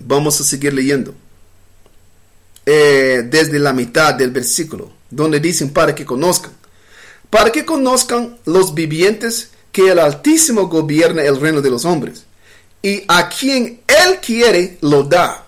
[0.00, 1.14] Vamos a seguir leyendo.
[2.64, 6.52] Desde la mitad del versículo, donde dicen para que conozcan.
[7.30, 12.24] Para que conozcan los vivientes que el Altísimo gobierna el reino de los hombres,
[12.82, 15.44] y a quien él quiere lo da,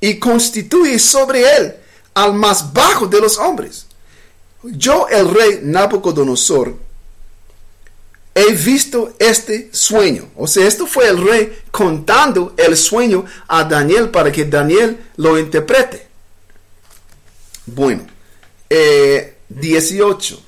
[0.00, 1.76] y constituye sobre él
[2.14, 3.86] al más bajo de los hombres.
[4.62, 6.76] Yo, el rey Nabucodonosor,
[8.34, 10.28] he visto este sueño.
[10.36, 15.38] O sea, esto fue el rey contando el sueño a Daniel para que Daniel lo
[15.38, 16.06] interprete.
[17.66, 18.06] Bueno,
[18.70, 20.42] eh, 18.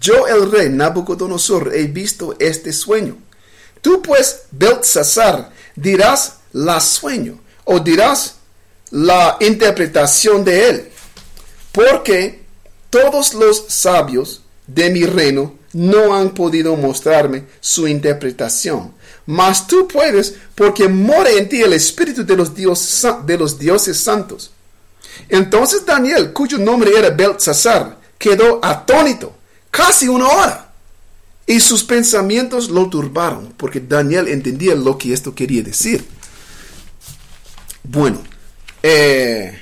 [0.00, 3.16] Yo, el rey Nabucodonosor, he visto este sueño.
[3.80, 8.36] Tú pues, Belsasar, dirás la sueño o dirás
[8.90, 10.88] la interpretación de él.
[11.72, 12.44] Porque
[12.90, 18.94] todos los sabios de mi reino no han podido mostrarme su interpretación.
[19.26, 23.98] Mas tú puedes, porque mora en ti el espíritu de los, dios, de los dioses
[23.98, 24.50] santos.
[25.28, 29.34] Entonces Daniel, cuyo nombre era Belsasar, quedó atónito
[29.70, 30.72] casi una hora.
[31.46, 36.06] Y sus pensamientos lo turbaron, porque Daniel entendía lo que esto quería decir.
[37.84, 38.22] Bueno,
[38.82, 39.58] eh,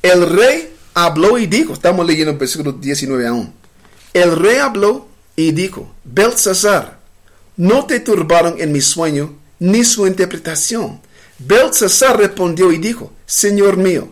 [0.00, 3.52] el rey habló y dijo, estamos leyendo el versículo 19 aún.
[4.14, 6.98] El rey habló y dijo, Belsasar,
[7.56, 11.00] no te turbaron en mi sueño ni su interpretación.
[11.38, 14.08] Belsasar respondió y dijo, Señor mío,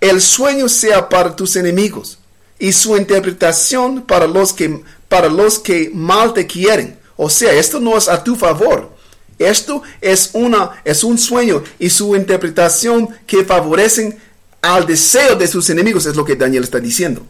[0.00, 2.18] el sueño sea para tus enemigos
[2.58, 6.98] y su interpretación para los que, para los que mal te quieren.
[7.16, 8.96] O sea, esto no es a tu favor.
[9.38, 14.18] Esto es, una, es un sueño y su interpretación que favorecen
[14.60, 17.24] al deseo de sus enemigos, es lo que Daniel está diciendo.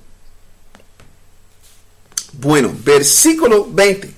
[2.32, 4.14] Bueno, versículo 20.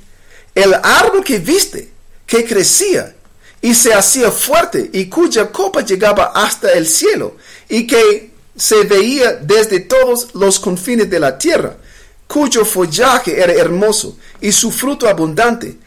[0.55, 1.91] El árbol que viste,
[2.27, 3.15] que crecía
[3.61, 7.37] y se hacía fuerte y cuya copa llegaba hasta el cielo
[7.69, 8.30] y que
[8.61, 11.79] se veía desde todos los confines de la tierra,
[12.27, 15.79] cuyo follaje era hermoso y su fruto abundante,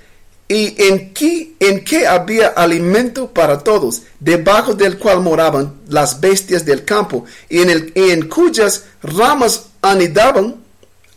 [0.48, 7.26] y en que, había alimento para todos, debajo del cual moraban las bestias del campo,
[7.48, 10.56] y en, cuyas ramas anidaban,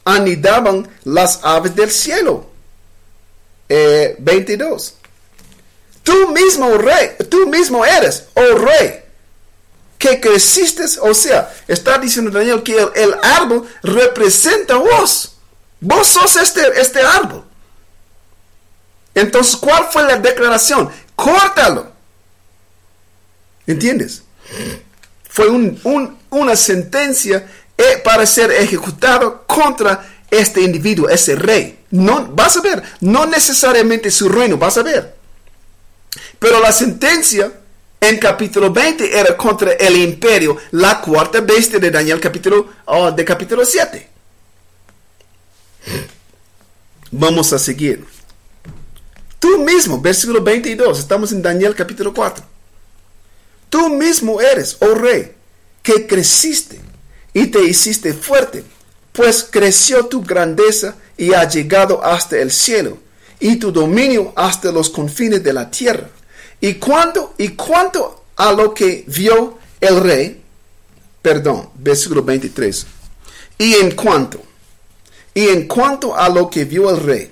[0.04, 2.50] anidaban las aves del cielo.
[3.70, 4.94] Eh, 22.
[6.02, 6.68] Tú mismo,
[7.30, 9.05] tú mismo eres, oh rey,
[9.98, 15.36] que creciste, o sea, está diciendo Daniel que el, árbol representa a vos.
[15.81, 17.44] Vos sos este, este árbol.
[19.14, 20.90] Entonces, ¿cuál fue la declaración?
[21.14, 21.93] Córtalo.
[23.66, 24.23] ¿Entiendes?
[25.28, 27.47] Fue una sentencia
[27.77, 31.85] eh, para ser ejecutado contra este individuo, ese rey.
[31.90, 35.14] No, vas a ver, no necesariamente su reino, vas a ver.
[36.39, 37.52] Pero la sentencia
[38.01, 43.24] en capítulo 20 era contra el imperio, la cuarta bestia de Daniel capítulo, oh, de
[43.24, 44.09] capítulo 7.
[47.10, 48.05] Vamos a seguir.
[49.39, 52.44] Tú mismo, versículo 22, estamos en Daniel capítulo 4.
[53.70, 55.32] Tú mismo eres, oh rey,
[55.82, 56.81] que creciste
[57.32, 58.64] y te hiciste fuerte,
[59.12, 62.98] pues creció tu grandeza y ha llegado hasta el cielo,
[63.40, 66.10] y tu dominio hasta los confines de la tierra.
[66.60, 70.42] Y cuanto, y cuanto a lo que vio el rey,
[71.22, 72.86] perdón, versículo 23.
[73.58, 74.42] Y en cuanto,
[75.34, 77.30] y en cuanto a lo que vio el rey,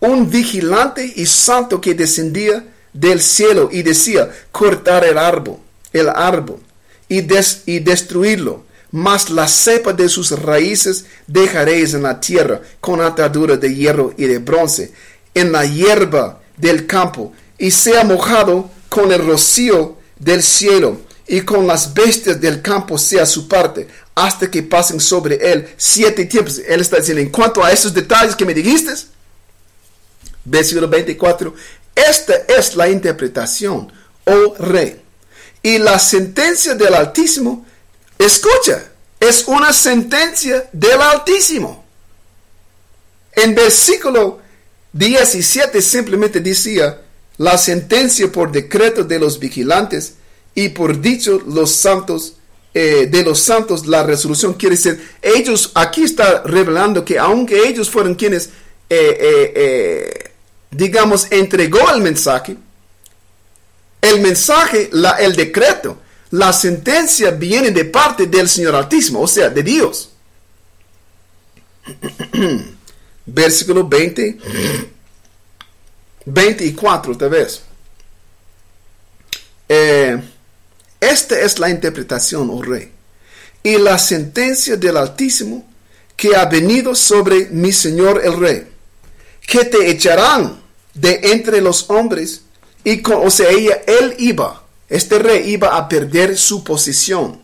[0.00, 5.58] un vigilante y santo que descendía del cielo y decía, cortar el árbol,
[5.92, 6.60] el árbol,
[7.08, 7.24] y,
[7.66, 13.74] y destruirlo, mas la cepa de sus raíces dejaréis en la tierra con atadura de
[13.74, 14.92] hierro y de bronce,
[15.34, 21.66] en la hierba del campo, y sea mojado con el rocío del cielo, y con
[21.66, 26.60] las bestias del campo sea su parte, hasta que pasen sobre él siete tiempos.
[26.66, 28.92] Él está diciendo, en cuanto a esos detalles que me dijiste,
[30.44, 31.54] versículo 24,
[31.94, 33.92] esta es la interpretación,
[34.24, 35.02] oh rey.
[35.62, 37.66] Y la sentencia del Altísimo,
[38.18, 38.84] escucha,
[39.20, 41.84] es una sentencia del Altísimo.
[43.32, 44.40] En versículo
[44.92, 47.02] 17 simplemente decía,
[47.38, 50.14] la sentencia por decreto de los vigilantes
[50.54, 52.34] y por dicho los santos
[52.74, 57.88] eh, de los santos la resolución quiere decir ellos aquí está revelando que aunque ellos
[57.90, 58.50] fueron quienes
[58.90, 60.30] eh, eh,
[60.70, 62.56] digamos entregó el mensaje
[64.02, 65.98] el mensaje la, el decreto
[66.30, 70.10] la sentencia viene de parte del Señor Altísimo o sea de Dios.
[73.26, 74.38] Versículo 20
[76.32, 77.62] 24 otra vez.
[79.68, 80.20] Eh,
[81.00, 82.90] esta es la interpretación, oh rey,
[83.62, 85.66] y la sentencia del Altísimo
[86.16, 88.66] que ha venido sobre mi Señor el Rey,
[89.46, 90.60] que te echarán
[90.92, 92.42] de entre los hombres.
[92.82, 97.40] Y con, o sea, ella, él iba, este rey iba a perder su posición.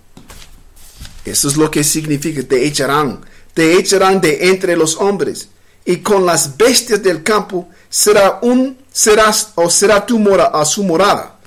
[1.24, 3.20] Eso es lo que significa, te echarán,
[3.52, 5.48] te echarán de entre los hombres.
[5.85, 10.82] Y con las bestias del campo será un, serás, o será tu mora, a su
[10.82, 11.38] morada.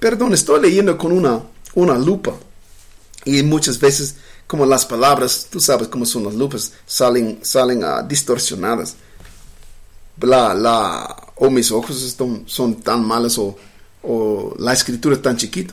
[0.00, 1.40] Perdón, estoy leyendo con una,
[1.74, 2.34] una lupa.
[3.24, 4.16] Y muchas veces,
[4.48, 8.96] como las palabras, tú sabes cómo son las lupas, salen, salen ah, distorsionadas.
[10.20, 13.56] La, la, o mis ojos son, son tan malos o,
[14.02, 15.72] o la escritura es tan chiquita.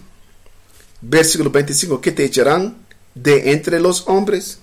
[1.02, 2.78] Versículo 25, que te echarán
[3.16, 4.60] de entre los hombres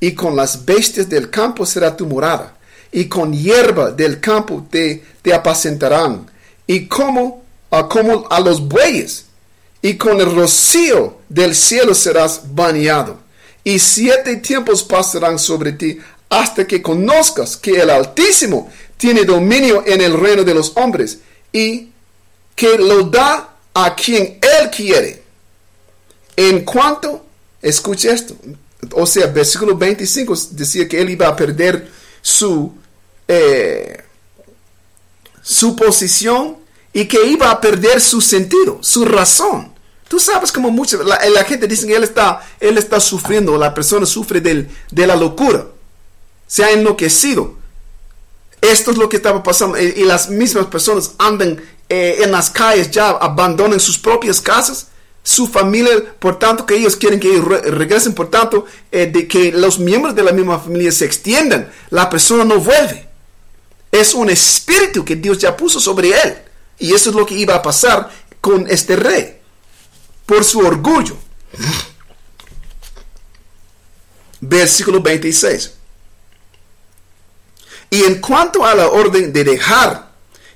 [0.00, 2.56] y con las bestias del campo será tu morada
[2.92, 6.30] y con hierba del campo te, te apacentarán
[6.66, 9.26] y como a, como a los bueyes
[9.80, 13.18] y con el rocío del cielo serás bañado
[13.64, 15.98] y siete tiempos pasarán sobre ti
[16.28, 21.18] hasta que conozcas que el Altísimo tiene dominio en el reino de los hombres
[21.52, 21.88] y
[22.54, 25.22] que lo da a quien él quiere.
[26.36, 27.24] En cuanto,
[27.60, 28.34] escuche esto,
[28.92, 31.90] o sea, versículo 25 decía que él iba a perder
[32.22, 32.72] su,
[33.34, 34.04] eh,
[35.42, 36.56] su posición
[36.92, 39.72] y que iba a perder su sentido, su razón.
[40.08, 43.72] Tú sabes como mucha la, la gente dice que él está, él está sufriendo, la
[43.72, 45.66] persona sufre de la locura,
[46.46, 47.54] se ha enloquecido.
[48.60, 52.50] Esto es lo que estaba pasando y, y las mismas personas andan eh, en las
[52.50, 54.88] calles ya, abandonan sus propias casas,
[55.24, 59.26] su familia, por tanto que ellos quieren que ellos re- regresen, por tanto eh, de
[59.26, 63.08] que los miembros de la misma familia se extiendan, la persona no vuelve.
[63.92, 66.38] Es un espíritu que Dios ya puso sobre él.
[66.78, 68.10] Y eso es lo que iba a pasar
[68.40, 69.38] con este rey.
[70.26, 71.16] Por su orgullo.
[74.40, 75.72] Versículo 26.
[77.90, 80.10] Y en cuanto a la orden de dejar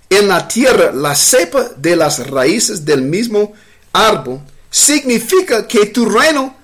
[0.08, 3.52] en la tierra la cepa de las raíces del mismo
[3.92, 4.40] árbol,
[4.70, 6.56] significa que tu reino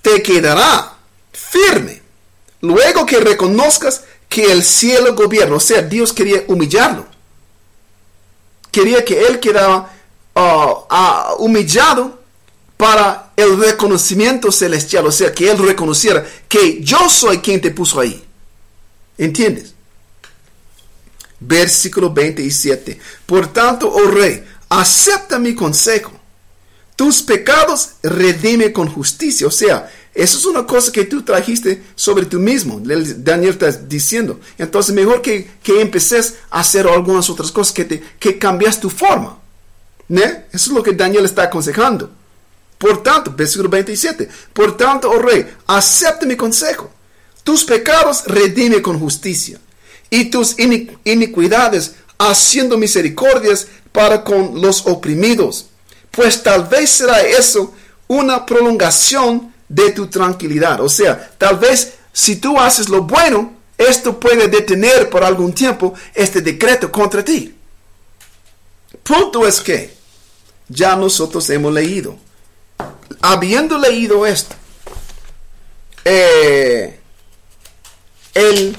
[0.00, 0.96] te quedará
[1.32, 2.00] firme.
[2.60, 7.06] Luego que reconozcas que el cielo gobierna, o sea, Dios quería humillarlo.
[8.70, 9.92] Quería que él quedara
[10.34, 12.18] ah, ah, humillado
[12.78, 18.00] para el reconocimiento celestial, o sea, que él reconociera que yo soy quien te puso
[18.00, 18.24] ahí.
[19.18, 19.74] ¿Entiendes?
[21.38, 22.98] Versículo 27.
[23.26, 26.12] Por tanto, oh rey, acepta mi consejo.
[26.96, 29.46] Tus pecados redime con justicia.
[29.46, 32.80] O sea, eso es una cosa que tú trajiste sobre tú mismo.
[32.80, 34.40] Daniel está diciendo.
[34.58, 38.90] Entonces, mejor que, que empeces a hacer algunas otras cosas, que, te, que cambias tu
[38.90, 39.38] forma.
[40.08, 40.44] ¿Ne?
[40.52, 42.10] Eso es lo que Daniel está aconsejando.
[42.76, 44.28] Por tanto, versículo 27.
[44.52, 46.90] Por tanto, oh rey, acepta mi consejo.
[47.44, 49.58] Tus pecados redime con justicia
[50.10, 55.66] y tus ini- iniquidades haciendo misericordias para con los oprimidos.
[56.10, 57.72] Pues tal vez será eso
[58.08, 60.80] una prolongación de tu tranquilidad.
[60.80, 65.94] O sea, tal vez si tú haces lo bueno, esto puede detener por algún tiempo
[66.14, 67.54] este decreto contra ti.
[69.02, 69.96] Punto es que
[70.68, 72.16] ya nosotros hemos leído.
[73.20, 74.54] Habiendo leído esto,
[76.04, 77.00] eh,
[78.34, 78.76] el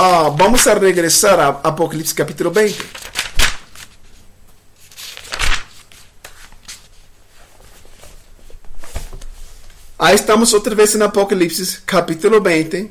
[0.00, 2.78] Ah, vamos a regresar a Apocalipsis capítulo 20.
[10.00, 12.88] Ahí estamos otra vez en Apocalipsis capítulo 20.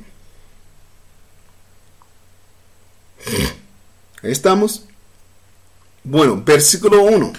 [4.23, 4.83] Ahí estamos.
[6.03, 7.31] Bueno, versículo 1.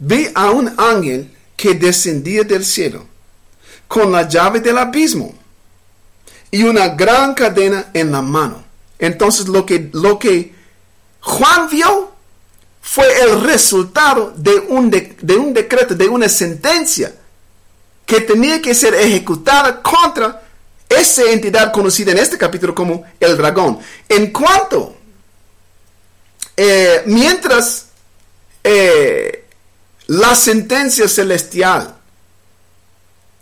[0.00, 3.06] Vi a un ángel que descendía del cielo
[3.86, 5.32] con la llave del abismo
[6.50, 8.64] y una gran cadena en la mano.
[8.98, 10.52] Entonces lo que, lo que
[11.20, 12.12] Juan vio
[12.82, 17.14] fue el resultado de un, de, de un decreto, de una sentencia
[18.10, 20.42] que tenía que ser ejecutada contra
[20.88, 23.78] esa entidad conocida en este capítulo como el dragón.
[24.08, 24.96] En cuanto,
[26.56, 27.86] eh, mientras
[28.64, 29.44] eh,
[30.08, 31.94] la sentencia celestial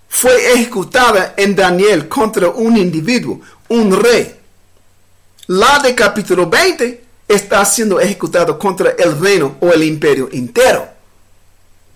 [0.06, 4.36] fue ejecutada en Daniel contra un individuo, un rey.
[5.46, 10.86] La de capítulo 20 está siendo ejecutado contra el reino o el imperio entero.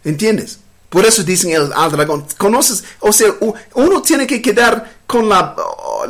[0.03, 0.62] ¿Entiendes?
[0.93, 2.27] Por eso dicen el, al dragón.
[2.37, 2.85] ¿Conoces?
[3.01, 3.35] O sea,
[3.75, 5.57] uno tiene que quedar con la,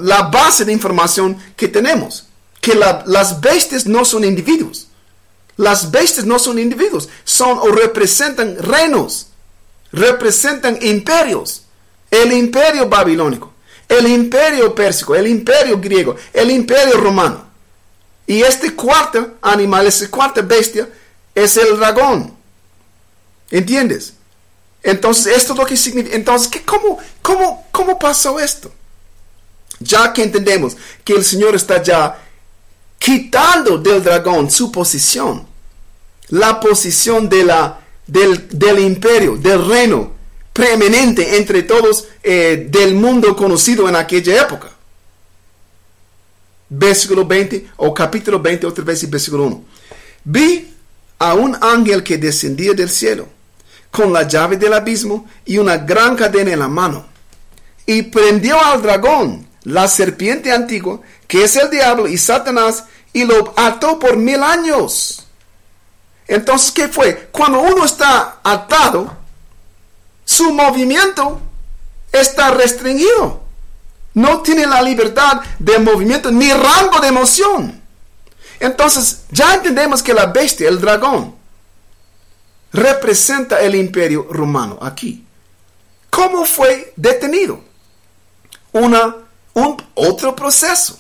[0.01, 2.27] la base de información que tenemos.
[2.61, 4.89] Que la- las bestias no son individuos.
[5.57, 7.09] Las bestias no son individuos.
[7.25, 9.29] Son o representan reinos.
[9.93, 11.63] Representan imperios
[12.11, 13.53] el imperio babilónico,
[13.89, 17.45] el imperio pérsico, el imperio griego, el imperio romano.
[18.27, 20.89] Y este cuarto animal, esta cuarta bestia,
[21.35, 22.35] es el dragón.
[23.51, 24.15] ¿Entiendes?
[24.83, 26.17] Entonces, esto es lo que significa.
[26.17, 28.73] Entonces, ¿qué, cómo, cómo, ¿cómo pasó esto?
[29.79, 32.19] Ya que entendemos que el Señor está ya
[32.99, 35.47] quitando del dragón su posición,
[36.29, 40.13] la posición de la, del, del imperio, del reino
[40.53, 44.71] preeminente entre todos eh, del mundo conocido en aquella época.
[46.69, 49.65] Versículo 20 o capítulo 20, otra vez, versículo 1.
[50.25, 50.75] Vi
[51.19, 53.29] a un ángel que descendía del cielo
[53.93, 57.05] con la llave del abismo y una gran cadena en la mano.
[57.87, 63.53] Y prendió al dragón, la serpiente antigua, que es el diablo y Satanás, y lo
[63.57, 65.27] ató por mil años.
[66.27, 67.29] Entonces, ¿qué fue?
[67.31, 69.15] Cuando uno está atado,
[70.25, 71.39] su movimiento
[72.11, 73.43] está restringido.
[74.15, 77.83] No tiene la libertad de movimiento ni rango de emoción.
[78.59, 81.42] Entonces, ya entendemos que la bestia, el dragón,
[82.73, 85.25] representa el imperio romano aquí.
[86.11, 87.61] ¿Cómo fue detenido?
[88.73, 89.17] Una,
[89.55, 90.99] un otro proceso.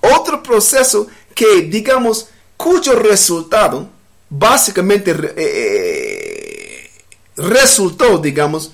[0.00, 3.88] Otro proceso que, digamos, cuyo resultado
[4.28, 6.90] básicamente eh,
[7.36, 8.72] resultó, digamos,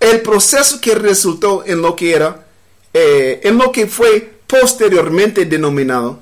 [0.00, 2.46] el proceso que resultó en lo que era,
[2.94, 6.20] eh, en lo que fue posteriormente denominado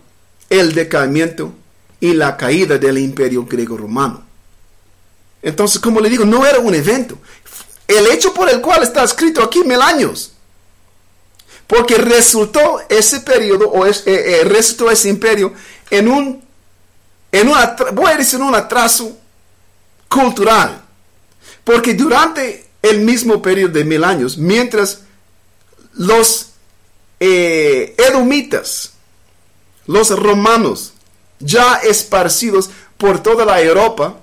[0.49, 1.53] el decaimiento
[2.01, 4.26] y la caída del imperio griego-romano.
[5.47, 7.17] Entonces, como le digo, no era un evento.
[7.87, 10.33] El hecho por el cual está escrito aquí mil años.
[11.69, 15.53] Porque resultó ese periodo, o es, eh, eh, resultó ese imperio
[15.89, 16.43] en un,
[17.31, 17.53] en
[17.93, 19.17] voy a decir un atraso
[20.09, 20.83] cultural.
[21.63, 25.03] Porque durante el mismo periodo de mil años, mientras
[25.93, 26.55] los
[27.21, 28.95] eh, edomitas,
[29.87, 30.93] los romanos,
[31.39, 32.69] ya esparcidos
[32.99, 34.23] por toda la Europa,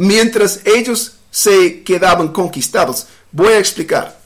[0.00, 3.06] mientras ellos se quedaban conquistados.
[3.30, 4.18] Voy a explicar.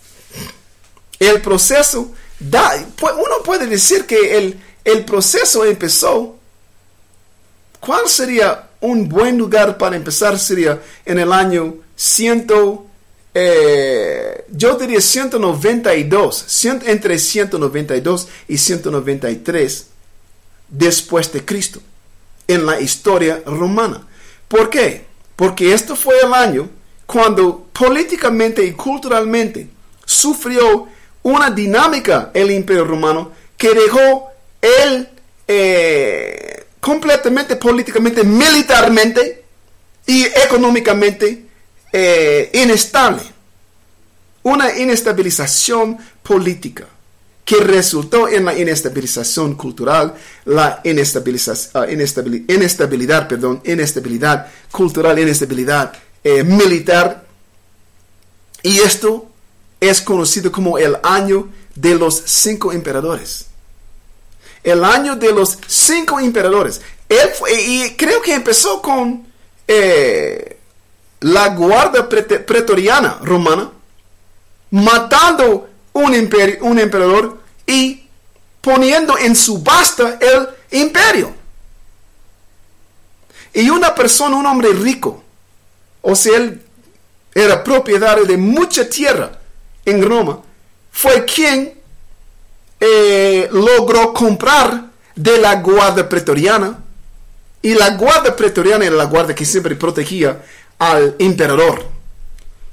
[1.19, 6.37] El proceso, da, uno puede decir que el, el proceso empezó.
[7.81, 10.39] ¿Cuál sería un buen lugar para empezar?
[10.39, 12.47] Sería en el año 100,
[13.35, 19.87] eh, yo diría 192, entre 192 y 193
[20.69, 21.81] después de Cristo,
[22.47, 24.07] en la historia romana.
[24.47, 25.14] ¿Por qué?
[25.37, 26.69] Porque esto fue el año
[27.07, 29.69] cuando políticamente y culturalmente
[30.05, 30.89] sufrió
[31.23, 34.29] una dinámica el imperio romano que dejó
[34.61, 35.09] él
[35.49, 39.45] eh, completamente políticamente, militarmente
[40.07, 41.47] y económicamente
[41.93, 43.23] eh, inestable.
[44.43, 46.87] Una inestabilización política
[47.45, 50.15] que resultó en la inestabilización cultural,
[50.47, 51.91] la inestabilización,
[52.49, 55.93] inestabilidad, perdón, inestabilidad cultural, inestabilidad
[56.23, 57.25] eh, militar.
[58.63, 59.29] Y esto
[59.79, 63.47] es conocido como el año de los cinco emperadores.
[64.63, 66.81] El año de los cinco emperadores.
[67.59, 69.27] Y creo que empezó con
[69.69, 70.59] eh,
[71.21, 73.71] la guardia pretoriana romana,
[74.71, 78.07] matando un, imperio, un emperador y
[78.61, 80.49] poniendo en subasta el
[80.79, 81.33] imperio.
[83.53, 85.23] Y una persona, un hombre rico,
[86.03, 86.61] o sea, él
[87.35, 89.41] era propietario de mucha tierra
[89.85, 90.41] en Roma,
[90.91, 91.75] fue quien
[92.81, 96.79] eh, logró comprar de la guardia pretoriana.
[97.63, 100.45] Y la guardia pretoriana era la guardia que siempre protegía
[100.79, 101.87] al emperador.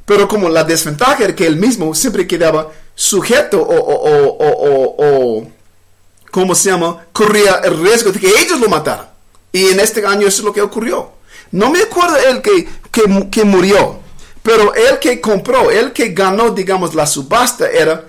[0.05, 5.47] Pero como la desventaja era que él mismo siempre quedaba sujeto o, o, o, o,
[6.29, 7.05] ¿cómo se llama?
[7.11, 9.07] Corría el riesgo de que ellos lo mataran.
[9.51, 11.11] Y en este año eso es lo que ocurrió.
[11.51, 13.99] No me acuerdo el que, que, que murió,
[14.41, 18.05] pero el que compró, el que ganó, digamos, la subasta era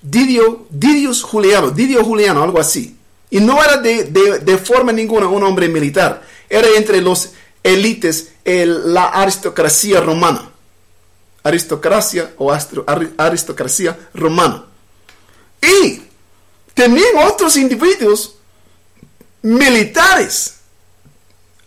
[0.00, 2.96] Didio, Didius Juliano, Didio Juliano, algo así.
[3.30, 7.30] Y no era de, de, de forma ninguna un hombre militar, era entre los
[7.62, 10.50] élites, la aristocracia romana
[11.46, 12.52] aristocracia o
[13.16, 14.64] aristocracia romana.
[15.62, 16.02] Y
[16.74, 18.36] tenían otros individuos
[19.42, 20.56] militares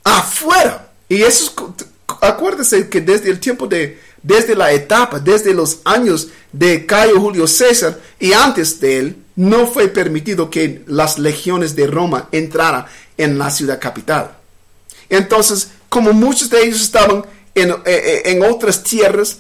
[0.03, 0.91] afuera.
[1.07, 1.75] Y eso,
[2.21, 7.47] acuérdense que desde el tiempo de, desde la etapa, desde los años de Cayo Julio
[7.47, 12.85] César y antes de él, no fue permitido que las legiones de Roma entraran
[13.17, 14.35] en la ciudad capital.
[15.07, 17.25] Entonces, como muchos de ellos estaban
[17.55, 19.39] en, eh, eh, en otras tierras,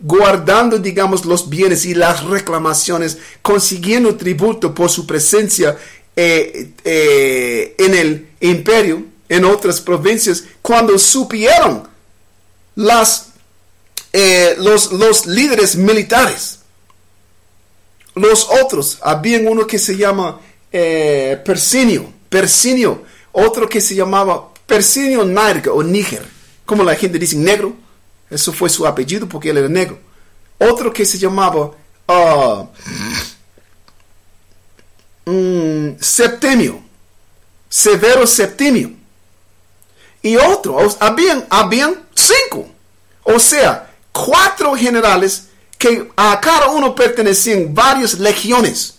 [0.00, 5.76] guardando, digamos, los bienes y las reclamaciones, consiguiendo tributo por su presencia
[6.16, 11.88] eh, eh, en el imperio, en otras provincias, cuando supieron
[12.74, 13.32] las,
[14.12, 16.60] eh, los, los líderes militares.
[18.14, 20.40] Los otros, había uno que se llama
[20.70, 23.02] Persinio, Persinio,
[23.32, 26.24] otro que se llamaba Persinio Narga o Níger,
[26.66, 27.76] como la gente dice negro,
[28.30, 29.98] eso fue su apellido porque él era negro.
[30.58, 31.72] Otro que se llamaba
[32.06, 32.66] ah,
[35.24, 36.82] mm, Septimio,
[37.68, 38.92] Severo Septimio.
[40.22, 42.68] Y otro, habían, habían cinco.
[43.22, 45.48] O sea, cuatro generales
[45.78, 48.96] que a cada uno pertenecían varias legiones.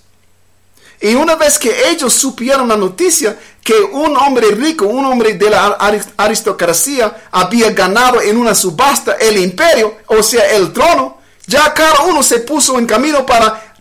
[0.99, 5.49] Y una vez que ellos supieron la noticia que un hombre rico, un hombre de
[5.49, 11.73] la ar- aristocracia, había ganado en una subasta el imperio, o sea, el trono, ya
[11.73, 13.75] cada uno se puso en camino para...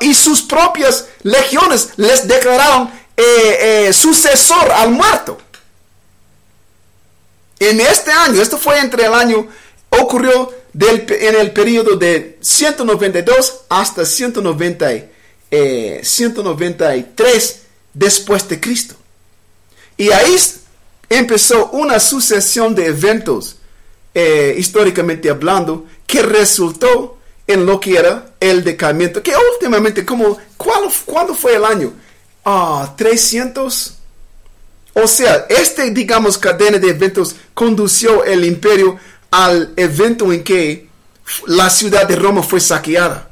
[0.00, 5.38] y sus propias legiones les declararon eh, eh, sucesor al muerto.
[7.58, 9.48] En este año, esto fue entre el año,
[9.90, 15.10] ocurrió del, en el periodo de 192 hasta 190, y,
[15.50, 17.62] eh, 193
[17.94, 18.94] después de Cristo.
[19.98, 20.34] Y ahí
[21.10, 23.56] empezó una sucesión de eventos,
[24.14, 30.84] eh, históricamente hablando, que resultó en lo que era el decaimiento, que últimamente, como, ¿cuál,
[31.04, 31.92] ¿cuándo fue el año?
[32.44, 33.94] Ah, 300...
[34.94, 38.98] O sea, este, digamos, cadena de eventos condució el imperio
[39.30, 40.88] al evento en que
[41.46, 43.30] la ciudad de Roma fue saqueada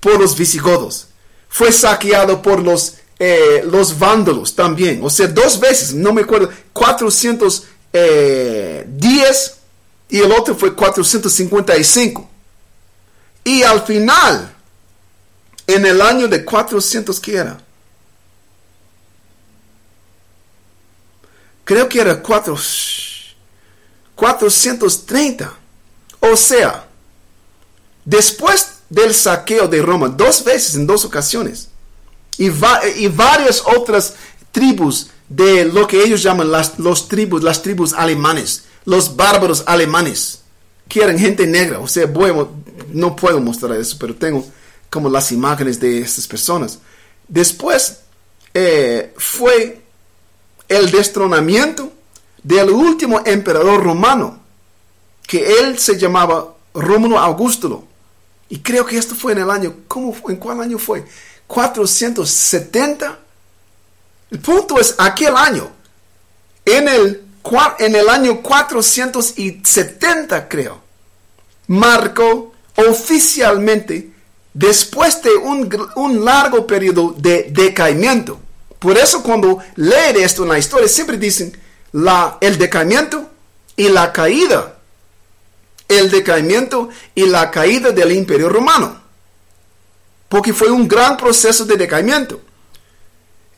[0.00, 1.08] por los visigodos.
[1.48, 5.00] Fue saqueado por los, eh, los vándalos también.
[5.02, 9.54] O sea, dos veces, no me acuerdo, 410
[10.10, 12.28] y el otro fue 455.
[13.44, 14.54] Y al final,
[15.66, 17.58] en el año de 400, ¿qué era?
[21.64, 22.56] creo que era cuatro,
[24.14, 25.52] 430.
[26.20, 26.86] O sea,
[28.04, 31.68] después del saqueo de Roma, dos veces en dos ocasiones,
[32.38, 34.14] y, va- y varias otras
[34.52, 40.40] tribus de lo que ellos llaman las los tribus, las tribus alemanes, los bárbaros alemanes,
[40.88, 41.78] que eran gente negra.
[41.80, 42.06] O sea,
[42.92, 44.46] no puedo mostrar eso, pero tengo
[44.90, 46.78] como las imágenes de estas personas.
[47.26, 48.00] Después
[48.52, 49.80] eh, fue
[50.68, 51.92] el destronamiento
[52.42, 54.38] del último emperador romano,
[55.26, 57.86] que él se llamaba Rómulo Augusto.
[58.50, 60.14] Y creo que esto fue en el año, ¿cómo?
[60.28, 61.04] ¿En cuál año fue?
[61.46, 63.18] 470.
[64.30, 65.70] El punto es aquel año,
[66.64, 67.24] en el,
[67.78, 70.80] en el año 470 creo,
[71.68, 74.10] marcó oficialmente
[74.52, 78.40] después de un, un largo periodo de decaimiento.
[78.78, 81.56] Por eso cuando leen esto en la historia siempre dicen
[81.92, 83.30] la, el decaimiento
[83.76, 84.78] y la caída.
[85.86, 89.03] El decaimiento y la caída del imperio romano.
[90.34, 92.40] Porque fue un gran proceso de decaimiento.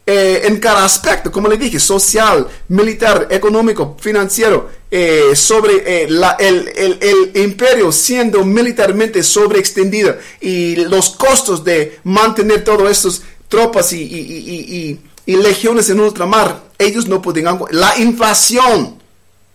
[0.04, 6.06] Eh, en cada aspecto, como le dije, social, militar, económico, financiero, eh, sobre eh,
[6.38, 15.88] el, imperio siendo militarmente sobreextendido y los costos de mantener todas estas tropas y, legiones
[15.88, 18.98] en ultramar, ellos no podían, la inflación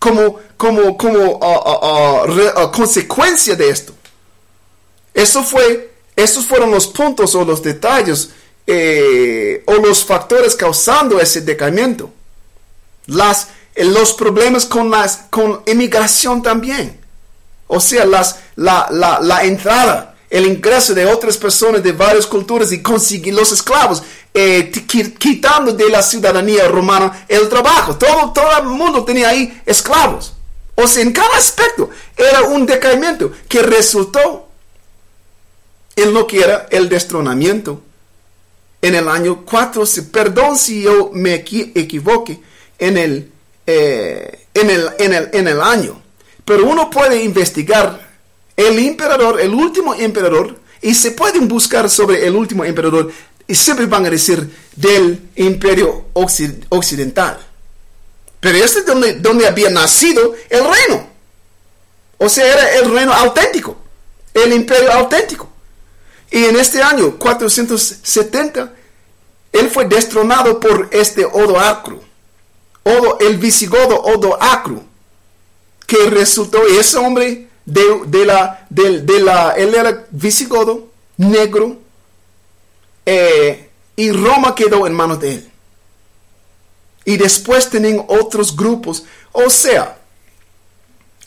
[0.00, 3.94] como, como, como ah, ah, ah, consecuencia de esto.
[5.14, 8.30] Eso fue, estos fueron los puntos o los detalles
[8.66, 12.10] eh, o los factores causando ese decaimiento.
[13.06, 17.00] Las, eh, los problemas con, las, con inmigración también.
[17.66, 22.82] O sea, las, la, la, entrada, el ingreso de otras personas de varias culturas y
[22.82, 24.02] conseguir los esclavos,
[24.34, 24.70] eh,
[25.18, 27.96] quitando de la ciudadanía romana el trabajo.
[27.96, 30.34] Todo, todo el mundo tenía ahí esclavos.
[30.74, 34.51] O sea, en cada aspecto era un decaimiento que resultó
[35.96, 37.82] en lo que era el destronamiento
[38.80, 42.40] en el año 4, si- perdón si yo me equi- equivoque
[42.78, 43.30] en el,
[43.66, 46.02] eh, en, el, en, el, en el año,
[46.44, 48.10] pero uno puede investigar
[48.56, 53.12] el emperador, el último emperador, y se pueden buscar sobre el último emperador,
[53.46, 57.38] y siempre van a decir del imperio occi- occidental.
[58.40, 61.06] Pero este es donde había nacido el reino.
[62.18, 63.76] O sea, era el reino auténtico,
[64.34, 65.51] el imperio auténtico.
[66.32, 68.72] Y en este año 470,
[69.52, 72.00] él fue destronado por este Odoacro,
[72.84, 74.82] Odo, el visigodo Odoacro,
[75.86, 80.88] que resultó, ese hombre de, de la, de, de la, él era visigodo,
[81.18, 81.76] negro,
[83.04, 85.50] eh, y Roma quedó en manos de él.
[87.04, 89.04] y después tenían otros grupos.
[89.32, 89.98] O sea,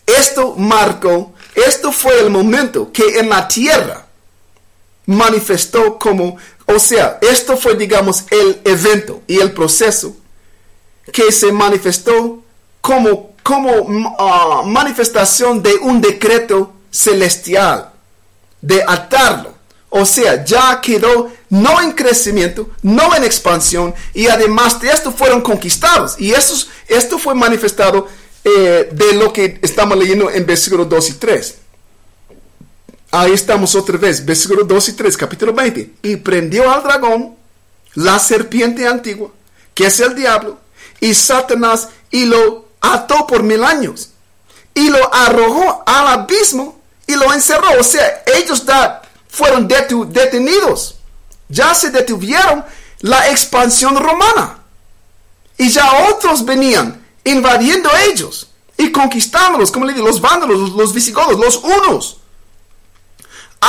[0.08, 4.05] esto marcó, esto fue el momento que en la tierra
[5.06, 10.16] manifestó como, o sea, esto fue, digamos, el evento y el proceso
[11.12, 12.44] que se manifestó
[12.82, 17.92] como, como ah, manifestación de un decreto celestial,
[18.62, 19.54] de atarlo.
[19.90, 25.42] O sea, ya quedó no en crecimiento, no en expansión, y además de esto fueron
[25.42, 26.16] conquistados.
[26.20, 26.54] Y esto,
[26.88, 28.08] esto fue manifestado
[28.44, 31.56] eh, de lo que estamos leyendo en versículos 2 y 3.
[33.18, 35.94] Ahí estamos otra vez, versículos 2 y 3, capítulo 20.
[36.04, 37.38] Y prendió al dragón,
[37.94, 39.32] la serpiente antigua,
[39.74, 40.60] que es el diablo,
[41.00, 44.10] y Satanás, y lo ató por mil años,
[44.74, 46.78] y lo arrojó al abismo,
[47.08, 47.80] y lo encerró.
[47.80, 48.66] O sea, ellos
[49.30, 50.98] fueron detenidos.
[51.48, 52.66] Ya se detuvieron
[53.00, 54.60] la expansión romana.
[55.58, 60.94] Y ya otros venían invadiendo ellos y conquistándolos, como le digo, los vándalos, los, los
[60.94, 62.18] visigodos, los unos.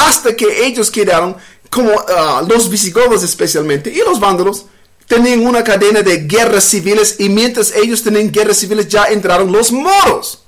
[0.05, 1.37] Hasta que ellos quedaron
[1.71, 4.67] como ah, los visigodos especialmente y los vándalos
[5.07, 9.71] tenían una cadena de guerras civiles y mientras ellos tenían guerras civiles ya entraron los
[9.73, 10.43] moros.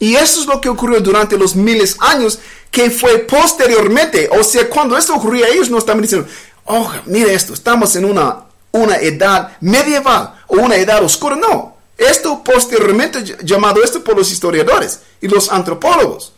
[0.00, 2.38] Y eso es lo que ocurrió durante los miles años
[2.70, 4.28] que fue posteriormente.
[4.38, 6.28] O sea, cuando esto ocurría, ellos no estaban diciendo,
[6.66, 11.34] oh, mire esto, estamos en una, una edad medieval o una edad oscura.
[11.34, 16.32] No, esto posteriormente ll- llamado esto por los historiadores y los antropólogos.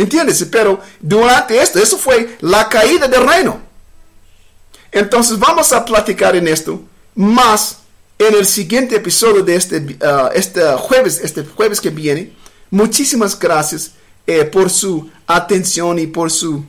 [0.00, 0.42] ¿Entiendes?
[0.50, 3.60] Pero durante esto, eso fue la caída del reino.
[4.90, 6.82] Entonces vamos a platicar en esto
[7.14, 7.80] más
[8.18, 12.32] en el siguiente episodio de este, ah, este jueves, este jueves que viene.
[12.70, 13.90] Muchísimas gracias
[14.26, 16.64] eh, por su atención y por su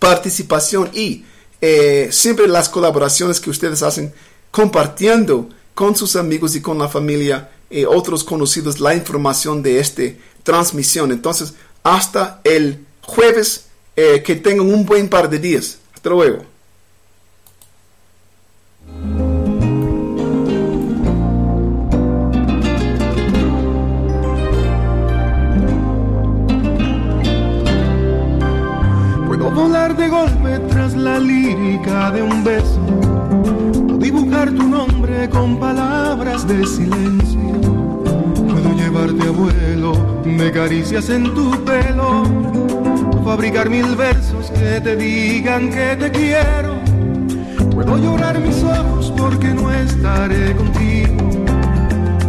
[0.00, 1.24] participación y
[1.60, 4.12] eh, siempre las colaboraciones que ustedes hacen
[4.50, 10.02] compartiendo con sus amigos y con la familia, eh, otros conocidos, la información de esta
[10.42, 11.12] transmisión.
[11.12, 13.66] Entonces, hasta el jueves,
[13.96, 15.78] eh, que tengan un buen par de días.
[15.94, 16.44] Hasta luego.
[29.26, 32.80] Puedo volar de golpe tras la lírica de un beso
[33.92, 37.79] o dibujar tu nombre con palabras de silencio.
[38.90, 42.24] Llevarte a vuelo de caricias en tu pelo,
[43.24, 46.74] fabricar mil versos que te digan que te quiero.
[47.70, 51.28] Puedo llorar mis ojos porque no estaré contigo,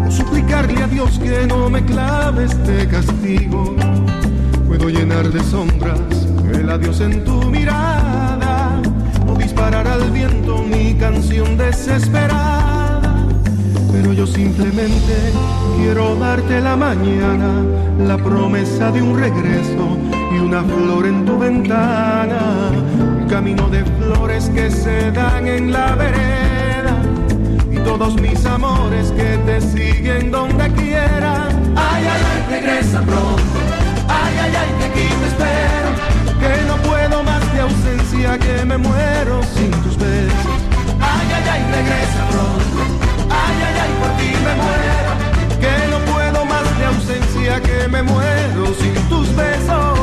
[0.08, 3.76] o suplicarle a Dios que no me clave este castigo.
[4.68, 6.00] Puedo llenar de sombras
[6.54, 8.80] el adiós en tu mirada
[9.28, 12.81] o disparar al viento mi canción desesperada.
[13.92, 15.32] Pero yo simplemente
[15.78, 17.64] quiero darte la mañana,
[18.00, 19.98] la promesa de un regreso
[20.34, 22.72] y una flor en tu ventana.
[23.22, 27.02] Un camino de flores que se dan en la vereda
[27.72, 31.48] y todos mis amores que te siguen donde quiera.
[31.76, 33.42] Ay, ay, ay, regresa pronto.
[34.08, 35.90] Ay, ay, ay, que aquí te espero.
[36.40, 40.71] Que no puedo más de ausencia, que me muero sin tus besos.
[41.52, 42.80] Ay, regresa pronto.
[43.30, 45.12] Ay, ay, ay, por ti me muero.
[45.64, 50.00] Que no puedo más de ausencia, que me muero sin tus besos.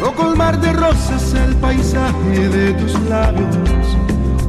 [0.00, 1.23] Puedo colmar de rosas
[1.64, 3.96] paisaje de tus labios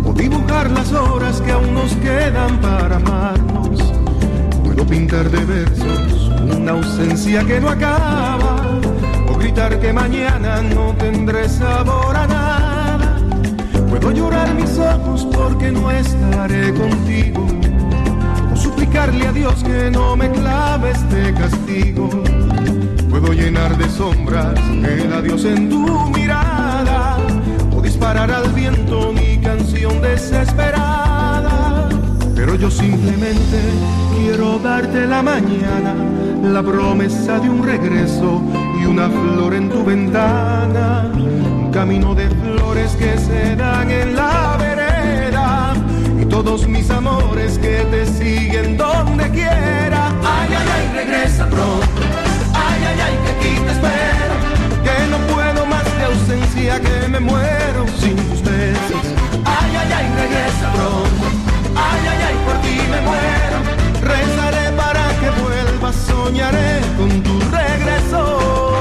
[0.03, 3.79] o dibujar las horas que aún nos quedan para amarnos.
[4.65, 8.57] Puedo pintar de versos una ausencia que no acaba
[9.29, 13.17] o gritar que mañana no tendré sabor a nada.
[13.89, 17.47] Puedo llorar mis ojos porque no estaré contigo
[18.53, 22.09] o suplicarle a Dios que no me clave este castigo.
[23.09, 26.54] Puedo llenar de sombras el adiós en tu mirada
[27.95, 31.87] disparar al viento mi canción desesperada.
[32.35, 33.59] Pero yo simplemente
[34.17, 35.95] quiero darte la mañana,
[36.43, 38.41] la promesa de un regreso
[38.81, 41.09] y una flor en tu ventana.
[41.15, 45.73] Un camino de flores que se dan en la vereda
[46.19, 50.09] y todos mis amores que te siguen donde quiera.
[50.21, 52.01] Ay, ay, ay, regresa pronto.
[52.53, 54.24] Ay, ay, ay, que aquí te espero
[56.25, 59.03] ausencia que me muero sin tus besos.
[59.45, 61.25] Ay, ay, ay, regresa pronto.
[61.75, 63.57] Ay, ay, ay, por ti me muero.
[64.01, 68.74] Rezaré para que vuelvas, soñaré con tu regreso.